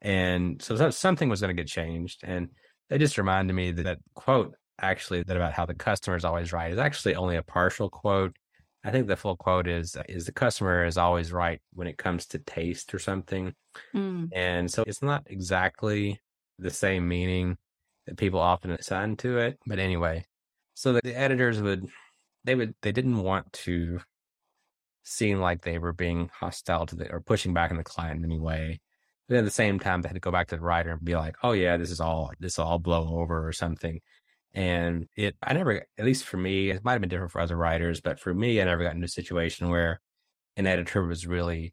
And 0.00 0.62
so 0.62 0.76
so- 0.76 0.90
something 0.90 1.28
was 1.28 1.40
going 1.40 1.54
to 1.54 1.60
get 1.60 1.68
changed. 1.68 2.20
And 2.22 2.50
they 2.88 2.98
just 2.98 3.18
reminded 3.18 3.54
me 3.54 3.72
that, 3.72 3.82
that 3.82 3.98
quote 4.14 4.54
actually 4.80 5.22
that 5.22 5.36
about 5.36 5.52
how 5.52 5.66
the 5.66 5.74
customer 5.74 6.16
is 6.16 6.24
always 6.24 6.52
right 6.52 6.72
is 6.72 6.78
actually 6.78 7.14
only 7.14 7.36
a 7.36 7.42
partial 7.42 7.90
quote 7.90 8.34
I 8.82 8.90
think 8.90 9.06
the 9.06 9.16
full 9.16 9.36
quote 9.36 9.68
is 9.68 9.96
is 10.08 10.26
the 10.26 10.32
customer 10.32 10.84
is 10.84 10.96
always 10.96 11.32
right 11.32 11.60
when 11.72 11.86
it 11.86 11.98
comes 11.98 12.26
to 12.26 12.38
taste 12.38 12.94
or 12.94 12.98
something. 12.98 13.54
Mm. 13.94 14.30
And 14.34 14.70
so 14.70 14.84
it's 14.86 15.02
not 15.02 15.24
exactly 15.26 16.20
the 16.58 16.70
same 16.70 17.06
meaning 17.06 17.56
that 18.06 18.16
people 18.16 18.40
often 18.40 18.70
assign 18.70 19.16
to 19.16 19.38
it. 19.38 19.58
But 19.66 19.78
anyway, 19.78 20.24
so 20.74 20.94
the, 20.94 21.00
the 21.04 21.16
editors 21.16 21.60
would 21.60 21.86
they 22.44 22.54
would 22.54 22.74
they 22.82 22.92
didn't 22.92 23.22
want 23.22 23.52
to 23.52 24.00
seem 25.02 25.40
like 25.40 25.62
they 25.62 25.78
were 25.78 25.92
being 25.92 26.30
hostile 26.32 26.86
to 26.86 26.96
the 26.96 27.10
or 27.10 27.20
pushing 27.20 27.52
back 27.52 27.70
on 27.70 27.76
the 27.76 27.84
client 27.84 28.18
in 28.18 28.24
any 28.24 28.38
way. 28.38 28.80
But 29.28 29.38
at 29.38 29.44
the 29.44 29.50
same 29.50 29.78
time, 29.78 30.02
they 30.02 30.08
had 30.08 30.14
to 30.14 30.20
go 30.20 30.32
back 30.32 30.48
to 30.48 30.56
the 30.56 30.62
writer 30.62 30.90
and 30.90 31.04
be 31.04 31.16
like, 31.16 31.36
"Oh 31.42 31.52
yeah, 31.52 31.76
this 31.76 31.90
is 31.90 32.00
all 32.00 32.32
this 32.40 32.58
will 32.58 32.64
all 32.64 32.78
blow 32.78 33.20
over 33.20 33.46
or 33.46 33.52
something." 33.52 34.00
And 34.52 35.06
it, 35.16 35.36
I 35.42 35.52
never, 35.52 35.86
at 35.98 36.04
least 36.04 36.24
for 36.24 36.36
me, 36.36 36.70
it 36.70 36.84
might 36.84 36.92
have 36.92 37.00
been 37.00 37.08
different 37.10 37.32
for 37.32 37.40
other 37.40 37.56
writers, 37.56 38.00
but 38.00 38.18
for 38.18 38.34
me, 38.34 38.60
I 38.60 38.64
never 38.64 38.82
got 38.82 38.94
into 38.94 39.04
a 39.04 39.08
situation 39.08 39.68
where 39.70 40.00
an 40.56 40.66
editor 40.66 41.06
was 41.06 41.26
really 41.26 41.72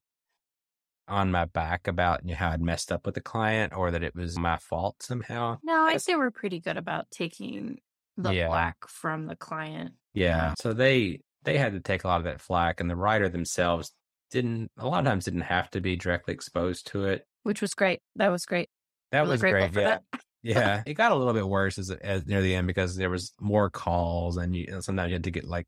on 1.07 1.31
my 1.31 1.45
back 1.45 1.87
about 1.87 2.23
you 2.23 2.31
know, 2.31 2.35
how 2.37 2.51
I'd 2.51 2.61
messed 2.61 2.91
up 2.91 3.05
with 3.05 3.15
the 3.15 3.21
client 3.21 3.73
or 3.75 3.91
that 3.91 4.03
it 4.03 4.13
was 4.13 4.37
my 4.37 4.57
fault 4.57 5.01
somehow. 5.01 5.57
No, 5.63 5.73
I 5.85 5.97
say 5.97 6.15
we're 6.15 6.31
pretty 6.31 6.59
good 6.59 6.77
about 6.77 7.09
taking 7.11 7.79
the 8.17 8.31
Yeah. 8.33 8.49
flack 8.49 8.75
from 8.87 9.27
the 9.27 9.35
client. 9.35 9.93
Yeah. 10.13 10.53
So 10.59 10.73
they 10.73 11.21
they 11.43 11.57
had 11.57 11.73
to 11.73 11.79
take 11.79 12.03
a 12.03 12.07
lot 12.07 12.17
of 12.17 12.25
that 12.25 12.41
flack, 12.41 12.81
and 12.81 12.89
the 12.89 12.95
writer 12.95 13.29
themselves 13.29 13.93
didn't. 14.31 14.69
A 14.77 14.85
lot 14.85 14.99
of 14.99 15.05
times 15.05 15.23
didn't 15.25 15.41
have 15.41 15.69
to 15.71 15.79
be 15.79 15.95
directly 15.95 16.33
exposed 16.33 16.87
to 16.87 17.05
it. 17.05 17.25
which 17.43 17.61
was 17.61 17.73
great. 17.73 18.01
That 18.17 18.27
was 18.29 18.45
great. 18.45 18.69
That 19.13 19.21
Really 19.21 19.31
was 19.31 19.41
great. 19.41 19.73
Yeah. 19.73 19.99
that. 20.11 20.21
Yeah, 20.47 20.83
it 20.85 20.93
got 20.93 21.11
a 21.11 21.15
little 21.15 21.33
bit 21.33 21.47
worse 21.47 21.77
as, 21.77 21.91
as 21.91 22.25
near 22.25 22.41
the 22.41 22.55
end 22.55 22.67
because 22.67 22.95
there 22.95 23.09
was 23.09 23.33
more 23.39 23.69
calls, 23.69 24.37
and 24.37 24.55
you, 24.55 24.81
sometimes 24.81 25.09
you 25.09 25.15
had 25.15 25.23
to 25.25 25.31
get 25.31 25.45
like 25.45 25.67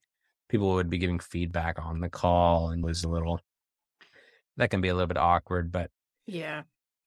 people 0.50 0.74
would 0.76 0.90
be 0.90 0.98
giving 0.98 1.20
feedback 1.20 1.78
on 1.80 2.00
the 2.00 2.10
call, 2.10 2.70
and 2.70 2.84
it 2.84 2.88
was 2.88 3.04
a 3.04 3.10
little 3.10 3.40
that 4.58 4.70
can 4.70 4.82
be 4.82 4.90
a 4.90 4.94
little 4.94 5.08
bit 5.08 5.18
awkward. 5.18 5.72
But 5.72 5.92
Yeah. 6.26 6.64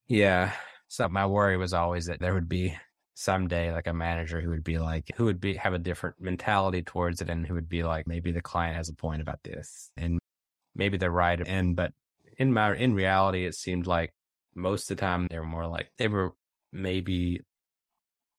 yeah, 0.07 0.53
so 0.89 1.09
my 1.09 1.27
worry 1.27 1.57
was 1.57 1.73
always 1.73 2.07
that 2.07 2.21
there 2.21 2.35
would 2.35 2.49
be 2.49 2.77
someday 3.15 3.73
like 3.73 3.87
a 3.87 3.93
manager 3.93 4.41
who 4.41 4.51
would 4.51 4.65
be 4.65 4.79
like 4.79 5.11
who 5.17 5.25
would 5.27 5.41
be 5.41 5.55
have 5.55 5.75
a 5.75 5.79
different 5.79 6.21
mentality 6.21 6.83
towards 6.83 7.21
it, 7.21 7.31
and 7.31 7.47
who 7.47 7.55
would 7.55 7.69
be 7.69 7.83
like 7.83 8.07
maybe 8.07 8.33
the 8.33 8.43
client 8.43 8.77
has 8.77 8.89
a 8.89 8.95
point 8.95 9.23
about 9.23 9.43
this, 9.43 9.91
and 9.97 10.19
maybe 10.75 10.99
they're 10.99 11.11
right. 11.11 11.41
And 11.47 11.77
but 11.77 11.93
in 12.39 12.53
my 12.53 12.77
in 12.77 12.95
reality, 12.95 13.47
it 13.47 13.55
seemed 13.55 13.87
like 13.87 14.13
most 14.55 14.91
of 14.91 14.97
the 14.97 15.01
time 15.01 15.29
they 15.31 15.39
were 15.39 15.47
more 15.47 15.67
like 15.67 15.91
they 15.99 16.09
were 16.09 16.33
maybe 16.73 17.43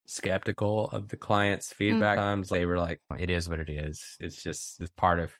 skeptical 0.06 0.90
of 0.92 1.08
the 1.10 1.18
client's 1.18 1.74
feedback 1.74 2.18
times. 2.18 2.50
They 2.50 2.66
were 2.66 2.78
like 2.80 3.00
it 3.18 3.30
is 3.30 3.50
what 3.50 3.60
it 3.60 3.70
is. 3.70 4.18
It's 4.20 4.42
just 4.42 4.82
it's 4.82 4.92
part 4.92 5.20
of 5.20 5.32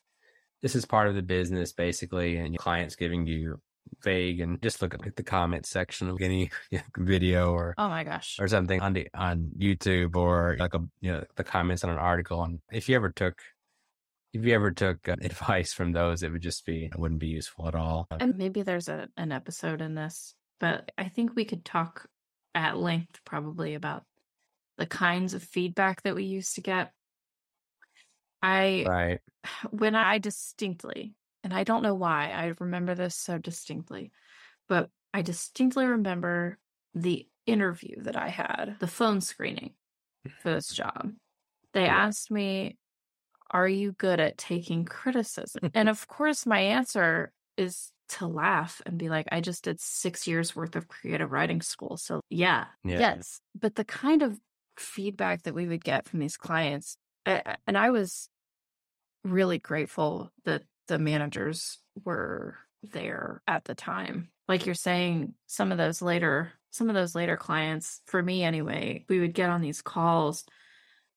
this 0.62 0.76
is 0.76 0.86
part 0.86 1.08
of 1.08 1.16
the 1.16 1.22
business 1.22 1.74
basically 1.74 2.38
and 2.38 2.54
your 2.54 2.60
client's 2.60 2.96
giving 2.96 3.28
you 3.28 3.60
vague 4.02 4.40
and 4.40 4.62
just 4.62 4.82
look 4.82 4.94
at 4.94 5.16
the 5.18 5.24
comment 5.24 5.66
section 5.66 6.08
of 6.10 6.22
any 6.22 6.50
video 6.98 7.52
or 7.52 7.76
Oh 7.78 7.90
my 7.90 8.04
gosh. 8.06 8.38
or 8.40 8.48
something 8.48 8.80
on 8.80 8.94
the 8.94 9.08
on 9.14 9.52
YouTube 9.58 10.16
or 10.16 10.56
like 10.60 10.74
a 10.74 10.80
you 11.02 11.12
know 11.12 11.24
the 11.36 11.44
comments 11.44 11.84
on 11.84 11.90
an 11.90 11.98
article. 11.98 12.44
And 12.44 12.60
if 12.72 12.88
you 12.88 12.96
ever 12.96 13.12
took 13.12 13.42
if 14.32 14.44
you 14.46 14.56
ever 14.56 14.72
took 14.72 15.08
uh, 15.10 15.16
advice 15.22 15.74
from 15.74 15.92
those 15.92 16.24
it 16.24 16.32
would 16.32 16.42
just 16.42 16.66
be 16.66 16.86
it 16.86 16.98
wouldn't 16.98 17.20
be 17.20 17.28
useful 17.28 17.68
at 17.68 17.76
all. 17.76 18.08
And 18.20 18.38
maybe 18.38 18.62
there's 18.62 18.88
a, 18.88 19.10
an 19.18 19.32
episode 19.34 19.82
in 19.82 19.96
this, 19.96 20.34
but 20.62 20.92
I 20.98 21.10
think 21.10 21.36
we 21.36 21.44
could 21.46 21.66
talk 21.66 22.08
at 22.56 22.78
length 22.78 23.20
probably 23.26 23.74
about 23.74 24.04
the 24.78 24.86
kinds 24.88 25.34
of 25.34 25.44
feedback 25.44 26.02
that 26.04 26.16
we 26.16 26.24
used 26.24 26.56
to 26.56 26.62
get. 26.62 26.94
I 28.42 28.86
right 28.88 29.20
when 29.72 29.96
I 29.96 30.18
distinctly, 30.18 31.16
and 31.44 31.54
I 31.54 31.64
don't 31.64 31.84
know 31.84 31.96
why, 31.96 32.30
I 32.32 32.54
remember 32.60 32.96
this 32.96 33.16
so 33.16 33.38
distinctly, 33.38 34.12
but 34.70 34.90
I 35.14 35.22
distinctly 35.22 35.86
remember 35.86 36.60
the 36.96 37.28
interview 37.46 38.02
that 38.04 38.16
I 38.18 38.30
had, 38.30 38.78
the 38.80 38.88
phone 38.88 39.22
screening 39.22 39.76
for 40.40 40.54
this 40.54 40.70
job. 40.74 41.14
They 41.74 41.86
Yeah. 41.86 42.08
asked 42.08 42.32
me, 42.32 42.78
Are 43.52 43.68
you 43.68 43.94
good 43.94 44.20
at 44.20 44.38
taking 44.38 44.86
criticism? 44.86 45.70
and 45.76 45.90
of 45.90 46.08
course, 46.08 46.46
my 46.46 46.60
answer 46.60 47.34
is 47.58 47.92
to 48.10 48.28
laugh 48.28 48.82
and 48.86 48.98
be 48.98 49.10
like, 49.10 49.28
I 49.32 49.42
just 49.42 49.64
did 49.64 49.80
six 49.80 50.28
years 50.28 50.56
worth 50.56 50.76
of 50.76 50.88
creative 50.88 51.32
writing 51.32 51.62
school. 51.62 51.98
So, 51.98 52.22
yeah, 52.30 52.68
Yeah. 52.84 53.00
yes. 53.00 53.40
But 53.60 53.76
the 53.76 53.86
kind 53.86 54.22
of 54.22 54.40
feedback 54.78 55.44
that 55.44 55.56
we 55.56 55.68
would 55.68 55.84
get 55.84 56.08
from 56.08 56.20
these 56.20 56.38
clients, 56.38 56.98
and 57.26 57.78
I 57.78 57.92
was 57.92 58.30
really 59.24 59.60
grateful 59.60 60.32
that 60.46 60.64
the 60.88 61.00
managers 61.00 61.80
were 62.04 62.58
there 62.84 63.42
at 63.48 63.66
the 63.66 63.76
time. 63.76 64.30
Like 64.48 64.66
you're 64.66 64.76
saying, 64.76 65.36
some 65.48 65.72
of 65.72 65.78
those 65.78 66.02
later, 66.02 66.52
some 66.72 66.90
of 66.90 66.96
those 66.96 67.16
later 67.16 67.38
clients, 67.38 68.02
for 68.06 68.22
me 68.22 68.44
anyway, 68.44 69.06
we 69.08 69.20
would 69.22 69.34
get 69.34 69.50
on 69.50 69.62
these 69.62 69.82
calls 69.82 70.44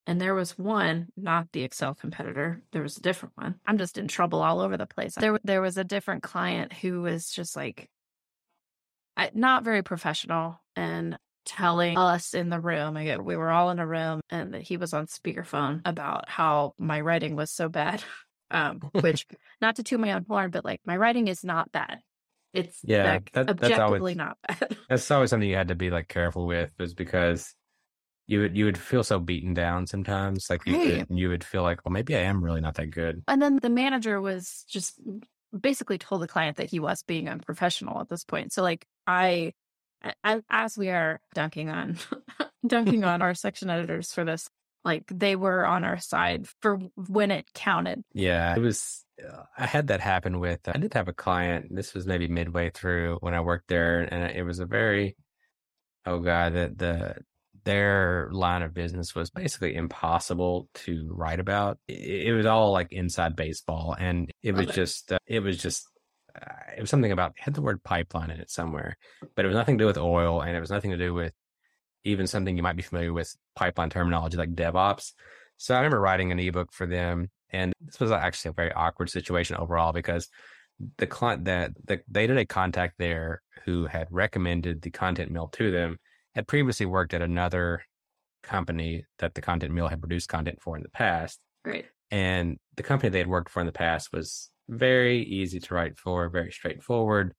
and 0.06 0.20
there 0.20 0.36
was 0.36 0.56
one, 0.56 1.08
not 1.16 1.50
the 1.50 1.64
Excel 1.64 1.92
competitor. 1.92 2.62
There 2.70 2.82
was 2.82 2.96
a 2.96 3.02
different 3.02 3.36
one. 3.36 3.56
I'm 3.66 3.76
just 3.76 3.98
in 3.98 4.06
trouble 4.06 4.40
all 4.40 4.60
over 4.60 4.76
the 4.76 4.86
place. 4.86 5.16
There, 5.16 5.40
there 5.42 5.60
was 5.60 5.76
a 5.76 5.82
different 5.82 6.22
client 6.22 6.72
who 6.72 7.02
was 7.02 7.28
just 7.28 7.56
like, 7.56 7.90
not 9.34 9.64
very 9.64 9.82
professional 9.82 10.60
and 10.76 11.18
telling 11.46 11.96
us 11.96 12.34
in 12.34 12.50
the 12.50 12.60
room. 12.60 12.96
I 12.96 13.04
get, 13.04 13.24
we 13.24 13.36
were 13.36 13.50
all 13.50 13.70
in 13.70 13.78
a 13.78 13.86
room 13.86 14.20
and 14.30 14.54
he 14.54 14.76
was 14.76 14.92
on 14.92 15.06
speakerphone 15.06 15.80
about 15.84 16.28
how 16.28 16.74
my 16.78 17.00
writing 17.00 17.36
was 17.36 17.50
so 17.50 17.68
bad. 17.68 18.02
Um, 18.48 18.80
which 19.00 19.26
not 19.60 19.74
to 19.74 19.82
toot 19.82 19.98
my 19.98 20.12
own 20.12 20.24
horn, 20.28 20.52
but 20.52 20.64
like 20.64 20.80
my 20.86 20.96
writing 20.96 21.26
is 21.26 21.42
not 21.42 21.72
bad. 21.72 21.98
It's 22.52 22.80
yeah, 22.84 23.14
like, 23.14 23.32
that, 23.32 23.48
objectively 23.48 23.70
that's 23.70 23.80
always 23.80 24.16
not 24.16 24.38
bad. 24.46 24.76
that's 24.88 25.10
always 25.10 25.30
something 25.30 25.48
you 25.48 25.56
had 25.56 25.66
to 25.66 25.74
be 25.74 25.90
like 25.90 26.06
careful 26.06 26.46
with, 26.46 26.70
is 26.78 26.94
because 26.94 27.56
you 28.28 28.40
would 28.40 28.56
you 28.56 28.66
would 28.66 28.78
feel 28.78 29.02
so 29.02 29.18
beaten 29.18 29.52
down 29.52 29.88
sometimes. 29.88 30.48
Like 30.48 30.62
you 30.64 30.76
Right. 30.76 31.06
could, 31.08 31.18
you 31.18 31.28
would 31.28 31.42
feel 31.42 31.64
like, 31.64 31.84
well, 31.84 31.92
maybe 31.92 32.14
I 32.14 32.20
am 32.20 32.40
really 32.40 32.60
not 32.60 32.74
that 32.74 32.90
good. 32.90 33.24
And 33.26 33.42
then 33.42 33.58
the 33.60 33.68
manager 33.68 34.20
was 34.20 34.64
just 34.68 35.00
basically 35.58 35.98
told 35.98 36.22
the 36.22 36.28
client 36.28 36.58
that 36.58 36.70
he 36.70 36.78
was 36.78 37.02
being 37.02 37.28
unprofessional 37.28 38.00
at 38.00 38.08
this 38.08 38.24
point. 38.24 38.52
So 38.52 38.62
like 38.62 38.86
I 39.08 39.54
as 40.50 40.76
we 40.78 40.88
are 40.90 41.20
dunking 41.34 41.68
on 41.70 41.98
dunking 42.66 43.04
on 43.04 43.22
our 43.22 43.34
section 43.34 43.70
editors 43.70 44.12
for 44.12 44.24
this, 44.24 44.48
like 44.84 45.04
they 45.08 45.36
were 45.36 45.66
on 45.66 45.84
our 45.84 45.98
side 45.98 46.46
for 46.60 46.78
when 47.08 47.30
it 47.30 47.46
counted. 47.54 48.02
Yeah, 48.12 48.54
it 48.56 48.60
was. 48.60 49.04
uh, 49.22 49.42
I 49.56 49.66
had 49.66 49.88
that 49.88 50.00
happen 50.00 50.38
with. 50.40 50.60
I 50.68 50.78
did 50.78 50.94
have 50.94 51.08
a 51.08 51.12
client. 51.12 51.66
This 51.74 51.94
was 51.94 52.06
maybe 52.06 52.28
midway 52.28 52.70
through 52.70 53.18
when 53.20 53.34
I 53.34 53.40
worked 53.40 53.68
there, 53.68 54.00
and 54.00 54.30
it 54.36 54.42
was 54.44 54.58
a 54.60 54.66
very. 54.66 55.16
Oh 56.04 56.20
god, 56.20 56.54
that 56.54 56.78
the 56.78 57.16
their 57.64 58.28
line 58.30 58.62
of 58.62 58.72
business 58.72 59.12
was 59.12 59.28
basically 59.30 59.74
impossible 59.74 60.68
to 60.74 61.08
write 61.12 61.40
about. 61.40 61.78
It, 61.88 62.28
it 62.28 62.32
was 62.32 62.46
all 62.46 62.70
like 62.72 62.92
inside 62.92 63.34
baseball, 63.34 63.96
and 63.98 64.30
it 64.42 64.52
was 64.52 64.66
Okay. 64.68 64.74
just. 64.76 65.10
Uh, 65.12 65.18
it 65.26 65.40
was 65.40 65.58
just. 65.58 65.84
It 66.76 66.80
was 66.80 66.90
something 66.90 67.12
about 67.12 67.34
had 67.38 67.54
the 67.54 67.62
word 67.62 67.82
pipeline 67.82 68.30
in 68.30 68.40
it 68.40 68.50
somewhere, 68.50 68.96
but 69.34 69.44
it 69.44 69.48
was 69.48 69.56
nothing 69.56 69.78
to 69.78 69.82
do 69.82 69.86
with 69.86 69.98
oil, 69.98 70.42
and 70.42 70.56
it 70.56 70.60
was 70.60 70.70
nothing 70.70 70.90
to 70.90 70.96
do 70.96 71.14
with 71.14 71.32
even 72.04 72.26
something 72.26 72.56
you 72.56 72.62
might 72.62 72.76
be 72.76 72.82
familiar 72.82 73.12
with 73.12 73.34
pipeline 73.54 73.90
terminology 73.90 74.36
like 74.36 74.54
DevOps. 74.54 75.12
So 75.56 75.74
I 75.74 75.78
remember 75.78 76.00
writing 76.00 76.32
an 76.32 76.38
ebook 76.38 76.72
for 76.72 76.86
them, 76.86 77.30
and 77.50 77.72
this 77.80 77.98
was 77.98 78.10
actually 78.10 78.50
a 78.50 78.54
very 78.54 78.72
awkward 78.72 79.10
situation 79.10 79.56
overall 79.56 79.92
because 79.92 80.28
the 80.98 81.06
client 81.06 81.44
that 81.46 81.72
the, 81.84 82.00
they 82.08 82.26
did 82.26 82.36
a 82.36 82.44
contact 82.44 82.94
there 82.98 83.42
who 83.64 83.86
had 83.86 84.08
recommended 84.10 84.82
the 84.82 84.90
content 84.90 85.30
mill 85.30 85.48
to 85.48 85.70
them 85.70 85.98
had 86.34 86.46
previously 86.46 86.86
worked 86.86 87.14
at 87.14 87.22
another 87.22 87.82
company 88.42 89.04
that 89.18 89.34
the 89.34 89.40
content 89.40 89.72
mill 89.72 89.88
had 89.88 90.00
produced 90.00 90.28
content 90.28 90.60
for 90.60 90.76
in 90.76 90.82
the 90.82 90.90
past 90.90 91.40
Great. 91.64 91.86
and 92.10 92.58
the 92.76 92.82
company 92.82 93.08
they 93.08 93.18
had 93.18 93.26
worked 93.26 93.48
for 93.48 93.60
in 93.60 93.66
the 93.66 93.72
past 93.72 94.12
was 94.12 94.50
very 94.68 95.22
easy 95.22 95.60
to 95.60 95.74
write 95.74 95.98
for, 95.98 96.28
very 96.28 96.50
straightforward. 96.50 97.32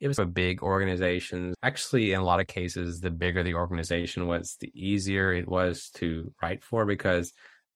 It 0.00 0.08
was 0.08 0.18
a 0.18 0.26
big 0.26 0.62
organization. 0.62 1.54
Actually, 1.62 2.12
in 2.12 2.20
a 2.20 2.24
lot 2.24 2.40
of 2.40 2.46
cases, 2.46 3.00
the 3.00 3.10
bigger 3.10 3.42
the 3.42 3.54
organization 3.54 4.26
was, 4.26 4.56
the 4.60 4.70
easier 4.74 5.32
it 5.32 5.48
was 5.48 5.90
to 5.94 6.32
write 6.42 6.62
for 6.62 6.84
because 6.84 7.32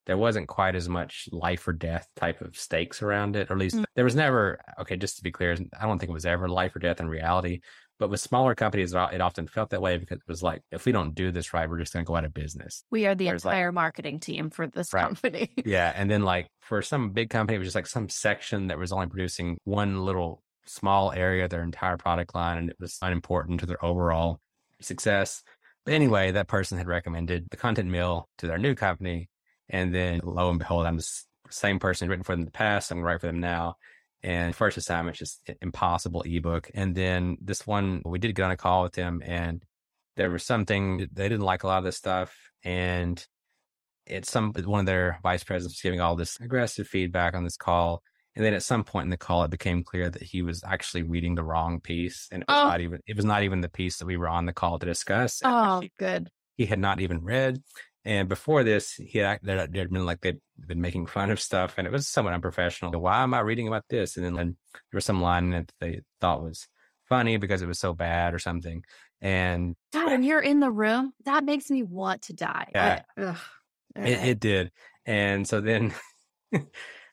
there 0.06 0.18
wasn't 0.18 0.48
quite 0.48 0.74
as 0.74 0.88
much 0.88 1.28
life 1.32 1.66
or 1.68 1.72
death 1.72 2.06
type 2.16 2.40
of 2.40 2.56
stakes 2.56 3.02
around 3.02 3.36
it. 3.36 3.50
Or 3.50 3.54
at 3.54 3.59
least 3.59 3.76
Mm. 3.76 3.84
there 3.94 4.04
was 4.04 4.14
never, 4.14 4.59
okay, 4.80 4.96
just 4.96 5.16
to 5.16 5.22
be 5.22 5.30
clear, 5.30 5.56
I 5.78 5.86
don't 5.86 5.98
think 5.98 6.11
it 6.11 6.14
was 6.14 6.26
ever 6.26 6.48
life 6.48 6.74
or 6.74 6.78
death 6.78 7.00
in 7.00 7.09
reality. 7.09 7.61
But 7.99 8.11
with 8.11 8.20
smaller 8.20 8.55
companies, 8.55 8.94
it 8.94 9.20
often 9.20 9.46
felt 9.49 9.70
that 9.70 9.82
way 9.82 9.99
because 9.99 10.18
it 10.18 10.28
was 10.28 10.42
like, 10.42 10.62
if 10.70 10.84
we 10.86 10.92
don't 10.92 11.14
do 11.14 11.30
this 11.32 11.53
right, 11.53 11.68
we're 11.68 11.78
just 11.80 11.92
going 11.92 12.05
to 12.05 12.09
go 12.09 12.14
out 12.16 12.24
of 12.24 12.32
business. 12.32 12.84
We 12.90 13.07
are 13.07 13.14
the 13.14 13.26
like- 13.26 13.34
entire 13.34 13.72
marketing 13.72 14.20
team 14.20 14.51
for 14.51 14.66
this 14.66 14.92
Right. 14.92 15.03
company. 15.03 15.51
Yeah. 15.64 15.92
And 15.94 16.11
then 16.11 16.22
like 16.22 16.49
for 16.61 16.80
some 16.82 17.11
big 17.11 17.30
company, 17.30 17.57
it 17.57 17.59
was 17.59 17.66
just 17.66 17.74
like 17.74 17.86
some 17.88 18.09
section 18.09 18.68
that 18.68 18.78
was 18.78 18.92
only 18.92 19.09
producing 19.09 19.59
one 19.64 20.05
little 20.05 20.42
small 20.66 21.11
area 21.12 21.44
of 21.44 21.51
their 21.51 21.62
entire 21.62 21.96
product 21.96 22.34
line 22.34 22.59
and 22.59 22.70
it 22.70 22.76
was 22.78 22.99
unimportant 23.03 23.61
to 23.61 23.66
their 23.66 23.82
overall 23.84 24.38
success. 24.80 25.42
But 25.84 25.94
anyway, 25.94 26.30
that 26.32 26.46
person 26.49 26.78
had 26.78 26.86
recommended 26.86 27.49
the 27.51 27.57
content 27.57 27.88
mill 27.88 28.28
to 28.38 28.46
their 28.46 28.59
new 28.59 28.74
company. 28.74 29.28
And 29.68 29.94
then 29.94 30.20
lo 30.22 30.51
and 30.51 30.59
behold, 30.59 30.86
I'm 30.86 30.96
the 30.99 31.09
same 31.51 31.78
person 31.78 32.07
who'd 32.07 32.11
written 32.11 32.24
for 32.24 32.32
them 32.32 32.40
in 32.40 32.44
the 32.46 32.51
past. 32.53 32.90
I'm 32.90 32.99
going 32.99 33.03
to 33.05 33.07
write 33.07 33.20
for 33.20 33.26
them 33.26 33.40
now. 33.40 33.76
And 34.22 34.54
first 34.54 34.76
assignment, 34.76 35.16
just 35.16 35.48
impossible 35.62 36.22
ebook. 36.22 36.70
And 36.74 36.94
then 36.94 37.36
this 37.40 37.66
one, 37.66 38.02
we 38.04 38.18
did 38.18 38.34
get 38.34 38.44
on 38.44 38.50
a 38.50 38.56
call 38.56 38.82
with 38.82 38.94
them 38.94 39.22
and 39.24 39.62
there 40.16 40.30
was 40.30 40.44
something 40.44 41.08
they 41.12 41.28
didn't 41.28 41.44
like 41.44 41.62
a 41.62 41.68
lot 41.68 41.78
of 41.78 41.84
this 41.84 41.96
stuff. 41.96 42.34
And 42.64 43.24
it's 44.06 44.30
some 44.30 44.52
one 44.64 44.80
of 44.80 44.86
their 44.86 45.20
vice 45.22 45.44
presidents 45.44 45.76
was 45.76 45.82
giving 45.82 46.00
all 46.00 46.16
this 46.16 46.40
aggressive 46.40 46.88
feedback 46.88 47.34
on 47.34 47.44
this 47.44 47.56
call. 47.56 48.02
And 48.34 48.44
then 48.44 48.54
at 48.54 48.62
some 48.62 48.84
point 48.84 49.04
in 49.04 49.10
the 49.10 49.16
call, 49.16 49.44
it 49.44 49.50
became 49.50 49.82
clear 49.84 50.10
that 50.10 50.22
he 50.22 50.42
was 50.42 50.62
actually 50.64 51.02
reading 51.02 51.34
the 51.34 51.42
wrong 51.42 51.80
piece, 51.80 52.28
and 52.30 52.42
it 52.42 52.48
was 52.48 52.56
Oh. 52.56 52.68
not 52.68 52.80
even 52.80 53.00
it 53.06 53.16
was 53.16 53.24
not 53.24 53.42
even 53.42 53.60
the 53.60 53.68
piece 53.68 53.98
that 53.98 54.06
we 54.06 54.16
were 54.16 54.28
on 54.28 54.46
the 54.46 54.52
call 54.52 54.78
to 54.78 54.86
discuss. 54.86 55.40
Oh, 55.44 55.80
he, 55.80 55.92
good. 55.98 56.28
he 56.56 56.66
had 56.66 56.78
not 56.78 57.00
even 57.00 57.22
read. 57.24 57.60
And 58.05 58.28
before 58.28 58.64
this, 58.64 58.94
he 58.94 59.18
had 59.18 59.40
there 59.42 59.59
had 59.59 59.72
been 59.72 60.07
like 60.07 60.20
they'd 60.20 60.40
been 60.59 60.80
making 60.80 61.07
fun 61.07 61.30
of 61.30 61.40
stuff, 61.40 61.74
and 61.76 61.86
it 61.86 61.92
was 61.92 62.09
somewhat 62.09 62.34
unprofessional. 62.34 62.92
Why 62.99 63.22
am 63.22 63.34
I 63.34 63.40
reading 63.40 63.68
about 63.68 63.84
this? 63.88 64.16
And 64.16 64.24
then 64.24 64.34
there 64.34 64.55
was 64.92 65.05
some 65.05 65.20
line 65.20 65.51
that 65.51 65.72
they 65.80 66.01
thought 66.20 66.42
was 66.42 66.68
funny 67.09 67.36
because 67.36 67.62
it 67.62 67.68
was 67.68 67.78
so 67.78 67.94
bad 67.94 68.34
or 68.34 68.38
something. 68.38 68.84
And 69.20 69.74
God, 69.92 70.12
and 70.12 70.24
you're 70.24 70.40
in 70.40 70.61
the 70.61 70.70
room. 70.70 71.12
That 71.24 71.44
makes 71.44 71.70
me 71.70 71.82
want 71.82 72.22
to 72.22 72.34
die. 72.34 72.70
Yeah. 72.74 73.03
I, 73.16 73.20
ugh. 73.22 73.38
It, 73.96 74.28
it 74.28 74.40
did. 74.40 74.70
And 75.07 75.46
so 75.46 75.61
then, 75.61 75.92
but 76.53 76.62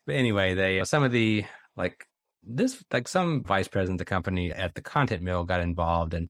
anyway, 0.08 0.54
they, 0.54 0.80
uh, 0.80 0.86
some 0.86 1.04
of 1.04 1.12
the, 1.12 1.46
like, 1.76 2.06
this, 2.44 2.84
like 2.92 3.08
some 3.08 3.44
vice 3.44 3.68
president 3.68 4.00
of 4.00 4.06
the 4.06 4.10
company 4.10 4.52
at 4.52 4.76
the 4.76 4.82
content 4.82 5.24
mill 5.24 5.46
got 5.46 5.62
involved 5.62 6.14
and 6.14 6.30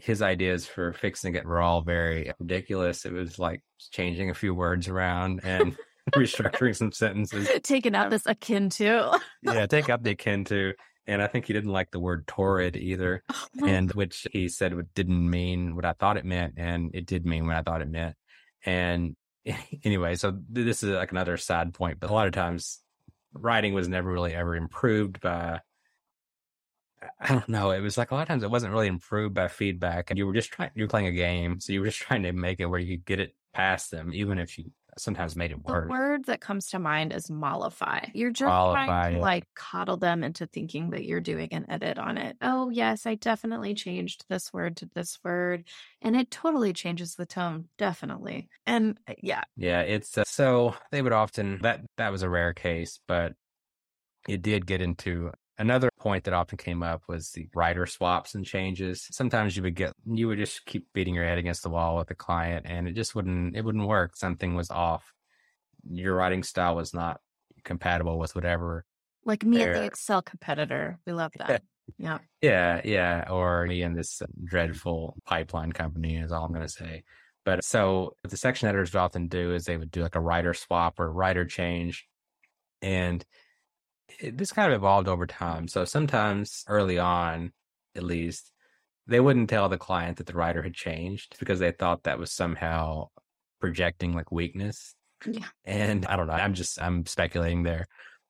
his 0.00 0.22
ideas 0.22 0.66
for 0.66 0.92
fixing 0.92 1.34
it 1.34 1.44
were 1.44 1.60
all 1.60 1.82
very 1.82 2.32
ridiculous. 2.38 3.04
It 3.04 3.12
was 3.12 3.38
like 3.38 3.62
changing 3.92 4.30
a 4.30 4.34
few 4.34 4.54
words 4.54 4.88
around 4.88 5.40
and 5.44 5.76
restructuring 6.14 6.76
some 6.76 6.92
sentences. 6.92 7.48
taking 7.62 7.94
out 7.94 8.10
this 8.10 8.26
akin 8.26 8.70
to. 8.70 9.18
Yeah, 9.42 9.66
take 9.66 9.88
out 9.90 10.02
the 10.02 10.10
akin 10.10 10.44
to. 10.46 10.74
And 11.06 11.22
I 11.22 11.26
think 11.26 11.46
he 11.46 11.54
didn't 11.54 11.72
like 11.72 11.90
the 11.90 12.00
word 12.00 12.26
torrid 12.26 12.76
either, 12.76 13.22
oh 13.30 13.66
and 13.66 13.90
which 13.92 14.26
he 14.30 14.48
said 14.48 14.74
didn't 14.94 15.30
mean 15.30 15.74
what 15.74 15.86
I 15.86 15.94
thought 15.94 16.18
it 16.18 16.24
meant, 16.26 16.54
and 16.58 16.90
it 16.94 17.06
did 17.06 17.24
mean 17.24 17.46
what 17.46 17.56
I 17.56 17.62
thought 17.62 17.80
it 17.80 17.88
meant. 17.88 18.14
And 18.66 19.16
anyway, 19.84 20.16
so 20.16 20.38
this 20.50 20.82
is 20.82 20.90
like 20.90 21.10
another 21.10 21.38
side 21.38 21.72
point, 21.72 21.98
but 21.98 22.10
a 22.10 22.12
lot 22.12 22.26
of 22.26 22.34
times 22.34 22.80
writing 23.32 23.72
was 23.72 23.88
never 23.88 24.10
really 24.10 24.34
ever 24.34 24.54
improved 24.54 25.20
by. 25.20 25.60
I 27.20 27.28
don't 27.28 27.48
know. 27.48 27.70
It 27.70 27.80
was 27.80 27.96
like 27.96 28.10
a 28.10 28.14
lot 28.14 28.22
of 28.22 28.28
times 28.28 28.42
it 28.42 28.50
wasn't 28.50 28.72
really 28.72 28.88
improved 28.88 29.34
by 29.34 29.48
feedback, 29.48 30.10
and 30.10 30.18
you 30.18 30.26
were 30.26 30.32
just 30.32 30.50
trying. 30.50 30.70
You 30.74 30.84
were 30.84 30.88
playing 30.88 31.06
a 31.06 31.12
game, 31.12 31.60
so 31.60 31.72
you 31.72 31.80
were 31.80 31.86
just 31.86 32.00
trying 32.00 32.22
to 32.24 32.32
make 32.32 32.60
it 32.60 32.66
where 32.66 32.80
you 32.80 32.96
could 32.96 33.06
get 33.06 33.20
it 33.20 33.34
past 33.52 33.90
them, 33.90 34.12
even 34.12 34.38
if 34.38 34.58
you 34.58 34.70
sometimes 34.98 35.36
made 35.36 35.50
it 35.50 35.64
worse. 35.64 35.86
The 35.86 35.90
word 35.90 36.24
that 36.26 36.40
comes 36.40 36.68
to 36.70 36.78
mind 36.78 37.12
is 37.12 37.30
mollify. 37.30 38.06
You're 38.14 38.30
just 38.30 38.48
Mollify, 38.48 38.86
trying 38.86 39.12
to 39.12 39.18
yeah. 39.18 39.24
like 39.24 39.44
coddle 39.54 39.96
them 39.96 40.24
into 40.24 40.46
thinking 40.46 40.90
that 40.90 41.04
you're 41.04 41.20
doing 41.20 41.48
an 41.52 41.66
edit 41.68 41.98
on 41.98 42.18
it. 42.18 42.36
Oh, 42.42 42.70
yes, 42.70 43.06
I 43.06 43.14
definitely 43.14 43.74
changed 43.74 44.24
this 44.28 44.52
word 44.52 44.76
to 44.78 44.90
this 44.94 45.18
word. 45.24 45.64
And 46.02 46.16
it 46.16 46.30
totally 46.30 46.72
changes 46.72 47.14
the 47.14 47.26
tone. 47.26 47.68
Definitely. 47.78 48.48
And 48.66 48.98
uh, 49.08 49.14
yeah, 49.22 49.42
Yeah, 49.56 49.80
it's 49.82 50.18
uh, 50.18 50.24
so 50.26 50.74
they 50.90 51.02
would 51.02 51.12
often 51.12 51.60
that 51.62 51.80
that 51.96 52.12
was 52.12 52.22
a 52.22 52.28
rare 52.28 52.52
case, 52.52 53.00
but 53.06 53.34
it 54.28 54.42
did 54.42 54.66
get 54.66 54.82
into 54.82 55.32
another 55.58 55.90
point 55.98 56.24
that 56.24 56.34
often 56.34 56.56
came 56.56 56.82
up 56.82 57.02
was 57.08 57.30
the 57.30 57.48
writer 57.54 57.86
swaps 57.86 58.34
and 58.34 58.44
changes. 58.44 59.06
Sometimes 59.10 59.56
you 59.56 59.62
would 59.62 59.74
get 59.74 59.92
you 60.06 60.28
would 60.28 60.38
just 60.38 60.64
keep 60.66 60.86
beating 60.92 61.14
your 61.14 61.24
head 61.24 61.38
against 61.38 61.62
the 61.62 61.70
wall 61.70 61.96
with 61.96 62.08
the 62.08 62.14
client 62.14 62.66
and 62.68 62.88
it 62.88 62.92
just 62.92 63.14
wouldn't 63.14 63.56
it 63.56 63.64
wouldn't 63.64 63.86
work. 63.88 64.16
Something 64.16 64.54
was 64.54 64.70
off. 64.70 65.12
Your 65.90 66.14
writing 66.16 66.42
style 66.42 66.76
was 66.76 66.94
not 66.94 67.20
compatible 67.64 68.18
with 68.18 68.34
whatever. 68.34 68.84
like 69.24 69.44
me 69.44 69.62
at 69.62 69.74
the 69.74 69.84
Excel 69.84 70.22
competitor. 70.22 70.98
We 71.06 71.12
love 71.12 71.32
that. 71.38 71.62
Yeah. 71.96 72.18
Yeah, 72.42 72.82
yeah, 72.84 73.24
or 73.30 73.64
me 73.64 73.80
and 73.80 73.96
this 73.96 74.20
dreadful 74.44 75.16
pipeline 75.24 75.72
company 75.72 76.18
is 76.18 76.30
all 76.30 76.44
I'm 76.44 76.52
going 76.52 76.66
to 76.66 76.68
say. 76.68 77.02
But 77.46 77.64
so 77.64 78.14
what 78.20 78.30
the 78.30 78.36
section 78.36 78.68
editors 78.68 78.92
would 78.92 79.00
often 79.00 79.28
do 79.28 79.54
is 79.54 79.64
they 79.64 79.78
would 79.78 79.90
do 79.90 80.02
like 80.02 80.14
a 80.14 80.20
writer 80.20 80.52
swap 80.52 81.00
or 81.00 81.10
writer 81.10 81.46
change. 81.46 82.06
And 82.82 83.24
it, 84.20 84.36
this 84.38 84.52
kind 84.52 84.72
of 84.72 84.76
evolved 84.76 85.08
over 85.08 85.26
time. 85.26 85.68
So 85.68 85.84
sometimes 85.84 86.64
early 86.68 86.98
on, 86.98 87.52
at 87.96 88.02
least, 88.02 88.52
they 89.06 89.20
wouldn't 89.20 89.48
tell 89.48 89.68
the 89.68 89.78
client 89.78 90.18
that 90.18 90.26
the 90.26 90.34
writer 90.34 90.62
had 90.62 90.74
changed 90.74 91.36
because 91.38 91.58
they 91.58 91.72
thought 91.72 92.04
that 92.04 92.18
was 92.18 92.30
somehow 92.32 93.08
projecting 93.60 94.14
like 94.14 94.30
weakness. 94.30 94.94
Yeah. 95.26 95.46
And 95.64 96.06
I 96.06 96.16
don't 96.16 96.26
know, 96.26 96.34
I'm 96.34 96.54
just, 96.54 96.80
I'm 96.80 97.06
speculating 97.06 97.62
there. 97.62 97.86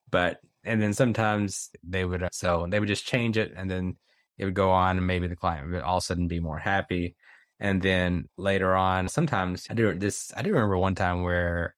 But 0.09 0.39
and 0.63 0.81
then 0.81 0.93
sometimes 0.93 1.69
they 1.83 2.05
would 2.05 2.23
uh, 2.23 2.29
so 2.31 2.67
they 2.69 2.79
would 2.79 2.89
just 2.89 3.05
change 3.05 3.37
it, 3.37 3.53
and 3.55 3.69
then 3.69 3.97
it 4.37 4.45
would 4.45 4.53
go 4.53 4.71
on, 4.71 4.97
and 4.97 5.07
maybe 5.07 5.27
the 5.27 5.35
client 5.35 5.71
would 5.71 5.81
all 5.81 5.97
of 5.97 6.03
a 6.03 6.05
sudden 6.05 6.27
be 6.27 6.39
more 6.39 6.59
happy. 6.59 7.15
And 7.59 7.81
then 7.81 8.29
later 8.37 8.75
on, 8.75 9.07
sometimes 9.07 9.67
I 9.69 9.73
do 9.73 9.93
this. 9.93 10.31
I 10.35 10.41
do 10.41 10.51
remember 10.51 10.77
one 10.77 10.95
time 10.95 11.23
where 11.23 11.75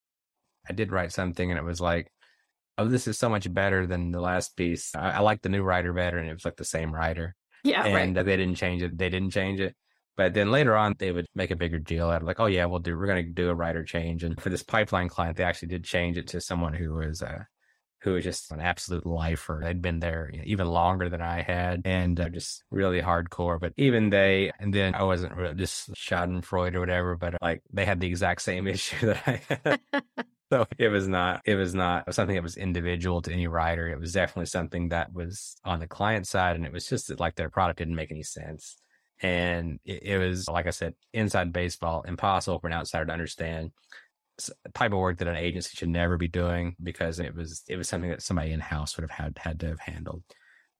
I 0.70 0.74
did 0.74 0.91
write 0.91 1.12
something, 1.12 1.49
and 1.49 1.60
it 1.60 1.64
was 1.64 1.82
like, 1.82 2.12
"Oh, 2.82 2.88
this 2.88 3.08
is 3.08 3.18
so 3.18 3.30
much 3.30 3.52
better 3.54 3.88
than 3.88 4.12
the 4.12 4.22
last 4.22 4.56
piece. 4.56 4.96
I, 4.96 5.12
I 5.12 5.20
like 5.20 5.42
the 5.42 5.50
new 5.50 5.64
writer 5.64 5.94
better," 5.94 6.18
and 6.18 6.30
it 6.30 6.34
was 6.34 6.46
like 6.46 6.58
the 6.58 6.66
same 6.66 6.94
writer. 6.94 7.36
Yeah, 7.64 7.86
and 7.86 8.16
right. 8.16 8.26
they 8.26 8.38
didn't 8.38 8.56
change 8.56 8.82
it. 8.82 8.98
They 8.98 9.10
didn't 9.10 9.32
change 9.32 9.60
it. 9.60 9.76
But 10.18 10.34
then 10.34 10.52
later 10.52 10.76
on, 10.76 10.96
they 11.00 11.12
would 11.12 11.28
make 11.36 11.52
a 11.52 11.56
bigger 11.56 11.80
deal 11.80 12.10
out 12.10 12.22
of 12.22 12.28
like, 12.28 12.40
oh 12.40 12.46
yeah, 12.46 12.66
we'll 12.66 12.80
do. 12.80 12.98
We're 12.98 13.08
going 13.08 13.26
to 13.26 13.32
do 13.32 13.50
a 13.50 13.56
writer 13.56 13.84
change. 13.84 14.24
And 14.24 14.40
for 14.42 14.50
this 14.50 14.64
pipeline 14.64 15.10
client, 15.10 15.38
they 15.38 15.44
actually 15.44 15.70
did 15.70 15.84
change 15.84 16.18
it 16.18 16.28
to 16.28 16.42
someone 16.42 16.74
who 16.74 16.94
was 16.96 17.22
uh, 17.22 17.44
who 18.02 18.14
was 18.14 18.24
just 18.24 18.52
an 18.52 18.60
absolute 18.60 19.06
lifer. 19.06 19.62
They'd 19.64 19.82
been 19.82 20.00
there 20.00 20.30
you 20.34 20.40
know, 20.40 20.44
even 20.48 20.68
longer 20.68 21.10
than 21.10 21.22
I 21.22 21.42
had, 21.42 21.82
and 21.86 22.20
uh, 22.20 22.30
just 22.30 22.64
really 22.72 23.02
hardcore. 23.02 23.60
But 23.60 23.74
even 23.78 24.10
they, 24.10 24.52
and 24.60 24.74
then 24.74 24.96
I 24.96 25.04
wasn't 25.04 25.36
really 25.36 25.56
just 25.56 25.94
Schadenfreude 25.94 26.76
or 26.76 26.80
whatever, 26.80 27.16
but 27.16 27.36
like 27.42 27.62
they 27.72 27.86
had 27.86 28.00
the 28.00 28.08
exact 28.08 28.42
same 28.42 28.68
issue 28.76 29.08
that 29.08 29.24
I 29.26 29.42
had. 29.50 29.80
So 30.52 30.68
it 30.78 30.89
was 30.89 31.08
not, 31.08 31.41
it 31.45 31.56
was 31.56 31.74
not 31.74 32.14
something 32.14 32.36
that 32.36 32.43
was 32.43 32.58
individual 32.58 33.22
to 33.22 33.32
any 33.32 33.47
writer. 33.47 33.88
It 33.88 33.99
was 33.99 34.12
definitely 34.12 34.47
something 34.47 34.89
that 34.89 35.14
was 35.14 35.56
on 35.64 35.80
the 35.80 35.88
client 35.88 36.28
side. 36.28 36.58
And 36.58 36.66
it 36.66 36.74
was 36.74 36.89
just 36.89 37.08
that 37.08 37.22
like 37.22 37.36
their 37.36 37.49
product 37.49 37.80
didn't 37.80 37.95
make 37.95 38.12
any 38.12 38.24
sense. 38.24 38.76
And 39.22 39.80
it, 39.86 40.04
it 40.04 40.18
was, 40.18 40.49
like 40.49 40.68
I 40.68 40.72
said, 40.72 40.93
inside 41.14 41.54
baseball, 41.54 42.02
impossible 42.02 42.60
for 42.60 42.68
an 42.68 42.74
outsider 42.74 43.06
to 43.06 43.14
understand 43.14 43.72
type 44.74 44.91
of 44.91 44.99
work 44.99 45.20
that 45.20 45.28
an 45.30 45.38
agency 45.38 45.78
should 45.78 45.88
never 45.88 46.18
be 46.18 46.28
doing 46.28 46.76
because 46.84 47.20
it 47.20 47.34
was, 47.34 47.64
it 47.70 47.78
was 47.78 47.88
something 47.88 48.10
that 48.10 48.22
somebody 48.22 48.52
in 48.52 48.60
house 48.60 48.97
would 48.97 49.10
have 49.10 49.18
had, 49.18 49.38
had 49.38 49.60
to 49.62 49.68
have 49.68 49.80
handled. 49.80 50.22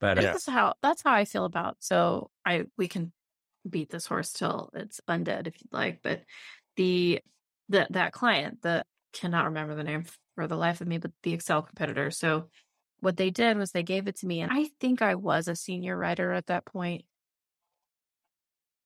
But 0.02 0.18
uh, 0.18 0.22
that's 0.22 0.48
how, 0.48 0.74
that's 0.82 1.02
how 1.02 1.14
I 1.14 1.24
feel 1.24 1.46
about, 1.46 1.78
so 1.80 2.30
I, 2.46 2.66
we 2.78 2.90
can 2.90 3.14
beat 3.70 3.90
this 3.90 4.08
horse 4.08 4.34
till 4.34 4.70
it's 4.74 5.00
undead 5.08 5.48
if 5.48 5.62
you'd 5.62 5.72
like, 5.72 6.00
but 6.04 6.24
the, 6.76 7.22
the, 7.70 7.88
that 7.92 8.12
client, 8.12 8.64
the 8.64 8.84
cannot 9.14 9.46
remember 9.46 9.76
the 9.76 9.84
name 9.84 10.06
for 10.36 10.48
the 10.48 10.56
life 10.56 10.82
of 10.82 10.88
me, 10.88 10.98
but 10.98 11.12
the 11.24 11.34
Excel 11.34 11.62
competitor. 11.62 12.12
So 12.12 12.50
what 13.00 13.18
they 13.18 13.30
did 13.30 13.58
was 13.58 13.72
they 13.72 13.84
gave 13.84 14.08
it 14.08 14.18
to 14.18 14.28
me, 14.28 14.42
and 14.42 14.52
I 14.52 14.70
think 14.80 15.02
I 15.02 15.16
was 15.16 15.48
a 15.48 15.56
senior 15.56 15.98
writer 15.98 16.34
at 16.34 16.48
that 16.48 16.66
point. 16.66 17.06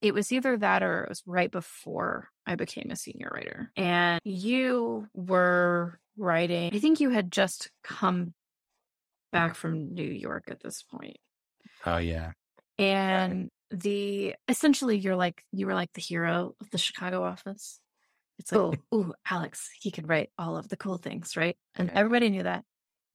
It 0.02 0.14
was 0.14 0.32
either 0.32 0.58
that 0.58 0.84
or 0.84 1.04
it 1.04 1.10
was 1.10 1.24
right 1.26 1.52
before 1.52 2.30
I 2.46 2.56
became 2.56 2.92
a 2.92 2.96
senior 2.96 3.32
writer. 3.34 3.72
And 3.76 4.22
you 4.24 5.08
were 5.14 6.00
writing, 6.18 6.72
I 6.74 6.80
think 6.80 7.00
you 7.00 7.10
had 7.10 7.32
just 7.32 7.72
come 7.84 8.34
back 9.32 9.56
from 9.56 9.94
New 9.94 10.04
York 10.04 10.46
at 10.50 10.62
this 10.62 10.84
point. 10.84 11.18
Oh, 11.86 11.98
yeah. 11.98 12.32
And 12.78 13.50
the 13.72 14.36
essentially 14.48 14.98
you're 14.98 15.16
like 15.16 15.44
you 15.52 15.66
were 15.66 15.74
like 15.74 15.92
the 15.94 16.02
hero 16.02 16.56
of 16.62 16.70
the 16.70 16.78
Chicago 16.78 17.24
office. 17.24 17.80
It's 18.40 18.52
like, 18.52 18.80
oh, 18.92 18.98
ooh, 18.98 19.14
Alex, 19.30 19.70
he 19.80 19.92
can 19.92 20.06
write 20.06 20.30
all 20.38 20.58
of 20.58 20.68
the 20.68 20.78
cool 20.78 20.98
things, 20.98 21.38
right? 21.38 21.58
And 21.76 21.90
everybody 21.90 22.30
knew 22.30 22.44
that. 22.44 22.64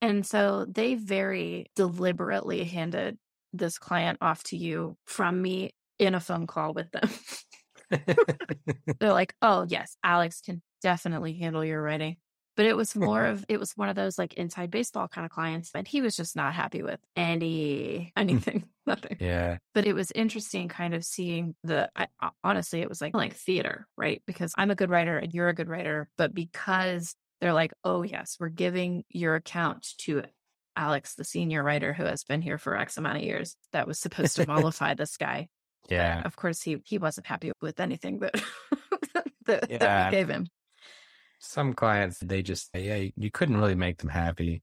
And 0.00 0.24
so 0.24 0.64
they 0.66 0.94
very 0.94 1.70
deliberately 1.76 2.64
handed 2.64 3.18
this 3.52 3.78
client 3.78 4.18
off 4.20 4.42
to 4.44 4.56
you 4.56 4.96
from 5.06 5.40
me 5.40 5.72
in 5.98 6.14
a 6.14 6.20
phone 6.20 6.46
call 6.46 6.72
with 6.72 6.90
them. 6.90 7.10
They're 9.00 9.12
like, 9.12 9.34
oh, 9.42 9.66
yes, 9.68 9.96
Alex 10.02 10.40
can 10.40 10.62
definitely 10.82 11.34
handle 11.34 11.64
your 11.64 11.82
writing. 11.82 12.16
But 12.60 12.66
it 12.66 12.76
was 12.76 12.94
more 12.94 13.24
of, 13.24 13.42
it 13.48 13.58
was 13.58 13.72
one 13.72 13.88
of 13.88 13.96
those 13.96 14.18
like 14.18 14.34
inside 14.34 14.70
baseball 14.70 15.08
kind 15.08 15.24
of 15.24 15.30
clients. 15.30 15.70
And 15.74 15.88
he 15.88 16.02
was 16.02 16.14
just 16.14 16.36
not 16.36 16.52
happy 16.52 16.82
with 16.82 17.00
any, 17.16 18.12
hmm. 18.14 18.20
anything, 18.20 18.64
nothing. 18.86 19.16
Yeah. 19.18 19.56
But 19.72 19.86
it 19.86 19.94
was 19.94 20.12
interesting 20.14 20.68
kind 20.68 20.92
of 20.92 21.02
seeing 21.02 21.54
the, 21.64 21.88
I, 21.96 22.08
honestly, 22.44 22.82
it 22.82 22.90
was 22.90 23.00
like, 23.00 23.14
like 23.14 23.32
theater, 23.32 23.86
right? 23.96 24.22
Because 24.26 24.52
I'm 24.58 24.70
a 24.70 24.74
good 24.74 24.90
writer 24.90 25.16
and 25.16 25.32
you're 25.32 25.48
a 25.48 25.54
good 25.54 25.70
writer. 25.70 26.10
But 26.18 26.34
because 26.34 27.14
they're 27.40 27.54
like, 27.54 27.72
oh, 27.82 28.02
yes, 28.02 28.36
we're 28.38 28.50
giving 28.50 29.04
your 29.08 29.36
account 29.36 29.86
to 30.00 30.24
Alex, 30.76 31.14
the 31.14 31.24
senior 31.24 31.62
writer 31.62 31.94
who 31.94 32.04
has 32.04 32.24
been 32.24 32.42
here 32.42 32.58
for 32.58 32.76
X 32.76 32.98
amount 32.98 33.16
of 33.16 33.22
years, 33.22 33.56
that 33.72 33.86
was 33.86 33.98
supposed 33.98 34.36
to 34.36 34.46
mollify 34.46 34.92
this 34.92 35.16
guy. 35.16 35.48
Yeah. 35.88 36.16
But 36.16 36.26
of 36.26 36.36
course, 36.36 36.60
he 36.60 36.76
he 36.84 36.98
wasn't 36.98 37.26
happy 37.26 37.52
with 37.62 37.80
anything 37.80 38.18
that 38.18 38.34
that, 39.46 39.70
Yeah. 39.70 39.78
that 39.78 40.10
we 40.10 40.18
gave 40.18 40.28
him. 40.28 40.46
Some 41.40 41.72
clients, 41.72 42.18
they 42.20 42.42
just, 42.42 42.70
say, 42.72 42.86
yeah, 42.86 43.10
you 43.16 43.30
couldn't 43.30 43.56
really 43.56 43.74
make 43.74 43.98
them 43.98 44.10
happy. 44.10 44.62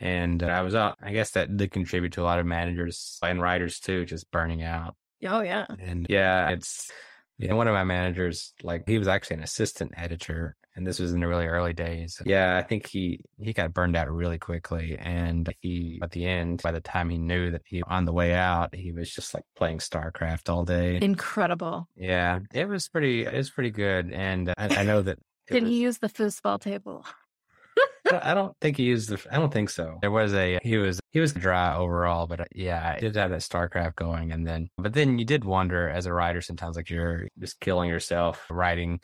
And 0.00 0.42
uh, 0.42 0.48
I 0.48 0.60
was 0.60 0.74
out, 0.74 0.98
I 1.00 1.12
guess 1.12 1.30
that 1.30 1.56
did 1.56 1.70
contribute 1.70 2.12
to 2.14 2.20
a 2.20 2.24
lot 2.24 2.38
of 2.38 2.44
managers 2.44 3.18
and 3.22 3.40
writers 3.40 3.80
too, 3.80 4.04
just 4.04 4.30
burning 4.30 4.62
out. 4.62 4.94
Oh 5.24 5.40
yeah. 5.40 5.64
And 5.78 6.06
yeah, 6.10 6.50
it's, 6.50 6.90
yeah, 7.38 7.54
one 7.54 7.68
of 7.68 7.72
my 7.72 7.84
managers, 7.84 8.52
like 8.62 8.84
he 8.86 8.98
was 8.98 9.08
actually 9.08 9.38
an 9.38 9.42
assistant 9.44 9.92
editor 9.96 10.54
and 10.74 10.86
this 10.86 10.98
was 10.98 11.14
in 11.14 11.20
the 11.20 11.26
really 11.26 11.46
early 11.46 11.72
days. 11.72 12.20
Yeah, 12.26 12.58
I 12.58 12.62
think 12.62 12.86
he, 12.86 13.20
he 13.38 13.54
got 13.54 13.72
burned 13.72 13.96
out 13.96 14.10
really 14.10 14.36
quickly. 14.36 14.98
And 15.00 15.50
he, 15.60 15.98
at 16.02 16.10
the 16.10 16.26
end, 16.26 16.60
by 16.60 16.72
the 16.72 16.82
time 16.82 17.08
he 17.08 17.16
knew 17.16 17.52
that 17.52 17.62
he 17.64 17.82
on 17.82 18.04
the 18.04 18.12
way 18.12 18.34
out, 18.34 18.74
he 18.74 18.92
was 18.92 19.10
just 19.10 19.32
like 19.32 19.44
playing 19.56 19.78
StarCraft 19.78 20.50
all 20.50 20.66
day. 20.66 20.98
Incredible. 21.00 21.88
Yeah, 21.96 22.40
it 22.52 22.68
was 22.68 22.88
pretty, 22.88 23.24
it 23.24 23.32
was 23.32 23.48
pretty 23.48 23.70
good. 23.70 24.12
And 24.12 24.50
uh, 24.50 24.54
I, 24.58 24.80
I 24.80 24.82
know 24.82 25.00
that 25.00 25.18
Did 25.48 25.62
was- 25.64 25.70
he 25.70 25.80
use 25.80 25.98
the 25.98 26.08
foosball 26.08 26.60
table? 26.60 27.04
I 28.12 28.34
don't- 28.34 28.56
think 28.60 28.76
he 28.76 28.84
used 28.84 29.08
the. 29.08 29.20
I 29.30 29.36
don't 29.36 29.52
think 29.52 29.68
so. 29.68 29.98
There 30.00 30.10
was 30.10 30.32
a. 30.32 30.58
He 30.62 30.76
was. 30.76 31.00
He 31.10 31.20
was 31.20 31.32
dry 31.32 31.74
overall, 31.76 32.26
but 32.26 32.40
uh, 32.40 32.44
yeah, 32.54 32.94
I 32.96 33.00
did 33.00 33.16
have 33.16 33.30
that 33.30 33.40
StarCraft 33.40 33.96
going, 33.96 34.32
and 34.32 34.46
then. 34.46 34.68
But 34.78 34.92
then 34.92 35.18
you 35.18 35.24
did 35.24 35.44
wonder 35.44 35.88
as 35.88 36.06
a 36.06 36.12
writer 36.12 36.40
sometimes, 36.40 36.76
like 36.76 36.88
you're 36.88 37.28
just 37.38 37.58
killing 37.60 37.88
yourself 37.88 38.46
writing 38.50 39.00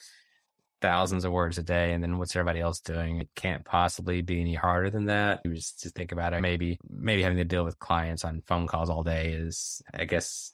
thousands 0.80 1.24
of 1.24 1.32
words 1.32 1.58
a 1.58 1.62
day, 1.62 1.92
and 1.92 2.02
then 2.02 2.18
what's 2.18 2.36
everybody 2.36 2.60
else 2.60 2.80
doing? 2.80 3.18
It 3.18 3.28
can't 3.34 3.64
possibly 3.64 4.20
be 4.22 4.40
any 4.40 4.54
harder 4.54 4.90
than 4.90 5.06
that. 5.06 5.40
You 5.44 5.54
just, 5.54 5.82
just 5.82 5.94
think 5.94 6.12
about 6.12 6.34
it. 6.34 6.40
Maybe 6.40 6.78
maybe 6.88 7.22
having 7.22 7.38
to 7.38 7.44
deal 7.44 7.64
with 7.64 7.78
clients 7.78 8.24
on 8.24 8.42
phone 8.46 8.66
calls 8.66 8.90
all 8.90 9.02
day 9.02 9.32
is, 9.32 9.82
I 9.94 10.04
guess, 10.04 10.52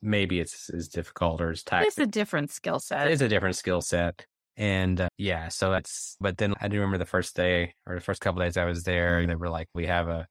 maybe 0.00 0.40
it's 0.40 0.68
as 0.70 0.88
difficult 0.88 1.40
or 1.40 1.50
as 1.50 1.64
It's 1.70 1.98
a 1.98 2.06
different 2.06 2.50
skill 2.50 2.80
set. 2.80 3.08
It's 3.08 3.22
a 3.22 3.28
different 3.28 3.56
skill 3.56 3.80
set. 3.80 4.26
And 4.56 5.00
uh, 5.00 5.08
yeah, 5.16 5.48
so 5.48 5.70
that's, 5.70 6.16
but 6.20 6.38
then 6.38 6.54
I 6.60 6.68
do 6.68 6.76
remember 6.76 6.98
the 6.98 7.06
first 7.06 7.34
day 7.34 7.74
or 7.86 7.94
the 7.94 8.00
first 8.00 8.20
couple 8.20 8.42
days 8.42 8.56
I 8.56 8.64
was 8.64 8.84
there, 8.84 9.26
they 9.26 9.34
were 9.34 9.48
like, 9.48 9.68
we 9.74 9.86
have 9.86 10.08
a, 10.08 10.26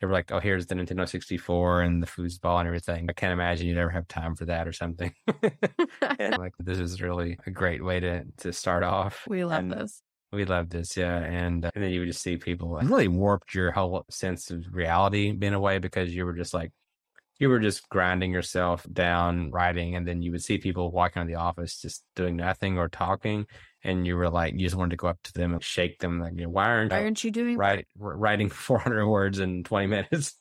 they 0.00 0.06
were 0.06 0.12
like, 0.12 0.30
oh, 0.32 0.40
here's 0.40 0.66
the 0.66 0.74
Nintendo 0.74 1.08
64 1.08 1.82
and 1.82 2.02
the 2.02 2.06
foosball 2.06 2.58
and 2.58 2.66
everything. 2.66 3.06
I 3.08 3.12
can't 3.12 3.32
imagine 3.32 3.66
you'd 3.66 3.78
ever 3.78 3.90
have 3.90 4.06
time 4.08 4.34
for 4.34 4.44
that 4.46 4.68
or 4.68 4.72
something. 4.72 5.12
and 6.18 6.38
like, 6.38 6.52
this 6.58 6.78
is 6.78 7.00
really 7.00 7.38
a 7.46 7.50
great 7.50 7.84
way 7.84 8.00
to, 8.00 8.24
to 8.38 8.52
start 8.52 8.82
off. 8.82 9.24
we 9.28 9.44
love 9.44 9.60
And 9.60 9.72
this. 9.72 10.02
We 10.32 10.44
love 10.44 10.68
this, 10.68 10.96
yeah. 10.96 11.18
And, 11.18 11.64
uh, 11.64 11.70
and 11.74 11.84
then 11.84 11.90
you 11.92 12.00
would 12.00 12.08
just 12.08 12.22
see 12.22 12.36
people 12.36 12.76
it 12.78 12.86
really 12.86 13.06
warped 13.08 13.54
your 13.54 13.70
whole 13.70 14.04
sense 14.10 14.50
of 14.50 14.64
reality 14.72 15.36
in 15.40 15.54
a 15.54 15.60
way 15.60 15.78
because 15.78 16.14
you 16.14 16.26
were 16.26 16.32
just 16.32 16.52
like, 16.52 16.72
you 17.38 17.48
were 17.48 17.58
just 17.58 17.88
grinding 17.88 18.32
yourself 18.32 18.86
down 18.92 19.50
writing 19.50 19.96
and 19.96 20.06
then 20.06 20.22
you 20.22 20.30
would 20.30 20.42
see 20.42 20.58
people 20.58 20.90
walking 20.90 21.20
out 21.20 21.22
of 21.22 21.28
the 21.28 21.34
office 21.34 21.80
just 21.80 22.04
doing 22.14 22.36
nothing 22.36 22.78
or 22.78 22.88
talking 22.88 23.46
and 23.82 24.06
you 24.06 24.16
were 24.16 24.30
like 24.30 24.54
you 24.54 24.60
just 24.60 24.76
wanted 24.76 24.90
to 24.90 24.96
go 24.96 25.08
up 25.08 25.18
to 25.24 25.32
them 25.32 25.52
and 25.52 25.62
shake 25.62 25.98
them 25.98 26.20
like 26.20 26.32
you 26.36 26.42
know, 26.42 26.50
why 26.50 26.66
aren't 26.66 26.92
Why 26.92 26.98
you 26.98 27.04
aren't 27.04 27.24
you 27.24 27.30
doing 27.30 27.56
write, 27.56 27.86
writing 27.96 28.48
400 28.50 29.06
words 29.06 29.38
in 29.38 29.64
20 29.64 29.86
minutes 29.86 30.34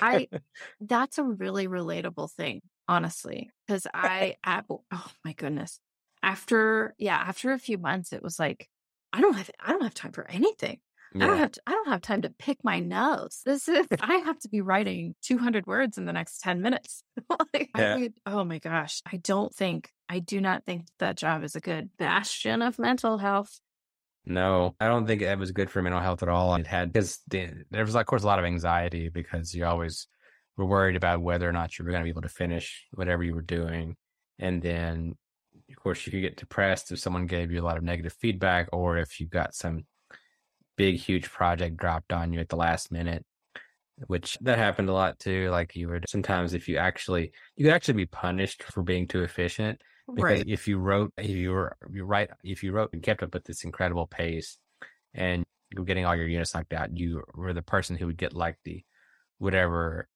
I 0.00 0.28
that's 0.80 1.18
a 1.18 1.24
really 1.24 1.66
relatable 1.68 2.30
thing, 2.32 2.62
honestly, 2.88 3.50
because 3.66 3.86
I, 3.92 4.36
I 4.44 4.62
oh 4.68 5.10
my 5.24 5.32
goodness, 5.32 5.80
after 6.22 6.94
yeah, 6.98 7.16
after 7.16 7.52
a 7.52 7.58
few 7.58 7.78
months, 7.78 8.12
it 8.12 8.22
was 8.22 8.38
like 8.38 8.68
I 9.12 9.20
don't 9.20 9.34
have 9.34 9.50
I 9.60 9.72
don't 9.72 9.82
have 9.82 9.94
time 9.94 10.12
for 10.12 10.28
anything. 10.30 10.80
I 11.22 11.26
don't 11.26 11.38
have 11.38 11.52
to, 11.52 11.60
I 11.66 11.70
don't 11.72 11.88
have 11.88 12.00
time 12.00 12.22
to 12.22 12.30
pick 12.30 12.58
my 12.64 12.80
nose. 12.80 13.40
This 13.46 13.68
is 13.68 13.86
I 14.00 14.16
have 14.16 14.38
to 14.40 14.48
be 14.48 14.60
writing 14.60 15.14
200 15.22 15.66
words 15.66 15.96
in 15.98 16.06
the 16.06 16.12
next 16.12 16.38
10 16.40 16.60
minutes. 16.60 17.02
like, 17.30 17.70
Yeah. 17.76 17.96
would- 17.96 18.14
oh 18.26 18.44
my 18.44 18.58
gosh, 18.58 19.00
I 19.10 19.18
don't 19.18 19.54
think 19.54 19.90
I 20.08 20.18
do 20.18 20.40
not 20.40 20.64
think 20.64 20.86
that 20.98 21.16
job 21.16 21.44
is 21.44 21.54
a 21.56 21.60
good 21.60 21.90
bastion 21.98 22.62
of 22.62 22.78
mental 22.78 23.18
health. 23.18 23.60
no 24.26 24.74
i 24.80 24.86
don't 24.86 25.06
think 25.06 25.20
it 25.22 25.38
was 25.38 25.52
good 25.52 25.70
for 25.70 25.82
mental 25.82 26.00
health 26.00 26.22
at 26.22 26.28
all 26.28 26.54
it 26.54 26.66
had 26.66 26.92
because 26.92 27.18
the, 27.28 27.50
there 27.70 27.84
was 27.84 27.94
of 27.94 28.06
course 28.06 28.22
a 28.22 28.26
lot 28.26 28.38
of 28.38 28.44
anxiety 28.44 29.08
because 29.08 29.54
you 29.54 29.64
always 29.64 30.06
were 30.56 30.64
worried 30.66 30.96
about 30.96 31.20
whether 31.22 31.48
or 31.48 31.52
not 31.52 31.78
you 31.78 31.84
were 31.84 31.90
going 31.90 32.00
to 32.02 32.04
be 32.04 32.10
able 32.10 32.22
to 32.22 32.28
finish 32.28 32.86
whatever 32.92 33.22
you 33.22 33.34
were 33.34 33.42
doing 33.42 33.96
and 34.38 34.62
then 34.62 35.14
of 35.70 35.76
course 35.76 36.06
you 36.06 36.10
could 36.12 36.22
get 36.22 36.36
depressed 36.36 36.90
if 36.90 36.98
someone 36.98 37.26
gave 37.26 37.50
you 37.50 37.60
a 37.60 37.64
lot 37.68 37.76
of 37.76 37.82
negative 37.82 38.12
feedback 38.14 38.68
or 38.72 38.96
if 38.98 39.20
you 39.20 39.26
got 39.26 39.54
some 39.54 39.84
big 40.76 40.96
huge 40.96 41.30
project 41.30 41.76
dropped 41.76 42.12
on 42.12 42.32
you 42.32 42.40
at 42.40 42.48
the 42.48 42.56
last 42.56 42.90
minute 42.90 43.24
which 44.08 44.36
that 44.40 44.58
happened 44.58 44.88
a 44.88 44.92
lot 44.92 45.18
too 45.20 45.48
like 45.50 45.76
you 45.76 45.88
were 45.88 46.00
sometimes 46.08 46.52
if 46.52 46.68
you 46.68 46.76
actually 46.76 47.30
you 47.56 47.64
could 47.64 47.74
actually 47.74 47.94
be 47.94 48.06
punished 48.06 48.62
for 48.64 48.82
being 48.82 49.06
too 49.06 49.22
efficient 49.22 49.80
because 50.14 50.42
if 50.46 50.66
you 50.66 50.78
wrote 50.78 51.12
if 51.16 51.30
you 51.30 51.52
were 51.52 51.76
you 51.92 52.04
write 52.04 52.28
if 52.42 52.62
you 52.62 52.72
wrote 52.72 52.90
and 52.92 53.02
kept 53.02 53.22
up 53.22 53.32
with 53.32 53.44
this 53.44 53.62
incredible 53.62 54.06
pace 54.06 54.58
and 55.14 55.44
you're 55.74 55.84
getting 55.84 56.06
all 56.06 56.16
your 56.16 56.26
units 56.26 56.54
knocked 56.54 56.72
out, 56.72 56.96
you 56.96 57.22
were 57.34 57.52
the 57.52 57.62
person 57.62 57.96
who 57.96 58.06
would 58.06 58.16
get 58.16 58.34
like 58.34 58.56
the 58.64 58.84
whatever 59.38 60.08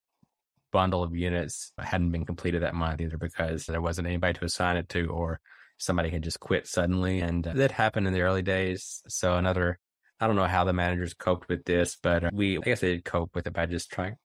bundle 0.71 1.03
of 1.03 1.17
units 1.17 1.73
hadn't 1.79 2.13
been 2.13 2.27
completed 2.27 2.63
that 2.63 2.75
month 2.75 3.01
either 3.01 3.17
because 3.17 3.67
there 3.67 3.81
wasn't 3.81 4.07
anybody 4.07 4.35
to 4.35 4.45
assign 4.45 4.77
it 4.77 4.89
to 4.91 5.07
or 5.07 5.41
somebody 5.79 6.11
had 6.11 6.23
just 6.23 6.41
quit 6.41 6.67
suddenly. 6.67 7.21
And 7.21 7.45
that 7.45 7.73
happened 7.73 8.07
in 8.07 8.13
the 8.13 8.21
early 8.21 8.43
days. 8.43 9.03
So 9.09 9.37
another, 9.37 9.79
I 10.21 10.27
don't 10.27 10.37
know 10.37 10.47
how 10.47 10.65
the 10.65 10.73
managers 10.73 11.15
coped 11.15 11.49
with 11.49 11.65
this, 11.65 11.97
but 12.03 12.25
uh, 12.25 12.31
we, 12.33 12.59
I 12.59 12.63
guess 12.63 12.81
they 12.81 12.95
did 12.95 13.05
cope 13.05 13.35
with 13.35 13.47
it 13.47 13.53
by 13.53 13.67
just 13.67 13.91
trying 13.91 14.17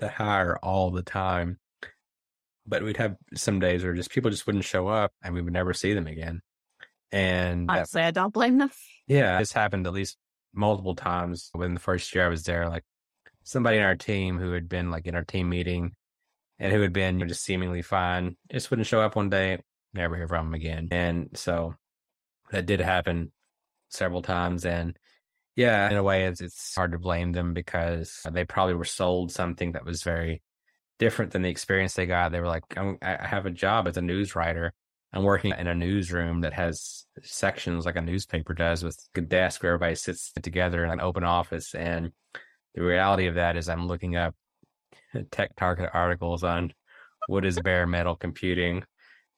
to 0.00 0.08
hire 0.08 0.58
all 0.62 0.90
the 0.90 1.02
time. 1.02 1.58
But 2.66 2.82
we'd 2.82 2.96
have 2.98 3.16
some 3.34 3.60
days 3.60 3.82
where 3.82 3.94
just 3.94 4.10
people 4.10 4.30
just 4.30 4.46
wouldn't 4.46 4.64
show 4.64 4.88
up 4.88 5.12
and 5.22 5.34
we 5.34 5.40
would 5.40 5.52
never 5.52 5.72
see 5.72 5.94
them 5.94 6.06
again. 6.06 6.40
And 7.12 7.70
honestly, 7.70 8.02
that, 8.02 8.08
I 8.08 8.10
don't 8.10 8.34
blame 8.34 8.58
them. 8.58 8.70
Yeah, 9.06 9.38
this 9.38 9.52
happened 9.52 9.86
at 9.86 9.94
least 9.94 10.18
multiple 10.52 10.94
times 10.94 11.50
within 11.54 11.74
the 11.74 11.80
first 11.80 12.14
year 12.14 12.26
I 12.26 12.28
was 12.28 12.42
there. 12.42 12.68
Like 12.68 12.84
somebody 13.44 13.78
in 13.78 13.84
our 13.84 13.96
team 13.96 14.38
who 14.38 14.52
had 14.52 14.68
been 14.68 14.90
like 14.90 15.06
in 15.06 15.14
our 15.14 15.24
team 15.24 15.48
meeting 15.48 15.92
and 16.58 16.72
who 16.72 16.82
had 16.82 16.92
been 16.92 17.18
you 17.18 17.24
know, 17.24 17.28
just 17.28 17.44
seemingly 17.44 17.80
fine 17.80 18.36
just 18.50 18.70
wouldn't 18.70 18.86
show 18.86 19.00
up 19.00 19.16
one 19.16 19.30
day, 19.30 19.58
never 19.94 20.16
hear 20.16 20.28
from 20.28 20.46
them 20.46 20.54
again. 20.54 20.88
And 20.90 21.30
so 21.34 21.74
that 22.50 22.66
did 22.66 22.80
happen 22.80 23.32
several 23.88 24.20
times. 24.20 24.66
And 24.66 24.98
yeah, 25.58 25.90
in 25.90 25.96
a 25.96 26.04
way, 26.04 26.26
it's, 26.26 26.40
it's 26.40 26.72
hard 26.72 26.92
to 26.92 27.00
blame 27.00 27.32
them 27.32 27.52
because 27.52 28.20
they 28.30 28.44
probably 28.44 28.74
were 28.74 28.84
sold 28.84 29.32
something 29.32 29.72
that 29.72 29.84
was 29.84 30.04
very 30.04 30.40
different 31.00 31.32
than 31.32 31.42
the 31.42 31.48
experience 31.48 31.94
they 31.94 32.06
got. 32.06 32.30
They 32.30 32.38
were 32.38 32.46
like, 32.46 32.62
I 32.76 33.26
have 33.26 33.44
a 33.44 33.50
job 33.50 33.88
as 33.88 33.96
a 33.96 34.00
news 34.00 34.36
writer. 34.36 34.72
I'm 35.12 35.24
working 35.24 35.52
in 35.58 35.66
a 35.66 35.74
newsroom 35.74 36.42
that 36.42 36.52
has 36.52 37.06
sections 37.24 37.84
like 37.84 37.96
a 37.96 38.00
newspaper 38.00 38.54
does 38.54 38.84
with 38.84 38.96
a 39.16 39.20
desk 39.20 39.60
where 39.60 39.72
everybody 39.72 39.96
sits 39.96 40.30
together 40.40 40.84
in 40.84 40.92
an 40.92 41.00
open 41.00 41.24
office. 41.24 41.74
And 41.74 42.12
the 42.76 42.82
reality 42.82 43.26
of 43.26 43.34
that 43.34 43.56
is 43.56 43.68
I'm 43.68 43.88
looking 43.88 44.14
up 44.14 44.36
TechTarget 45.16 45.90
articles 45.92 46.44
on 46.44 46.72
what 47.26 47.44
is 47.44 47.58
bare 47.58 47.88
metal 47.88 48.14
computing 48.14 48.84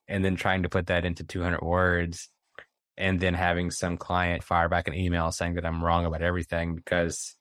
and 0.07 0.23
then 0.23 0.35
trying 0.35 0.61
to 0.61 0.69
put 0.69 0.85
that 0.85 1.03
into 1.03 1.23
200 1.23 1.63
words 1.63 2.29
and 3.01 3.19
then 3.19 3.33
having 3.33 3.71
some 3.71 3.97
client 3.97 4.43
fire 4.43 4.69
back 4.69 4.87
an 4.87 4.93
email 4.93 5.31
saying 5.31 5.55
that 5.55 5.65
I'm 5.65 5.83
wrong 5.83 6.05
about 6.05 6.21
everything 6.21 6.75
because 6.75 7.35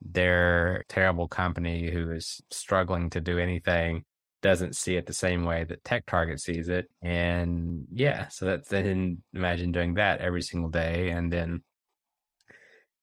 their 0.00 0.84
terrible 0.88 1.28
company 1.28 1.90
who 1.90 2.10
is 2.10 2.40
struggling 2.50 3.10
to 3.10 3.20
do 3.20 3.38
anything 3.38 4.04
doesn't 4.42 4.74
see 4.74 4.96
it 4.96 5.04
the 5.04 5.12
same 5.12 5.44
way 5.44 5.64
that 5.64 5.84
TechTarget 5.84 6.40
sees 6.40 6.70
it. 6.70 6.88
And 7.02 7.84
yeah, 7.92 8.28
so 8.28 8.46
that's 8.46 8.70
then 8.70 9.22
imagine 9.34 9.70
doing 9.70 9.94
that 9.94 10.20
every 10.20 10.40
single 10.40 10.70
day 10.70 11.10
and 11.10 11.30
then 11.30 11.62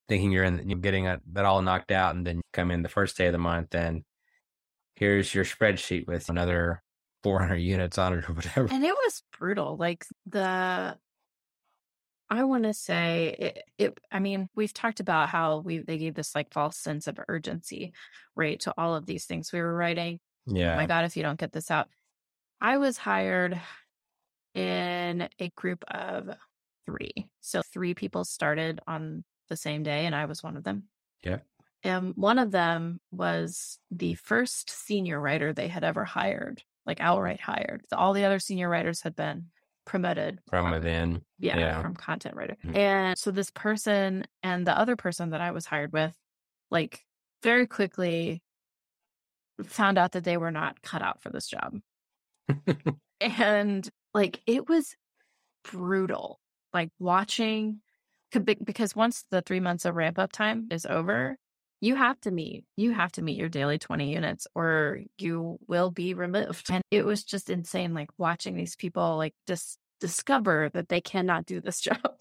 thinking 0.10 0.32
you're 0.32 0.46
in 0.46 0.68
you're 0.68 0.80
getting 0.80 1.06
a, 1.06 1.20
that 1.34 1.46
all 1.46 1.62
knocked 1.62 1.92
out 1.92 2.16
and 2.16 2.26
then 2.26 2.38
you 2.38 2.42
come 2.54 2.72
in 2.72 2.82
the 2.82 2.90
first 2.90 3.18
day 3.18 3.28
of 3.28 3.34
the 3.34 3.38
month 3.38 3.76
and 3.76 4.04
here's 4.96 5.36
your 5.36 5.44
spreadsheet 5.44 6.08
with 6.08 6.30
another 6.30 6.82
400 7.22 7.58
units 7.58 8.00
on 8.00 8.14
it 8.14 8.28
or 8.28 8.34
whatever. 8.34 8.68
And 8.72 8.84
it 8.84 8.96
was 8.96 9.22
brutal. 9.38 9.78
Like 9.78 10.08
the 10.26 10.98
I 12.30 12.44
want 12.44 12.64
to 12.64 12.74
say 12.74 13.36
it, 13.40 13.64
it, 13.78 14.00
I 14.12 14.20
mean, 14.20 14.50
we've 14.56 14.74
talked 14.74 15.00
about 15.00 15.30
how 15.30 15.60
we 15.60 15.80
they 15.80 15.98
gave 15.98 16.14
this 16.14 16.36
like 16.36 16.52
false 16.52 16.78
sense 16.78 17.08
of 17.08 17.20
urgency, 17.28 17.94
right, 18.36 18.60
to 18.62 18.74
all 18.78 18.96
of 18.96 19.06
these 19.06 19.26
things 19.26 19.54
we 19.54 19.62
were 19.62 19.74
writing. 19.74 20.20
Yeah. 20.46 20.74
Oh 20.74 20.76
my 20.78 20.86
God, 20.86 21.06
if 21.06 21.16
you 21.16 21.24
don't 21.24 21.40
get 21.40 21.52
this 21.52 21.72
out. 21.72 21.88
I 22.60 22.78
was 22.78 22.98
hired 22.98 23.60
in 24.56 25.30
a 25.40 25.50
group 25.56 25.86
of 25.90 26.30
three. 26.86 27.30
So 27.42 27.62
three 27.62 27.94
people 27.94 28.26
started 28.26 28.82
on 28.88 29.24
the 29.50 29.56
same 29.56 29.84
day, 29.84 30.06
and 30.06 30.16
I 30.16 30.26
was 30.26 30.44
one 30.44 30.58
of 30.58 30.64
them. 30.64 30.84
Yeah. 31.24 31.40
And 31.84 32.14
one 32.16 32.40
of 32.40 32.52
them 32.52 33.00
was 33.12 33.80
the 33.92 34.16
first 34.16 34.70
senior 34.70 35.20
writer 35.20 35.54
they 35.54 35.68
had 35.68 35.84
ever 35.84 36.04
hired, 36.04 36.64
like 36.86 37.00
outright 37.00 37.40
hired. 37.40 37.86
All 37.94 38.14
the 38.14 38.26
other 38.26 38.40
senior 38.40 38.68
writers 38.68 39.02
had 39.02 39.16
been 39.16 39.48
promoted 39.88 40.40
from 40.50 40.70
within. 40.70 41.24
Yeah, 41.40 41.58
yeah. 41.58 41.82
from 41.82 41.96
content 41.96 42.36
writer. 42.36 42.58
Mm-hmm. 42.64 42.78
And 42.78 43.18
so 43.18 43.32
this 43.32 43.50
person 43.50 44.28
and 44.44 44.68
the 44.68 44.78
other 44.78 44.96
person 44.96 45.32
that 45.32 45.42
I 45.42 45.52
was 45.52 45.66
hired 45.66 45.94
with, 45.94 46.14
like 46.70 47.04
very 47.42 47.66
quickly 47.66 48.44
found 49.64 49.98
out 49.98 50.12
that 50.12 50.24
they 50.24 50.38
were 50.38 50.52
not 50.52 50.82
cut 50.84 51.02
out 51.02 51.22
for 51.24 51.30
this 51.30 51.48
job. 51.48 51.80
and 53.22 53.90
like 54.14 54.42
it 54.46 54.70
was 54.70 54.96
brutal. 55.64 56.40
Like 56.74 56.90
watching 57.00 57.80
because 58.32 58.96
once 58.96 59.24
the 59.32 59.42
three 59.42 59.62
months 59.62 59.86
of 59.86 59.96
ramp 59.96 60.20
up 60.20 60.32
time 60.32 60.68
is 60.70 60.86
over, 60.86 61.38
you 61.80 61.96
have 61.96 62.20
to 62.22 62.32
meet 62.32 62.66
you 62.76 62.92
have 62.92 63.12
to 63.12 63.22
meet 63.22 63.38
your 63.38 63.50
daily 63.50 63.78
20 63.78 64.12
units 64.12 64.48
or 64.56 65.02
you 65.18 65.58
will 65.68 65.92
be 65.92 66.14
removed. 66.14 66.70
And 66.72 66.84
it 66.92 67.06
was 67.06 67.24
just 67.24 67.50
insane 67.50 67.94
like 67.94 68.10
watching 68.18 68.56
these 68.56 68.76
people 68.76 69.18
like 69.18 69.34
just 69.46 69.78
discover 70.00 70.70
that 70.74 70.90
they 70.90 71.02
cannot 71.02 71.46
do 71.46 71.62
this 71.62 71.80
job. 71.82 72.16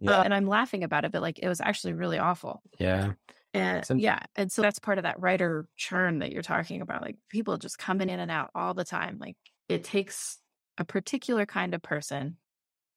Yeah. 0.00 0.18
Uh, 0.18 0.22
and 0.24 0.34
i'm 0.34 0.46
laughing 0.46 0.82
about 0.82 1.04
it 1.04 1.12
but 1.12 1.22
like 1.22 1.38
it 1.38 1.48
was 1.48 1.60
actually 1.60 1.94
really 1.94 2.18
awful. 2.18 2.62
Yeah. 2.78 3.12
And 3.52 3.84
yeah 3.96 4.20
and 4.36 4.50
so 4.50 4.62
that's 4.62 4.78
part 4.78 4.98
of 4.98 5.04
that 5.04 5.20
writer 5.20 5.66
churn 5.76 6.18
that 6.18 6.32
you're 6.32 6.42
talking 6.42 6.80
about 6.82 7.02
like 7.02 7.16
people 7.30 7.56
just 7.56 7.78
coming 7.78 8.10
in 8.10 8.20
and 8.20 8.30
out 8.30 8.50
all 8.54 8.74
the 8.74 8.84
time 8.84 9.18
like 9.20 9.36
it 9.68 9.84
takes 9.84 10.38
a 10.76 10.84
particular 10.84 11.46
kind 11.46 11.72
of 11.72 11.80
person 11.80 12.36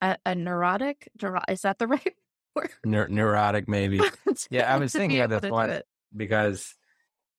a, 0.01 0.17
a 0.25 0.35
neurotic 0.35 1.09
is 1.47 1.61
that 1.61 1.77
the 1.77 1.87
right 1.87 2.15
Neur- 2.85 3.09
neurotic, 3.09 3.67
maybe. 3.67 4.01
yeah, 4.49 4.73
I 4.73 4.77
was 4.77 4.93
thinking 4.93 5.19
about 5.19 5.41
this 5.41 5.51
once 5.51 5.81
because, 6.15 6.75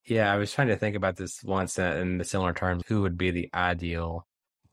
yeah, 0.06 0.32
I 0.32 0.36
was 0.36 0.52
trying 0.52 0.68
to 0.68 0.76
think 0.76 0.96
about 0.96 1.16
this 1.16 1.42
once 1.42 1.78
in 1.78 2.18
the 2.18 2.24
similar 2.24 2.52
terms. 2.52 2.82
Who 2.88 3.02
would 3.02 3.18
be 3.18 3.30
the 3.30 3.50
ideal 3.54 4.26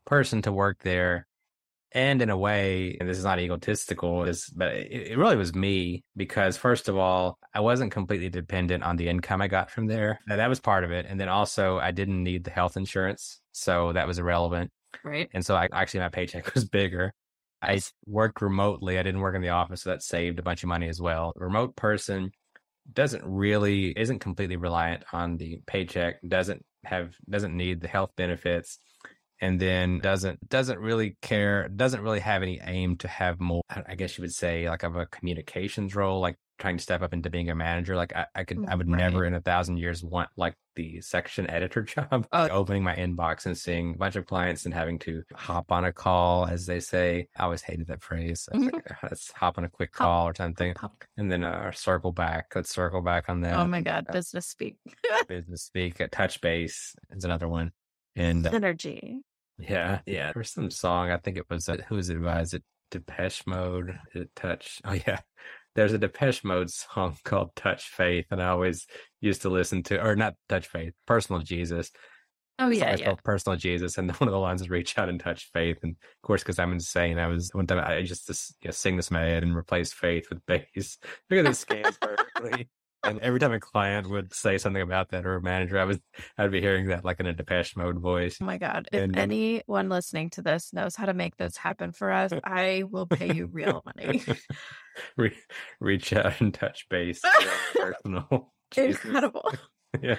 person 0.06 0.41
to 0.43 0.52
work 0.52 0.80
there? 0.84 1.28
And 1.91 2.22
in 2.22 2.30
a 2.30 2.38
way, 2.38 2.98
and 3.00 3.08
this 3.08 3.18
is 3.18 3.24
not 3.24 3.39
egotistical, 3.39 4.26
is 4.26 4.50
but 4.54 4.74
it, 4.74 5.12
it 5.12 5.18
really 5.18 5.38
was 5.38 5.56
me 5.56 6.04
because 6.18 6.58
first 6.58 6.89
of 6.89 6.98
all, 6.98 7.38
I 7.54 7.62
wasn't 7.62 7.93
completely 7.93 8.28
dependent 8.28 8.84
on 8.84 8.98
the 8.98 9.08
income 9.08 9.41
I 9.41 9.48
got 9.48 9.72
from 9.72 9.88
there. 9.88 10.20
Now, 10.28 10.36
that 10.36 10.50
was 10.50 10.60
part 10.60 10.84
of 10.84 10.91
it, 10.91 11.06
and 11.08 11.18
then 11.18 11.30
also 11.30 11.80
I 11.80 11.91
didn't 11.91 12.22
need 12.22 12.43
the 12.43 12.52
health 12.52 12.76
insurance, 12.76 13.39
so 13.54 13.93
that 13.93 14.08
was 14.08 14.20
irrelevant. 14.20 14.72
Right. 15.06 15.30
And 15.34 15.46
so 15.46 15.56
I 15.56 15.70
actually 15.72 16.02
my 16.02 16.10
paycheck 16.10 16.54
was 16.54 16.66
bigger. 16.66 17.14
I 17.66 17.82
worked 18.05 18.41
remotely. 18.41 18.97
I 18.99 19.03
didn't 19.03 19.22
work 19.22 19.36
in 19.36 19.41
the 19.41 19.49
office, 19.49 19.84
so 19.84 19.89
that 19.91 20.03
saved 20.03 20.39
a 20.39 20.43
bunch 20.43 20.63
of 20.63 20.70
money 20.70 20.88
as 20.88 21.01
well. 21.01 21.34
A 21.39 21.43
remote 21.43 21.76
person 21.76 22.32
doesn't 22.91 23.24
really 23.26 23.89
isn't 23.97 24.20
completely 24.20 24.57
reliant 24.57 25.03
on 25.11 25.38
the 25.38 25.61
paycheck, 25.66 26.16
doesn't 26.28 26.63
have 26.86 27.16
doesn't 27.30 27.55
need 27.55 27.82
the 27.82 27.88
health 27.88 28.11
benefits, 28.16 28.78
and 29.41 29.59
then 29.59 29.99
doesn't 29.99 30.47
doesn't 30.49 30.80
really 30.80 31.18
care, 31.22 31.68
doesn't 31.70 32.01
really 32.01 32.20
have 32.20 32.43
any 32.43 32.59
aim 32.63 32.97
to 32.97 33.07
have 33.07 33.39
more 33.39 33.63
I 33.70 33.95
guess 33.95 34.18
you 34.18 34.22
would 34.22 34.34
say 34.34 34.70
like 34.70 34.84
of 34.84 34.95
a 34.95 35.07
communications 35.07 35.95
role, 35.95 36.20
like 36.20 36.38
trying 36.58 36.78
to 36.78 36.84
step 36.84 37.01
up 37.01 37.14
into 37.14 37.30
being 37.30 37.49
a 37.49 37.56
manager. 37.56 37.95
Like 37.95 38.16
I, 38.16 38.26
I 38.34 38.43
could, 38.43 38.66
I 38.68 38.76
would 38.76 38.88
never 38.88 39.26
in 39.26 39.34
a 39.34 39.41
thousand 39.41 39.78
years 39.78 40.03
want 40.03 40.30
like 40.38 40.56
the 40.76 41.01
section 41.01 41.49
editor 41.49 41.82
job, 41.84 42.28
uh, 42.32 42.47
opening 42.51 42.84
my 42.84 42.95
inbox 42.95 43.45
and 43.45 43.58
seeing 43.58 43.95
a 43.95 43.97
bunch 43.97 44.16
of 44.16 44.26
clients 44.26 44.66
and 44.66 44.74
having 44.74 44.99
to 44.99 45.24
hop 45.34 45.72
on 45.72 45.86
a 45.86 45.91
call, 45.91 46.45
as 46.45 46.66
they 46.66 46.80
say. 46.80 47.28
I 47.38 47.43
always 47.43 47.62
hated 47.62 47.88
that 47.88 48.03
phrase. 48.03 48.47
Mm-hmm. 48.53 48.76
Like, 48.76 48.91
let's 49.03 49.32
hop 49.32 49.58
on 49.58 49.66
a 49.66 49.70
quick 49.70 49.91
hop, 49.93 50.06
call 50.06 50.28
or 50.30 50.36
something, 50.36 50.74
hop. 50.78 51.03
and 51.18 51.32
then 51.32 51.43
uh, 51.43 51.72
circle 51.72 52.12
back. 52.12 52.51
Let's 52.56 52.70
circle 52.74 53.01
back 53.01 53.26
on 53.30 53.41
that. 53.41 53.58
Oh 53.58 53.68
my 53.68 53.82
god, 53.82 54.06
uh, 54.10 54.14
business 54.14 54.47
speak. 54.47 54.78
business 55.28 55.64
speak. 55.64 55.99
At 55.99 56.12
touch 56.12 56.41
base 56.41 56.95
is 57.12 57.26
another 57.26 57.47
one, 57.47 57.72
and 58.16 58.45
uh, 58.45 58.51
synergy. 58.51 59.20
Yeah, 59.58 59.99
yeah. 60.06 60.32
There's 60.34 60.51
some 60.51 60.72
song. 60.72 61.12
I 61.12 61.18
think 61.18 61.38
it 61.38 61.49
was 61.49 61.68
uh, 61.70 61.78
who 61.88 61.95
was 61.95 62.10
it? 62.10 62.20
Was 62.20 62.53
it 62.53 62.64
Depeche 62.91 63.45
Mode? 63.45 63.97
It 64.14 64.30
touch. 64.36 64.82
Oh 64.84 64.93
yeah, 64.93 65.20
there's 65.76 65.94
a 65.94 65.98
Depeche 65.98 66.44
Mode 66.44 66.70
song 66.70 67.18
called 67.24 67.56
Touch 67.56 67.90
Faith, 67.90 68.26
and 68.32 68.42
I 68.42 68.50
always 68.50 68.88
used 69.22 69.44
to 69.44 69.50
listen 69.50 69.84
to, 69.84 70.04
or 70.04 70.16
not 70.16 70.36
Touch 70.50 70.68
Faith, 70.68 70.94
Personal 71.06 71.42
Jesus. 71.42 71.92
Oh 72.58 72.70
yeah, 72.70 72.96
yeah. 72.98 73.14
Personal 73.24 73.58
Jesus, 73.58 73.98
and 73.98 74.10
one 74.16 74.30
of 74.30 74.34
the 74.34 74.40
lines 74.40 74.62
is 74.62 74.70
"Reach 74.70 74.98
out 74.98 75.10
and 75.10 75.20
touch 75.20 75.50
faith." 75.52 75.78
And 75.84 75.92
of 75.92 76.28
course, 76.28 76.42
because 76.42 76.58
I'm 76.58 76.72
insane, 76.72 77.20
I 77.20 77.28
was 77.28 77.50
one 77.54 77.68
time 77.68 77.80
I 77.80 78.02
just, 78.04 78.28
just 78.28 78.56
you 78.62 78.70
know, 78.70 78.72
sing 78.72 78.96
this 78.96 79.10
in 79.10 79.16
my 79.16 79.24
head 79.24 79.44
and 79.44 79.56
replace 79.56 79.92
faith 79.92 80.28
with 80.30 80.46
base 80.46 80.98
Look 81.30 81.40
at 81.40 81.46
this 81.46 81.60
scans 81.60 81.98
perfectly. 81.98 82.70
And 83.06 83.20
every 83.20 83.39
time 83.39 83.53
a 83.53 83.60
client 83.60 84.10
would 84.10 84.34
say 84.34 84.58
something 84.58 84.82
about 84.82 85.10
that 85.10 85.26
or 85.26 85.36
a 85.36 85.41
manager, 85.41 85.80
I 85.80 85.86
was 85.86 85.99
I'd 86.38 86.51
be 86.51 86.62
hearing 86.62 86.88
that 86.88 87.06
like 87.06 87.20
in 87.20 87.28
a 87.28 87.34
Depeche 87.34 87.76
Mode 87.76 87.99
voice. 87.99 88.38
Oh 88.41 88.45
my 88.45 88.58
god! 88.58 88.88
If 88.91 89.03
and, 89.03 89.18
anyone 89.18 89.89
listening 89.89 90.30
to 90.32 90.41
this 90.41 90.74
knows 90.74 90.95
how 90.95 91.06
to 91.06 91.14
make 91.14 91.38
this 91.38 91.58
happen 91.58 91.91
for 91.91 92.12
us, 92.12 92.32
I 92.43 92.84
will 92.89 93.06
pay 93.06 93.34
you 93.34 93.47
real 93.47 93.84
money. 93.86 94.24
Re- 95.18 95.38
reach 95.80 96.14
out 96.14 96.39
and 96.39 96.53
touch 96.53 96.88
base. 96.89 97.22
personal. 97.76 98.53
Incredible. 98.76 99.53
yeah, 100.01 100.18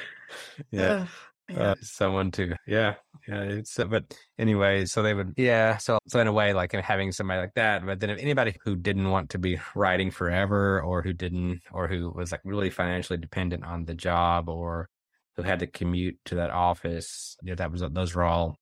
yeah. 0.70 1.07
Uh, 1.55 1.74
someone 1.80 2.30
to 2.32 2.57
yeah 2.66 2.95
Yeah, 3.29 3.43
it's 3.43 3.79
uh, 3.79 3.87
but 3.87 4.14
anyway, 4.39 4.87
so 4.87 5.03
they 5.03 5.12
would 5.12 5.35
yeah. 5.37 5.79
So 5.79 5.99
so 6.07 6.20
in 6.20 6.29
a 6.29 6.33
way, 6.33 6.53
like 6.53 6.72
having 6.72 7.11
somebody 7.11 7.41
like 7.41 7.55
that. 7.55 7.85
But 7.85 7.99
then 7.99 8.11
if 8.11 8.18
anybody 8.18 8.57
who 8.64 8.77
didn't 8.77 9.11
want 9.11 9.31
to 9.31 9.39
be 9.39 9.59
writing 9.74 10.11
forever, 10.11 10.81
or 10.81 11.03
who 11.03 11.12
didn't, 11.12 11.62
or 11.72 11.89
who 11.89 12.11
was 12.11 12.31
like 12.31 12.41
really 12.45 12.70
financially 12.70 13.18
dependent 13.18 13.64
on 13.64 13.85
the 13.85 13.95
job, 13.95 14.49
or 14.49 14.89
who 15.35 15.43
had 15.43 15.59
to 15.59 15.66
commute 15.66 16.18
to 16.27 16.37
that 16.37 16.51
office, 16.51 17.37
yeah, 17.43 17.57
that 17.57 17.72
was 17.72 17.83
those 17.91 18.14
were 18.14 18.24
all. 18.24 18.59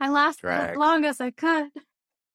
I 0.00 0.08
lasted 0.08 0.48
as 0.48 0.76
long 0.76 1.04
as 1.04 1.20
I 1.20 1.30
could. 1.30 1.68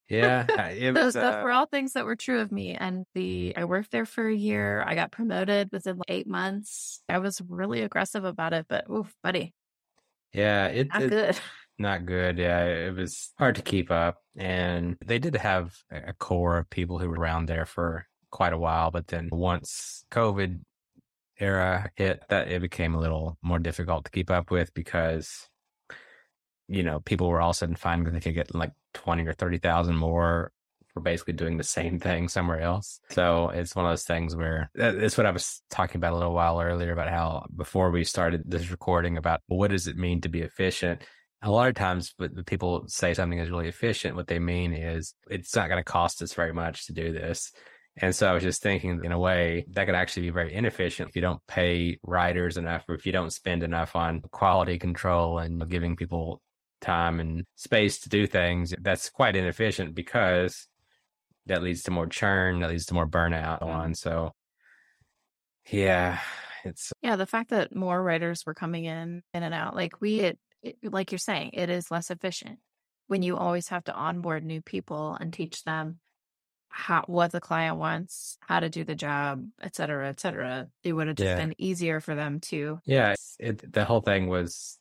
Yeah, 0.10 0.46
it 0.70 0.94
those 0.94 1.06
was, 1.06 1.14
those 1.16 1.24
uh, 1.24 1.42
were 1.44 1.52
all 1.52 1.66
things 1.66 1.94
that 1.94 2.06
were 2.06 2.16
true 2.16 2.40
of 2.40 2.52
me. 2.52 2.76
And 2.76 3.06
the 3.16 3.54
I 3.58 3.66
worked 3.66 3.92
there 3.92 4.06
for 4.06 4.28
a 4.28 4.36
year. 4.36 4.84
I 4.86 4.94
got 4.94 5.12
promoted 5.12 5.70
within 5.72 5.98
like 5.98 6.06
eight 6.10 6.28
months. 6.28 7.02
I 7.10 7.18
was 7.18 7.42
really 7.42 7.82
aggressive 7.82 8.26
about 8.26 8.54
it, 8.54 8.68
but 8.70 8.86
oof, 8.92 9.12
buddy, 9.24 9.54
yeah, 10.34 10.68
it, 10.68 10.88
not 10.90 11.04
it 11.04 11.10
good. 11.10 11.40
not 11.78 12.06
good. 12.06 12.38
Yeah, 12.38 12.66
it 12.66 12.96
was 12.96 13.32
hard 13.38 13.56
to 13.56 13.62
keep 13.62 13.92
up, 13.92 14.18
and 14.38 14.98
they 15.06 15.20
did 15.20 15.36
have 15.36 15.74
a 15.92 16.14
core 16.14 16.58
of 16.58 16.70
people 16.70 17.00
who 17.00 17.10
were 17.10 17.16
around 17.16 17.48
there 17.48 17.66
for 17.66 18.08
quite 18.32 18.54
a 18.54 18.58
while. 18.58 18.92
But 18.92 19.08
then 19.08 19.30
once 19.32 20.06
COVID 20.12 20.62
era 21.40 21.92
hit, 21.96 22.24
that 22.30 22.50
it 22.50 22.62
became 22.62 22.96
a 22.96 23.00
little 23.00 23.38
more 23.42 23.60
difficult 23.60 24.06
to 24.06 24.12
keep 24.12 24.30
up 24.30 24.52
with 24.52 24.74
because 24.74 25.50
you 26.68 26.84
know 26.84 27.00
people 27.02 27.28
were 27.30 27.42
all 27.42 27.50
of 27.50 27.56
a 27.56 27.58
sudden 27.58 27.76
finding 27.76 28.14
they 28.14 28.20
could 28.20 28.36
get 28.36 28.54
like 28.56 28.72
twenty 28.94 29.26
or 29.28 29.34
thirty 29.34 29.58
thousand 29.58 29.96
more 29.96 30.52
for 30.94 31.02
basically 31.02 31.34
doing 31.34 31.58
the 31.58 31.64
same 31.64 32.00
thing 32.00 32.28
somewhere 32.28 32.62
else. 32.62 33.00
So 33.10 33.50
it's 33.50 33.76
one 33.76 33.86
of 33.86 33.92
those 33.92 34.04
things 34.04 34.36
where 34.36 34.70
uh, 34.80 34.94
it's 34.96 35.18
what 35.18 35.26
I 35.26 35.32
was 35.32 35.62
talking 35.70 35.98
about 35.98 36.14
a 36.14 36.18
little 36.18 36.34
while 36.34 36.62
earlier 36.62 36.92
about 36.92 37.10
how 37.10 37.46
before 37.56 37.90
we 37.90 38.04
started 38.04 38.44
this 38.46 38.70
recording 38.70 39.18
about 39.18 39.42
what 39.48 39.72
does 39.72 39.88
it 39.88 39.98
mean 39.98 40.22
to 40.22 40.30
be 40.30 40.42
efficient. 40.42 41.02
A 41.44 41.52
lot 41.52 41.68
of 41.68 41.76
times, 41.76 42.14
when 42.18 42.42
people 42.46 42.86
say 42.88 43.14
something 43.14 43.38
is 43.38 43.50
really 43.50 43.68
efficient, 43.68 44.16
what 44.16 44.28
they 44.28 44.40
mean 44.40 44.74
is 44.74 45.14
it's 45.30 45.56
not 45.56 45.68
going 45.68 45.80
to 45.80 45.84
cost 45.84 46.22
us 46.22 46.34
very 46.34 46.54
much 46.54 46.88
to 46.88 46.94
do 46.94 47.12
this. 47.12 47.52
And 47.98 48.16
so 48.16 48.28
I 48.28 48.34
was 48.34 48.44
just 48.44 48.64
thinking, 48.64 49.02
in 49.04 49.12
a 49.12 49.20
way, 49.20 49.66
that 49.74 49.86
could 49.86 49.94
actually 49.94 50.24
be 50.24 50.30
very 50.32 50.54
inefficient 50.54 51.10
if 51.10 51.16
you 51.16 51.22
don't 51.22 51.46
pay 51.46 52.00
writers 52.02 52.58
enough, 52.58 52.86
or 52.88 52.96
if 52.96 53.06
you 53.06 53.12
don't 53.12 53.34
spend 53.34 53.62
enough 53.62 53.96
on 53.96 54.22
quality 54.32 54.80
control 54.80 55.38
and 55.38 55.70
giving 55.70 55.96
people 55.96 56.42
time 56.82 57.20
and 57.20 57.46
space 57.56 58.00
to 58.00 58.10
do 58.10 58.26
things. 58.26 58.74
That's 58.82 59.10
quite 59.10 59.36
inefficient 59.36 59.94
because 59.94 60.68
that 61.46 61.62
leads 61.62 61.84
to 61.84 61.92
more 61.92 62.08
churn, 62.08 62.62
that 62.62 62.70
leads 62.70 62.86
to 62.88 62.94
more 62.94 63.08
burnout 63.08 63.62
on. 63.62 63.94
So, 63.96 64.32
yeah, 65.70 66.20
it's 66.64 66.92
Yeah, 67.02 67.16
the 67.16 67.26
fact 67.26 67.50
that 67.52 67.76
more 67.76 68.02
writers 68.02 68.44
were 68.46 68.54
coming 68.54 68.86
in 68.86 69.22
in 69.34 69.44
and 69.44 69.54
out, 69.54 69.76
like 69.76 70.02
we, 70.02 70.22
it, 70.22 70.40
it, 70.64 70.78
like 70.84 71.12
you're 71.12 71.20
saying, 71.20 71.52
it 71.54 71.70
is 71.70 71.92
less 71.92 72.10
efficient 72.10 72.60
when 73.08 73.22
you 73.22 73.38
always 73.38 73.68
have 73.68 73.84
to 73.86 73.94
onboard 73.94 74.44
new 74.44 74.62
people 74.62 75.18
and 75.20 75.34
teach 75.34 75.64
them 75.64 76.00
how 76.70 77.04
what 77.06 77.32
the 77.32 77.40
client 77.42 77.78
wants, 77.78 78.38
how 78.42 78.60
to 78.60 78.70
do 78.70 78.84
the 78.84 78.96
job, 78.96 79.46
et 79.62 79.76
cetera, 79.76 80.10
et 80.10 80.20
cetera. 80.20 80.68
It 80.84 80.94
would 80.94 81.08
have 81.08 81.18
just 81.18 81.30
Yeah. 81.30 81.36
been 81.36 81.54
easier 81.60 82.00
for 82.00 82.16
them 82.16 82.40
to. 82.42 82.80
Yeah, 82.86 83.14
it 83.40 83.72
the 83.72 83.86
whole 83.86 84.02
thing 84.02 84.28
was 84.28 84.80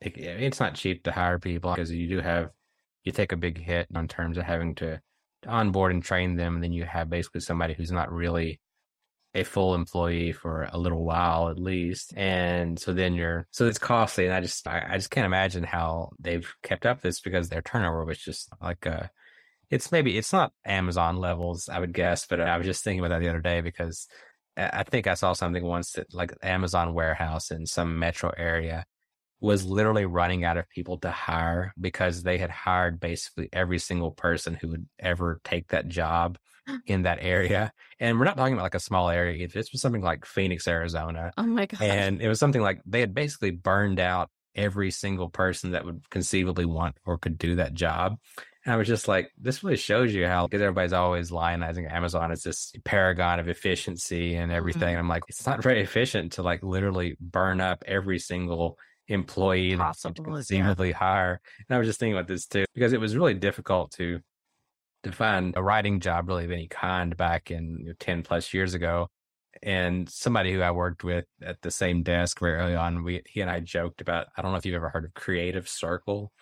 it, 0.00 0.16
it's 0.16 0.60
not 0.60 0.74
cheap 0.74 1.04
to 1.04 1.12
hire 1.12 1.38
people 1.38 1.72
because 1.74 1.90
you 1.90 2.08
do 2.08 2.20
have 2.20 2.50
you 3.04 3.10
take 3.12 3.32
a 3.32 3.36
big 3.36 3.58
hit 3.58 3.88
in 3.92 4.06
terms 4.08 4.38
of 4.38 4.44
having 4.44 4.76
to 4.76 5.00
onboard 5.46 5.92
and 5.92 6.04
train 6.04 6.36
them, 6.36 6.54
and 6.54 6.62
then 6.62 6.72
you 6.72 6.84
have 6.84 7.10
basically 7.10 7.40
somebody 7.40 7.74
who's 7.74 7.90
not 7.90 8.12
really 8.12 8.60
a 9.34 9.44
full 9.44 9.74
employee 9.74 10.32
for 10.32 10.68
a 10.72 10.78
little 10.78 11.04
while 11.04 11.48
at 11.48 11.58
least, 11.58 12.12
and 12.16 12.78
so 12.78 12.92
then 12.92 13.14
you're 13.14 13.46
so 13.50 13.66
it's 13.66 13.78
costly, 13.78 14.26
and 14.26 14.34
I 14.34 14.40
just 14.40 14.66
I, 14.66 14.86
I 14.90 14.96
just 14.96 15.10
can't 15.10 15.26
imagine 15.26 15.64
how 15.64 16.10
they've 16.20 16.50
kept 16.62 16.86
up 16.86 17.00
this 17.00 17.20
because 17.20 17.48
their 17.48 17.62
turnover 17.62 18.04
was 18.04 18.18
just 18.18 18.50
like 18.60 18.86
uh 18.86 19.04
it's 19.70 19.90
maybe 19.90 20.18
it's 20.18 20.32
not 20.34 20.52
Amazon 20.66 21.16
levels, 21.16 21.68
I 21.68 21.80
would 21.80 21.94
guess, 21.94 22.26
but 22.26 22.40
I 22.40 22.58
was 22.58 22.66
just 22.66 22.84
thinking 22.84 23.00
about 23.00 23.08
that 23.08 23.20
the 23.20 23.30
other 23.30 23.40
day 23.40 23.62
because 23.62 24.06
I 24.56 24.82
think 24.82 25.06
I 25.06 25.14
saw 25.14 25.32
something 25.32 25.64
once 25.64 25.92
that 25.92 26.12
like 26.12 26.34
Amazon 26.42 26.92
warehouse 26.92 27.50
in 27.50 27.64
some 27.64 27.98
metro 27.98 28.30
area 28.36 28.84
was 29.40 29.64
literally 29.64 30.04
running 30.04 30.44
out 30.44 30.58
of 30.58 30.68
people 30.68 30.98
to 30.98 31.10
hire 31.10 31.72
because 31.80 32.22
they 32.22 32.36
had 32.36 32.50
hired 32.50 33.00
basically 33.00 33.48
every 33.52 33.78
single 33.78 34.10
person 34.10 34.54
who 34.54 34.68
would 34.68 34.86
ever 35.00 35.40
take 35.42 35.68
that 35.68 35.88
job 35.88 36.36
in 36.86 37.02
that 37.02 37.18
area. 37.20 37.72
And 38.00 38.18
we're 38.18 38.24
not 38.24 38.36
talking 38.36 38.54
about 38.54 38.62
like 38.64 38.74
a 38.74 38.80
small 38.80 39.08
area. 39.08 39.48
This 39.48 39.72
was 39.72 39.80
something 39.80 40.02
like 40.02 40.24
Phoenix, 40.24 40.66
Arizona. 40.68 41.32
Oh 41.36 41.42
my 41.44 41.66
god! 41.66 41.82
And 41.82 42.20
it 42.22 42.28
was 42.28 42.38
something 42.38 42.62
like 42.62 42.80
they 42.86 43.00
had 43.00 43.14
basically 43.14 43.50
burned 43.50 44.00
out 44.00 44.30
every 44.54 44.90
single 44.90 45.30
person 45.30 45.70
that 45.70 45.84
would 45.84 46.08
conceivably 46.10 46.64
want 46.66 46.96
or 47.06 47.18
could 47.18 47.38
do 47.38 47.56
that 47.56 47.74
job. 47.74 48.16
And 48.64 48.72
I 48.72 48.76
was 48.76 48.86
just 48.86 49.08
like, 49.08 49.30
this 49.40 49.64
really 49.64 49.76
shows 49.76 50.14
you 50.14 50.26
how, 50.26 50.46
because 50.46 50.60
everybody's 50.62 50.92
always 50.92 51.30
lionizing 51.30 51.90
Amazon 51.90 52.30
as 52.30 52.42
this 52.42 52.72
paragon 52.84 53.40
of 53.40 53.48
efficiency 53.48 54.36
and 54.36 54.52
everything. 54.52 54.94
Mhm. 54.94 54.98
I'm 55.00 55.08
like, 55.08 55.24
it's 55.28 55.46
not 55.46 55.62
very 55.62 55.80
efficient 55.80 56.32
to 56.32 56.42
like 56.42 56.62
literally 56.62 57.16
burn 57.20 57.60
up 57.60 57.82
every 57.86 58.20
single 58.20 58.78
employee 59.08 59.70
that 59.70 59.70
you 59.70 59.76
could 59.78 59.82
Possible, 59.84 60.24
yeah. 60.28 60.34
conceivably 60.34 60.92
hire. 60.92 61.40
And 61.68 61.74
I 61.74 61.78
was 61.78 61.88
just 61.88 61.98
thinking 61.98 62.14
about 62.16 62.28
this 62.28 62.46
too, 62.46 62.64
because 62.74 62.92
it 62.92 63.00
was 63.00 63.16
really 63.16 63.34
difficult 63.34 63.90
to 63.92 64.20
to 65.02 65.12
find 65.12 65.54
a 65.56 65.62
writing 65.62 66.00
job 66.00 66.28
really 66.28 66.44
of 66.44 66.50
any 66.50 66.68
kind 66.68 67.16
back 67.16 67.50
in 67.50 67.78
you 67.80 67.86
know, 67.88 67.92
10 67.98 68.22
plus 68.22 68.52
years 68.54 68.74
ago. 68.74 69.08
And 69.62 70.08
somebody 70.08 70.52
who 70.52 70.60
I 70.60 70.70
worked 70.70 71.04
with 71.04 71.26
at 71.42 71.60
the 71.62 71.70
same 71.70 72.02
desk 72.02 72.40
very 72.40 72.54
early 72.54 72.74
on, 72.74 73.04
we 73.04 73.22
he 73.26 73.40
and 73.42 73.50
I 73.50 73.60
joked 73.60 74.00
about, 74.00 74.28
I 74.36 74.42
don't 74.42 74.52
know 74.52 74.58
if 74.58 74.66
you've 74.66 74.74
ever 74.74 74.88
heard 74.88 75.04
of 75.04 75.14
Creative 75.14 75.68
Circle. 75.68 76.32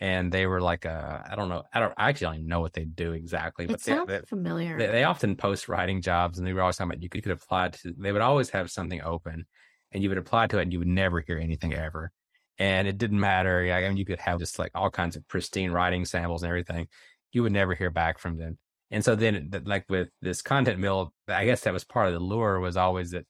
And 0.00 0.32
they 0.32 0.46
were 0.46 0.60
like, 0.60 0.86
uh, 0.86 1.20
I 1.30 1.36
don't 1.36 1.48
know, 1.48 1.62
I 1.72 1.80
don't, 1.80 1.94
I 1.96 2.08
actually 2.08 2.26
don't 2.26 2.34
even 2.36 2.48
know 2.48 2.60
what 2.60 2.72
they 2.72 2.84
do 2.84 3.12
exactly, 3.12 3.66
but 3.66 3.76
it 3.76 3.82
they, 3.84 3.92
sounds 3.92 4.08
they, 4.08 4.20
familiar. 4.26 4.76
they, 4.76 4.88
they 4.88 5.04
often 5.04 5.36
post 5.36 5.68
writing 5.68 6.02
jobs 6.02 6.38
and 6.38 6.46
they 6.46 6.52
were 6.52 6.62
always 6.62 6.76
talking 6.76 6.90
about 6.90 7.02
you 7.02 7.08
could, 7.08 7.22
could 7.22 7.32
apply 7.32 7.68
to, 7.68 7.94
they 7.96 8.10
would 8.10 8.20
always 8.20 8.50
have 8.50 8.70
something 8.70 9.00
open 9.02 9.46
and 9.92 10.02
you 10.02 10.08
would 10.08 10.18
apply 10.18 10.48
to 10.48 10.58
it 10.58 10.62
and 10.62 10.72
you 10.72 10.80
would 10.80 10.88
never 10.88 11.20
hear 11.20 11.38
anything 11.38 11.72
ever. 11.74 12.10
And 12.58 12.86
it 12.86 12.98
didn't 12.98 13.18
matter. 13.18 13.72
I 13.72 13.88
mean, 13.88 13.96
you 13.96 14.04
could 14.04 14.20
have 14.20 14.38
just 14.38 14.58
like 14.58 14.72
all 14.74 14.90
kinds 14.90 15.16
of 15.16 15.26
pristine 15.26 15.70
writing 15.70 16.04
samples 16.04 16.42
and 16.42 16.50
everything. 16.50 16.86
You 17.34 17.42
would 17.42 17.52
never 17.52 17.74
hear 17.74 17.90
back 17.90 18.18
from 18.18 18.38
them. 18.38 18.56
And 18.90 19.04
so 19.04 19.16
then, 19.16 19.50
like 19.64 19.84
with 19.88 20.08
this 20.22 20.40
content 20.40 20.78
mill, 20.78 21.12
I 21.28 21.44
guess 21.44 21.62
that 21.62 21.72
was 21.72 21.84
part 21.84 22.06
of 22.06 22.14
the 22.14 22.20
lure 22.20 22.60
was 22.60 22.76
always 22.76 23.10
that 23.10 23.26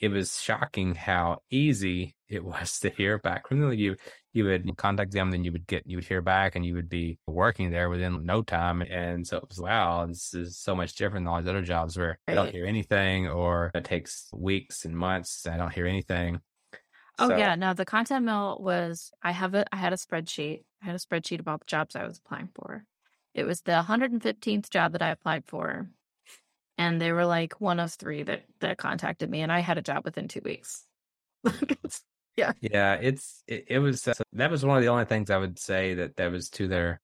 it 0.00 0.08
was 0.08 0.40
shocking 0.40 0.94
how 0.94 1.38
easy 1.50 2.14
it 2.28 2.44
was 2.44 2.80
to 2.80 2.90
hear 2.90 3.18
back 3.18 3.46
from 3.46 3.60
them. 3.60 3.72
You 3.74 3.96
you 4.32 4.44
would 4.46 4.76
contact 4.76 5.12
them, 5.12 5.30
then 5.30 5.44
you 5.44 5.52
would 5.52 5.66
get 5.66 5.86
you 5.86 5.96
would 5.98 6.06
hear 6.06 6.22
back, 6.22 6.56
and 6.56 6.64
you 6.64 6.74
would 6.74 6.88
be 6.88 7.18
working 7.26 7.70
there 7.70 7.88
within 7.90 8.24
no 8.24 8.42
time. 8.42 8.82
And 8.82 9.26
so 9.26 9.36
it 9.36 9.48
was 9.48 9.60
wow, 9.60 10.06
this 10.06 10.34
is 10.34 10.58
so 10.58 10.74
much 10.74 10.94
different 10.94 11.24
than 11.26 11.32
all 11.32 11.40
these 11.40 11.48
other 11.48 11.62
jobs 11.62 11.96
where 11.96 12.18
I 12.26 12.34
don't 12.34 12.50
hear 12.50 12.66
anything, 12.66 13.28
or 13.28 13.70
it 13.74 13.84
takes 13.84 14.28
weeks 14.32 14.84
and 14.84 14.96
months. 14.96 15.46
I 15.46 15.56
don't 15.56 15.72
hear 15.72 15.86
anything. 15.86 16.40
Oh 17.18 17.28
So- 17.28 17.36
yeah, 17.36 17.54
no, 17.54 17.74
the 17.74 17.84
content 17.84 18.24
mill 18.24 18.58
was 18.60 19.12
I 19.22 19.32
have 19.32 19.54
it 19.54 19.68
I 19.70 19.76
had 19.76 19.92
a 19.92 19.96
spreadsheet. 19.96 20.64
I 20.82 20.86
had 20.86 20.94
a 20.94 20.98
spreadsheet 20.98 21.40
about 21.40 21.60
the 21.60 21.66
jobs 21.66 21.94
I 21.94 22.06
was 22.06 22.18
applying 22.18 22.48
for. 22.54 22.84
It 23.34 23.44
was 23.44 23.62
the 23.62 23.72
115th 23.72 24.70
job 24.70 24.92
that 24.92 25.02
I 25.02 25.10
applied 25.10 25.44
for. 25.46 25.88
And 26.78 27.00
they 27.00 27.12
were 27.12 27.26
like 27.26 27.60
one 27.60 27.78
of 27.80 27.92
three 27.92 28.22
that 28.24 28.44
that 28.60 28.78
contacted 28.78 29.30
me 29.30 29.42
and 29.42 29.52
I 29.52 29.60
had 29.60 29.78
a 29.78 29.82
job 29.82 30.04
within 30.04 30.28
2 30.28 30.40
weeks. 30.44 30.86
Yeah, 32.36 32.52
Yeah. 32.60 32.94
it's 32.94 33.44
it, 33.46 33.66
it 33.68 33.78
was 33.78 34.08
uh, 34.08 34.14
that 34.32 34.50
was 34.50 34.64
one 34.64 34.76
of 34.76 34.82
the 34.82 34.88
only 34.88 35.04
things 35.04 35.30
I 35.30 35.38
would 35.38 35.56
say 35.56 35.94
that 35.94 36.16
that 36.16 36.32
was 36.32 36.50
to 36.50 36.66
their 36.66 37.00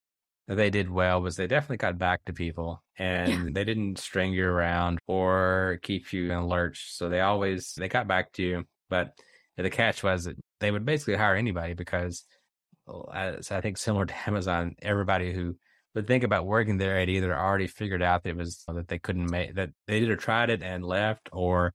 that 0.49 0.57
they 0.57 0.71
did 0.71 0.91
well 0.91 1.23
was 1.23 1.37
they 1.37 1.47
definitely 1.47 1.77
got 1.77 1.99
back 1.99 2.25
to 2.25 2.33
people 2.33 2.83
and 2.99 3.55
they 3.55 3.63
didn't 3.63 3.99
string 4.01 4.33
you 4.33 4.45
around 4.47 4.99
or 5.07 5.79
keep 5.83 6.13
you 6.13 6.25
in 6.33 6.39
a 6.39 6.47
lurch. 6.47 6.91
So 6.93 7.09
they 7.09 7.21
always 7.21 7.75
they 7.75 7.89
got 7.89 8.09
back 8.09 8.33
to 8.33 8.43
you, 8.43 8.65
but 8.89 9.17
the 9.57 9.71
catch 9.71 10.03
was 10.03 10.25
that 10.25 10.37
they 10.59 10.73
would 10.73 10.85
basically 10.85 11.15
hire 11.15 11.37
anybody 11.37 11.75
because 11.75 12.25
as 13.15 13.53
I 13.53 13.61
think 13.61 13.79
similar 13.79 14.07
to 14.07 14.29
Amazon, 14.29 14.75
everybody 14.83 15.33
who 15.33 15.57
would 15.95 16.07
think 16.07 16.25
about 16.25 16.47
working 16.47 16.79
there 16.79 16.99
had 16.99 17.09
either 17.09 17.37
already 17.37 17.67
figured 17.67 18.03
out 18.03 18.23
that 18.23 18.31
it 18.31 18.37
was 18.37 18.63
that 18.69 18.89
they 18.89 18.99
couldn't 18.99 19.31
make 19.31 19.55
that 19.57 19.71
they 19.87 19.99
either 19.99 20.17
tried 20.17 20.51
it 20.51 20.63
and 20.63 20.85
left 20.85 21.29
or 21.33 21.73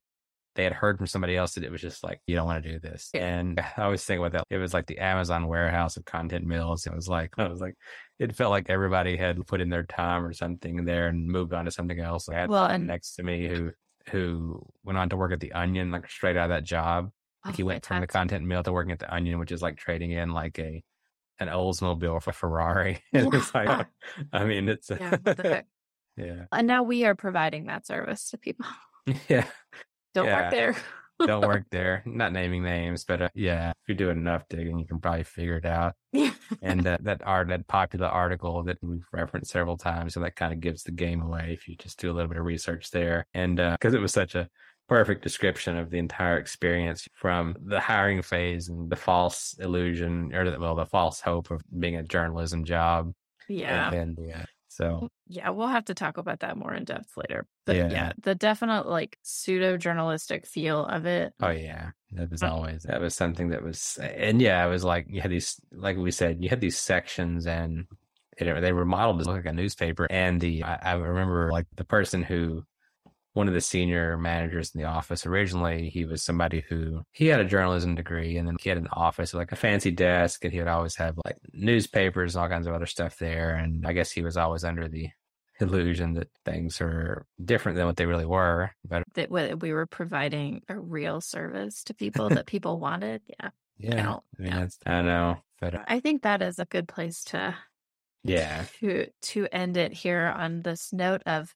they 0.54 0.64
had 0.64 0.72
heard 0.72 0.96
from 0.96 1.06
somebody 1.06 1.36
else 1.36 1.52
that 1.54 1.64
it 1.64 1.70
was 1.70 1.82
just 1.82 2.02
like 2.02 2.18
you 2.26 2.34
don't 2.34 2.46
want 2.46 2.64
to 2.64 2.72
do 2.72 2.78
this. 2.80 3.10
Yeah. 3.12 3.26
and 3.26 3.60
i 3.60 3.82
always 3.82 4.04
think 4.04 4.18
about 4.18 4.32
that. 4.32 4.44
It 4.50 4.58
was 4.58 4.72
like 4.74 4.86
the 4.86 4.98
amazon 4.98 5.46
warehouse 5.46 5.96
of 5.96 6.04
content 6.04 6.46
mills. 6.46 6.86
It 6.86 6.94
was 6.94 7.08
like 7.08 7.32
i 7.38 7.46
was 7.46 7.60
like 7.60 7.74
it 8.18 8.34
felt 8.34 8.50
like 8.50 8.70
everybody 8.70 9.16
had 9.16 9.46
put 9.46 9.60
in 9.60 9.68
their 9.68 9.82
time 9.82 10.24
or 10.24 10.32
something 10.32 10.84
there 10.86 11.08
and 11.08 11.26
moved 11.28 11.52
on 11.52 11.66
to 11.66 11.70
something 11.70 12.00
else. 12.00 12.28
I 12.28 12.34
had 12.34 12.50
Well, 12.50 12.66
and- 12.66 12.86
next 12.86 13.16
to 13.16 13.22
me 13.22 13.48
who 13.48 13.70
who 14.10 14.64
went 14.84 14.98
on 14.98 15.08
to 15.10 15.16
work 15.16 15.32
at 15.32 15.40
the 15.40 15.52
onion 15.52 15.90
like 15.90 16.08
straight 16.08 16.36
out 16.36 16.44
of 16.44 16.50
that 16.50 16.64
job. 16.64 17.10
Oh, 17.44 17.48
like 17.48 17.56
he 17.56 17.62
oh, 17.62 17.66
went 17.66 17.84
from 17.84 18.00
the 18.00 18.06
content 18.06 18.46
mill 18.46 18.62
to 18.62 18.72
working 18.72 18.92
at 18.92 18.98
the 18.98 19.12
onion 19.14 19.38
which 19.38 19.52
is 19.52 19.62
like 19.62 19.76
trading 19.76 20.12
in 20.12 20.30
like 20.30 20.58
a 20.58 20.82
an 21.40 21.48
oldsmobile 21.48 22.22
for 22.22 22.32
ferrari 22.32 23.02
and 23.12 23.32
it's 23.34 23.54
like 23.54 23.86
i 24.32 24.44
mean 24.44 24.68
it's 24.68 24.90
Yeah, 24.90 25.10
what 25.22 25.36
the 25.36 25.42
heck. 25.42 25.66
yeah 26.16 26.44
And 26.52 26.66
now 26.66 26.82
we 26.82 27.04
are 27.04 27.14
providing 27.14 27.66
that 27.66 27.86
service 27.86 28.30
to 28.30 28.38
people. 28.38 28.66
yeah 29.28 29.46
Don't 30.14 30.26
Yeah. 30.26 30.42
work 30.42 30.50
there. 30.50 30.76
don't 31.26 31.46
work 31.46 31.64
there. 31.70 32.02
Not 32.06 32.32
naming 32.32 32.62
names, 32.62 33.04
but 33.04 33.22
uh, 33.22 33.28
yeah, 33.34 33.70
if 33.70 33.76
you're 33.88 33.96
doing 33.96 34.18
enough 34.18 34.44
digging, 34.48 34.78
you 34.78 34.86
can 34.86 35.00
probably 35.00 35.24
figure 35.24 35.56
it 35.56 35.64
out. 35.66 35.94
and 36.62 36.86
uh, 36.86 36.98
that 37.00 37.22
art, 37.24 37.48
that 37.48 37.66
popular 37.68 38.06
article 38.06 38.62
that 38.64 38.78
we've 38.82 39.06
referenced 39.12 39.50
several 39.50 39.76
times, 39.78 40.14
so 40.14 40.20
that 40.20 40.36
kind 40.36 40.52
of 40.52 40.60
gives 40.60 40.82
the 40.82 40.92
game 40.92 41.22
away 41.22 41.52
if 41.52 41.68
you 41.68 41.76
just 41.76 41.98
do 41.98 42.10
a 42.10 42.14
little 42.14 42.28
bit 42.28 42.38
of 42.38 42.44
research 42.44 42.90
there. 42.90 43.26
And 43.34 43.56
because 43.56 43.94
uh, 43.94 43.98
it 43.98 44.00
was 44.00 44.12
such 44.12 44.34
a 44.34 44.48
perfect 44.88 45.22
description 45.22 45.76
of 45.76 45.90
the 45.90 45.98
entire 45.98 46.38
experience 46.38 47.08
from 47.14 47.56
the 47.64 47.80
hiring 47.80 48.22
phase 48.22 48.68
and 48.68 48.90
the 48.90 48.96
false 48.96 49.56
illusion 49.58 50.34
or 50.34 50.50
the, 50.50 50.58
well 50.58 50.74
the 50.74 50.86
false 50.86 51.20
hope 51.20 51.50
of 51.50 51.62
being 51.78 51.96
a 51.96 52.02
journalism 52.02 52.64
job. 52.64 53.12
Yeah. 53.48 53.92
and, 53.92 54.18
and 54.18 54.28
yeah 54.28 54.44
so 54.76 55.08
yeah 55.26 55.48
we'll 55.50 55.68
have 55.68 55.86
to 55.86 55.94
talk 55.94 56.18
about 56.18 56.40
that 56.40 56.56
more 56.56 56.74
in 56.74 56.84
depth 56.84 57.16
later. 57.16 57.46
But 57.64 57.76
yeah, 57.76 57.90
yeah 57.90 58.12
the 58.22 58.34
definite 58.34 58.86
like 58.86 59.18
pseudo 59.22 59.78
journalistic 59.78 60.46
feel 60.46 60.84
of 60.84 61.06
it. 61.06 61.32
Oh 61.40 61.50
yeah. 61.50 61.90
That 62.12 62.30
was 62.30 62.42
mm. 62.42 62.50
always 62.50 62.82
that 62.82 63.00
was 63.00 63.14
something 63.14 63.48
that 63.50 63.62
was 63.62 63.98
and 64.00 64.40
yeah 64.40 64.64
it 64.64 64.68
was 64.68 64.84
like 64.84 65.06
you 65.08 65.20
had 65.22 65.30
these 65.30 65.58
like 65.72 65.96
we 65.96 66.10
said 66.10 66.42
you 66.42 66.50
had 66.50 66.60
these 66.60 66.78
sections 66.78 67.46
and 67.46 67.86
it, 68.36 68.60
they 68.60 68.72
were 68.72 68.84
modeled 68.84 69.20
to 69.20 69.24
look 69.24 69.36
like 69.36 69.46
a 69.46 69.52
newspaper. 69.52 70.06
And 70.10 70.40
the 70.40 70.62
I, 70.62 70.78
I 70.82 70.92
remember 70.94 71.50
like 71.50 71.66
the 71.74 71.84
person 71.84 72.22
who 72.22 72.64
one 73.36 73.48
of 73.48 73.54
the 73.54 73.60
senior 73.60 74.16
managers 74.16 74.74
in 74.74 74.80
the 74.80 74.86
office. 74.86 75.26
Originally, 75.26 75.90
he 75.90 76.06
was 76.06 76.22
somebody 76.22 76.64
who 76.70 77.02
he 77.12 77.26
had 77.26 77.38
a 77.38 77.44
journalism 77.44 77.94
degree 77.94 78.38
and 78.38 78.48
then 78.48 78.56
he 78.58 78.70
had 78.70 78.78
an 78.78 78.88
office, 78.90 79.34
like 79.34 79.52
a 79.52 79.56
fancy 79.56 79.90
desk, 79.90 80.42
and 80.42 80.54
he 80.54 80.58
would 80.58 80.68
always 80.68 80.96
have 80.96 81.18
like 81.22 81.36
newspapers 81.52 82.34
and 82.34 82.42
all 82.42 82.48
kinds 82.48 82.66
of 82.66 82.72
other 82.72 82.86
stuff 82.86 83.18
there. 83.18 83.54
And 83.54 83.86
I 83.86 83.92
guess 83.92 84.10
he 84.10 84.22
was 84.22 84.38
always 84.38 84.64
under 84.64 84.88
the 84.88 85.10
illusion 85.60 86.14
that 86.14 86.30
things 86.46 86.80
are 86.80 87.26
different 87.44 87.76
than 87.76 87.84
what 87.84 87.98
they 87.98 88.06
really 88.06 88.24
were. 88.24 88.70
But 88.88 89.02
that 89.12 89.30
we 89.30 89.74
were 89.74 89.86
providing 89.86 90.62
a 90.70 90.78
real 90.78 91.20
service 91.20 91.84
to 91.84 91.94
people 91.94 92.30
that 92.30 92.46
people 92.54 92.80
wanted. 92.80 93.20
Yeah. 93.28 93.50
Yeah. 93.78 94.14
I, 94.38 94.42
mean, 94.42 94.52
yeah. 94.52 94.68
I 94.86 95.02
know. 95.02 95.36
But 95.60 95.74
uh 95.74 95.84
I 95.86 96.00
think 96.00 96.22
that 96.22 96.40
is 96.40 96.58
a 96.58 96.64
good 96.64 96.88
place 96.88 97.22
to 97.24 97.54
yeah 98.24 98.64
to 98.80 99.08
to 99.20 99.46
end 99.52 99.76
it 99.76 99.92
here 99.92 100.34
on 100.34 100.62
this 100.62 100.90
note 100.90 101.22
of 101.26 101.54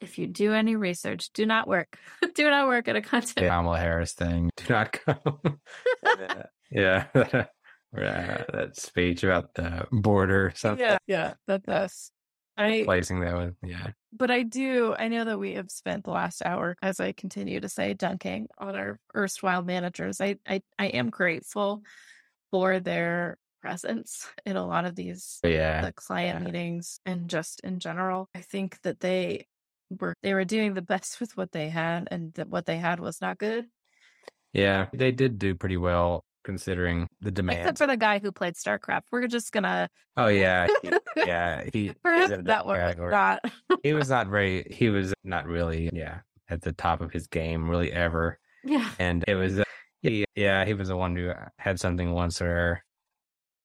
if 0.00 0.18
you 0.18 0.26
do 0.26 0.52
any 0.52 0.76
research, 0.76 1.30
do 1.32 1.46
not 1.46 1.68
work. 1.68 1.98
do 2.34 2.48
not 2.48 2.66
work 2.66 2.88
at 2.88 2.96
a 2.96 3.02
content. 3.02 3.34
The 3.36 3.42
Kamala 3.42 3.78
Harris 3.78 4.12
thing. 4.12 4.50
Do 4.56 4.64
not 4.72 4.98
go. 5.04 5.40
yeah. 6.70 7.06
yeah. 7.12 8.44
that 8.52 8.72
speech 8.74 9.22
about 9.24 9.54
the 9.54 9.86
border 9.90 10.52
something. 10.54 10.84
Yeah, 10.84 10.98
yeah, 11.06 11.34
that's 11.46 11.68
us. 11.68 12.10
I 12.56 12.82
placing 12.84 13.20
that 13.20 13.34
one. 13.34 13.56
yeah. 13.62 13.88
But 14.12 14.30
I 14.30 14.42
do 14.42 14.94
I 14.98 15.08
know 15.08 15.24
that 15.24 15.38
we 15.38 15.54
have 15.54 15.70
spent 15.70 16.04
the 16.04 16.10
last 16.10 16.42
hour, 16.44 16.76
as 16.82 17.00
I 17.00 17.12
continue 17.12 17.60
to 17.60 17.68
say, 17.68 17.94
dunking 17.94 18.48
on 18.58 18.76
our 18.76 18.98
erstwhile 19.14 19.62
managers. 19.62 20.20
I 20.20 20.36
I, 20.46 20.62
I 20.78 20.86
am 20.86 21.10
grateful 21.10 21.82
for 22.50 22.80
their 22.80 23.38
presence 23.62 24.26
in 24.44 24.56
a 24.56 24.66
lot 24.66 24.86
of 24.86 24.94
these 24.94 25.38
yeah 25.44 25.82
the 25.82 25.92
client 25.92 26.40
yeah. 26.40 26.44
meetings 26.46 27.00
and 27.06 27.28
just 27.28 27.60
in 27.60 27.78
general. 27.78 28.28
I 28.34 28.40
think 28.40 28.80
that 28.82 29.00
they 29.00 29.46
were 29.98 30.14
they 30.22 30.34
were 30.34 30.44
doing 30.44 30.74
the 30.74 30.82
best 30.94 31.20
with 31.20 31.36
what 31.36 31.52
they 31.52 31.68
had, 31.68 32.08
and 32.10 32.32
that 32.34 32.48
what 32.48 32.66
they 32.66 32.78
had 32.78 33.00
was 33.00 33.20
not 33.20 33.38
good. 33.38 33.66
Yeah, 34.52 34.86
they 34.92 35.12
did 35.12 35.38
do 35.38 35.54
pretty 35.54 35.76
well 35.76 36.24
considering 36.44 37.06
the 37.20 37.30
demand. 37.30 37.60
Except 37.60 37.78
for 37.78 37.86
the 37.86 37.96
guy 37.96 38.18
who 38.18 38.32
played 38.32 38.54
StarCraft. 38.54 39.02
We're 39.10 39.26
just 39.26 39.52
gonna. 39.52 39.88
Oh 40.16 40.28
yeah, 40.28 40.66
he, 40.82 40.90
yeah. 41.16 41.64
He 41.72 41.92
perhaps 42.02 42.32
that 42.44 42.66
was 42.66 42.96
not. 42.98 43.40
he 43.82 43.92
was 43.92 44.08
not 44.10 44.28
very. 44.28 44.66
He 44.70 44.88
was 44.88 45.14
not 45.24 45.46
really. 45.46 45.90
Yeah, 45.92 46.20
at 46.48 46.62
the 46.62 46.72
top 46.72 47.00
of 47.00 47.12
his 47.12 47.26
game, 47.26 47.68
really 47.68 47.92
ever. 47.92 48.38
Yeah, 48.64 48.88
and 48.98 49.24
it 49.26 49.34
was. 49.34 49.60
Uh, 49.60 49.64
yeah, 50.02 50.64
he 50.64 50.72
was 50.72 50.88
the 50.88 50.96
one 50.96 51.14
who 51.14 51.30
had 51.58 51.78
something 51.78 52.12
once 52.12 52.40
where 52.40 52.82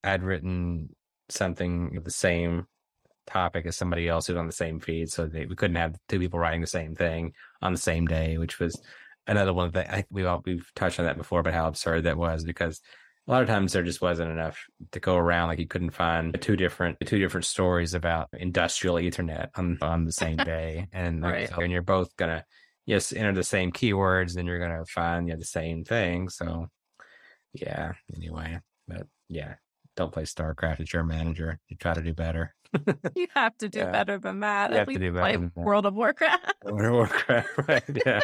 I'd 0.03 0.21
written 0.21 0.89
something 1.29 1.97
the 2.03 2.11
same 2.11 2.67
topic 3.27 3.65
as 3.65 3.75
somebody 3.75 4.07
else 4.07 4.27
who's 4.27 4.37
on 4.37 4.47
the 4.47 4.53
same 4.53 4.79
feed. 4.79 5.11
So 5.11 5.25
they, 5.25 5.45
we 5.45 5.55
couldn't 5.55 5.77
have 5.77 5.95
two 6.09 6.19
people 6.19 6.39
writing 6.39 6.61
the 6.61 6.67
same 6.67 6.95
thing 6.95 7.33
on 7.61 7.71
the 7.71 7.79
same 7.79 8.05
day, 8.05 8.37
which 8.37 8.59
was 8.59 8.79
another 9.27 9.53
one 9.53 9.71
that 9.71 9.89
I 9.89 9.95
think 9.95 10.07
we've 10.09 10.25
all, 10.25 10.41
we've 10.45 10.69
touched 10.75 10.99
on 10.99 11.05
that 11.05 11.17
before, 11.17 11.43
but 11.43 11.53
how 11.53 11.67
absurd 11.67 12.03
that 12.03 12.17
was 12.17 12.43
because 12.43 12.81
a 13.27 13.31
lot 13.31 13.41
of 13.41 13.47
times 13.47 13.73
there 13.73 13.83
just 13.83 14.01
wasn't 14.01 14.31
enough 14.31 14.65
to 14.91 14.99
go 14.99 15.15
around. 15.15 15.49
Like 15.49 15.59
you 15.59 15.67
couldn't 15.67 15.91
find 15.91 16.39
two 16.41 16.55
different 16.55 16.97
two 17.05 17.17
different 17.17 17.45
stories 17.45 17.93
about 17.93 18.29
industrial 18.33 18.97
Ethernet 18.97 19.49
on 19.55 19.77
on 19.81 20.05
the 20.05 20.11
same 20.11 20.37
day, 20.37 20.87
and 20.93 21.21
like, 21.21 21.33
right. 21.33 21.49
so, 21.49 21.61
and 21.61 21.71
you're 21.71 21.81
both 21.81 22.15
gonna 22.17 22.45
yes 22.85 23.13
enter 23.13 23.33
the 23.33 23.43
same 23.43 23.71
keywords, 23.71 24.37
and 24.37 24.47
you're 24.47 24.59
gonna 24.59 24.85
find 24.85 25.27
yeah, 25.27 25.37
the 25.37 25.45
same 25.45 25.83
thing. 25.83 26.29
So 26.29 26.67
yeah. 27.53 27.93
Anyway, 28.15 28.59
but 28.87 29.07
yeah, 29.27 29.55
don't 29.95 30.11
play 30.11 30.23
StarCraft. 30.23 30.81
It's 30.81 30.93
your 30.93 31.03
manager. 31.03 31.59
You 31.67 31.77
try 31.77 31.93
to 31.93 32.01
do 32.01 32.13
better. 32.13 32.53
you 33.15 33.27
have 33.35 33.57
to 33.57 33.69
do 33.69 33.79
yeah. 33.79 33.91
better 33.91 34.17
than 34.17 34.39
that. 34.41 34.71
You 34.71 34.77
At 34.77 34.87
least 34.87 35.01
play 35.01 35.37
World 35.55 35.85
of 35.85 35.95
Warcraft. 35.95 36.53
World 36.65 36.85
of 36.85 36.93
Warcraft, 36.93 37.49
right? 37.67 37.83
Yeah, 38.05 38.19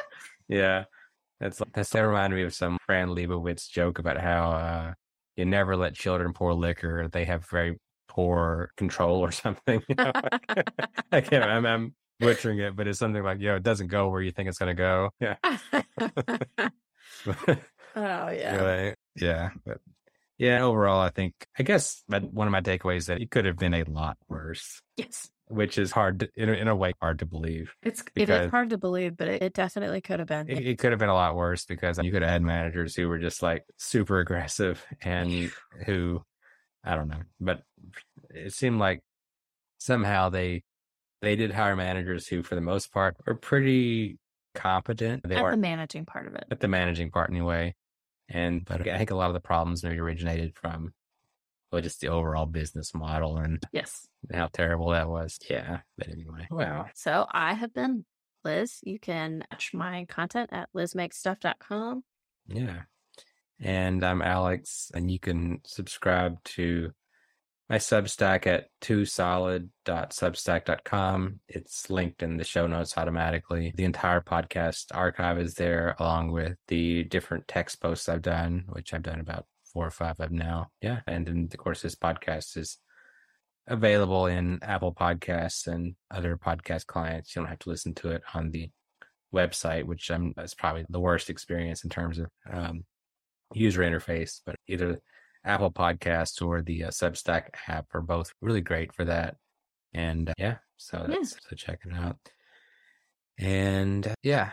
yeah. 0.48 0.84
That's 1.40 1.62
that's 1.74 1.90
that 1.90 2.02
reminded 2.02 2.36
me 2.36 2.44
of 2.44 2.54
some 2.54 2.78
Fran 2.86 3.10
Lebowitz 3.10 3.70
joke 3.70 4.00
about 4.00 4.20
how 4.20 4.52
uh, 4.52 4.94
you 5.36 5.46
never 5.46 5.76
let 5.76 5.96
children 5.96 6.34
pour 6.34 6.54
liquor; 6.54 7.08
they 7.08 7.26
have 7.26 7.48
very 7.50 7.80
poor 8.08 8.72
control 8.78 9.20
or 9.20 9.32
something. 9.32 9.82
You 9.88 9.96
know? 9.96 10.12
I 11.12 11.22
can't. 11.22 11.44
I'm, 11.44 11.66
I'm 11.66 11.96
butchering 12.20 12.60
it, 12.60 12.76
but 12.76 12.88
it's 12.88 13.00
something 13.00 13.24
like, 13.24 13.40
"Yo, 13.40 13.56
it 13.56 13.64
doesn't 13.64 13.88
go 13.88 14.10
where 14.10 14.22
you 14.22 14.32
think 14.32 14.50
it's 14.50 14.60
going 14.60 14.76
to 14.76 14.82
go." 14.82 15.10
Yeah. 15.20 15.36
oh 17.96 18.30
yeah. 18.30 18.54
Anyway, 18.54 18.96
yeah, 19.16 19.50
but 19.66 19.80
yeah, 20.42 20.64
overall, 20.64 21.00
I 21.00 21.10
think, 21.10 21.36
I 21.60 21.62
guess 21.62 22.04
one 22.08 22.48
of 22.48 22.52
my 22.52 22.62
takeaways 22.62 23.06
that 23.06 23.22
it 23.22 23.30
could 23.30 23.46
have 23.46 23.58
been 23.58 23.76
a 23.76 23.84
lot 23.84 24.18
worse. 24.28 24.82
Yes. 24.98 25.30
Which 25.50 25.78
is 25.78 25.92
hard, 25.92 26.22
to, 26.22 26.30
in, 26.36 26.50
a, 26.50 26.54
in 26.54 26.68
a 26.68 26.76
way, 26.76 26.94
hard 27.00 27.20
to 27.20 27.28
believe. 27.28 27.76
It's 27.84 28.04
it 28.16 28.28
is 28.28 28.50
hard 28.50 28.72
to 28.72 28.80
believe, 28.80 29.18
but 29.18 29.28
it, 29.28 29.44
it 29.44 29.54
definitely 29.54 30.02
could 30.02 30.18
have 30.18 30.28
been. 30.28 30.50
It, 30.50 30.66
it, 30.66 30.80
could 30.80 30.94
have 30.94 31.00
been 31.00 31.10
a 31.10 31.14
lot 31.14 31.36
worse 31.36 31.66
because 31.66 32.00
you 32.02 32.12
could 32.12 32.24
have 32.24 32.32
had 32.32 32.42
managers 32.42 32.96
who 32.96 33.08
were 33.08 33.20
just 33.20 33.44
like 33.44 33.66
super 33.78 34.20
aggressive 34.20 34.84
and 35.04 35.52
who, 35.86 36.24
I 36.84 36.96
don't 36.96 37.10
know, 37.10 37.22
but 37.40 37.62
it 38.32 38.54
seemed 38.54 38.80
like 38.80 39.04
somehow 39.78 40.30
they 40.30 40.64
they 41.22 41.36
did 41.36 41.52
hire 41.52 41.76
managers 41.76 42.28
who, 42.28 42.42
for 42.42 42.56
the 42.56 42.62
most 42.62 42.92
part, 42.92 43.16
were 43.28 43.36
pretty 43.36 44.18
competent. 44.56 45.22
They 45.28 45.36
at 45.36 45.52
the 45.52 45.58
managing 45.58 46.06
part 46.06 46.26
of 46.26 46.34
it. 46.34 46.46
At 46.50 46.62
the 46.62 46.68
managing 46.68 47.12
part, 47.12 47.30
anyway. 47.30 47.76
And 48.34 48.66
but 48.66 48.88
I 48.88 48.98
think 48.98 49.12
a 49.12 49.16
lot 49.16 49.30
of 49.30 49.34
the 49.34 49.40
problems 49.40 49.84
maybe 49.84 50.00
originated 50.00 50.56
from 50.56 50.94
well, 51.72 51.82
just 51.82 52.02
the 52.02 52.10
overall 52.10 52.46
business 52.46 52.94
model 52.94 53.38
and 53.38 53.64
yes, 53.72 54.08
how 54.34 54.48
terrible 54.48 54.90
that 54.90 55.10
was. 55.10 55.40
Yeah. 55.50 55.80
But 55.98 56.10
anyway, 56.10 56.48
wow. 56.52 56.88
So 56.96 57.26
I 57.32 57.54
have 57.54 57.74
been 57.74 58.06
Liz. 58.44 58.80
You 58.84 59.00
can 59.00 59.44
watch 59.52 59.74
my 59.74 60.06
content 60.10 60.50
at 60.52 60.70
lizmakesstuff.com. 60.76 62.04
Yeah. 62.48 62.82
And 63.60 64.04
I'm 64.04 64.22
Alex, 64.22 64.92
and 64.94 65.12
you 65.12 65.20
can 65.20 65.62
subscribe 65.66 66.44
to 66.44 66.92
my 67.72 67.78
Substack 67.78 68.46
at 68.48 68.68
twosolid.substack.com. 68.82 71.40
It's 71.48 71.90
linked 71.90 72.22
in 72.22 72.36
the 72.36 72.44
show 72.44 72.68
notes 72.68 72.98
automatically. 72.98 73.72
The 73.74 73.86
entire 73.86 74.20
podcast 74.20 74.88
archive 74.94 75.40
is 75.40 75.54
there, 75.54 75.96
along 75.98 76.34
with 76.34 76.58
the 76.68 77.06
different 77.06 77.48
text 77.48 77.82
posts 77.82 78.10
I've 78.10 78.24
done, 78.24 78.66
which 78.68 78.94
I've 78.94 79.04
done 79.04 79.22
about 79.22 79.46
four 79.72 79.88
or 79.88 79.92
five 79.92 80.20
of 80.20 80.32
now. 80.32 80.68
Yeah. 80.82 81.00
And 81.08 81.26
then, 81.26 81.48
of 81.50 81.58
course, 81.58 81.82
this 81.82 81.96
podcast 81.96 82.58
is 82.58 82.78
available 83.68 84.26
in 84.26 84.60
Apple 84.62 84.94
Podcasts 84.94 85.66
and 85.66 85.96
other 86.14 86.36
podcast 86.36 86.88
clients. 86.88 87.34
You 87.34 87.42
don't 87.42 87.48
have 87.48 87.60
to 87.60 87.70
listen 87.70 87.94
to 87.94 88.10
it 88.10 88.22
on 88.34 88.52
the 88.52 88.70
website, 89.34 89.86
which 89.86 90.12
I'm, 90.12 90.34
is 90.40 90.54
probably 90.54 90.86
the 90.90 91.00
worst 91.00 91.30
experience 91.30 91.86
in 91.86 91.90
terms 91.90 92.20
of 92.20 92.28
um, 92.52 92.84
user 93.54 93.80
interface, 93.80 94.42
but 94.46 94.58
either 94.68 95.00
Apple 95.44 95.72
Podcasts 95.72 96.42
or 96.46 96.62
the 96.62 96.86
uh, 96.86 96.90
Substack 96.90 97.50
app 97.68 97.88
are 97.94 98.02
both 98.02 98.32
really 98.42 98.62
great 98.62 98.94
for 98.94 99.06
that. 99.06 99.38
And 99.94 100.30
uh, 100.30 100.34
yeah, 100.38 100.58
so 100.78 101.06
that's 101.08 101.34
yeah. 101.34 101.50
so 101.50 101.56
check 101.56 101.80
it 101.86 101.94
out. 101.94 102.18
And 103.38 104.08
uh, 104.08 104.14
yeah. 104.24 104.52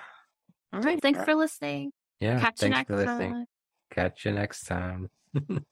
All 0.73 0.81
right. 0.81 1.01
Thanks 1.01 1.23
for 1.25 1.35
listening. 1.35 1.93
Yeah. 2.21 2.41
Catch 2.41 2.59
thanks 2.59 2.83
for 2.83 2.97
listening. 2.97 3.33
Time. 3.33 3.47
Catch 3.91 4.25
you 4.25 4.33
next 4.33 4.65
time. 4.65 5.09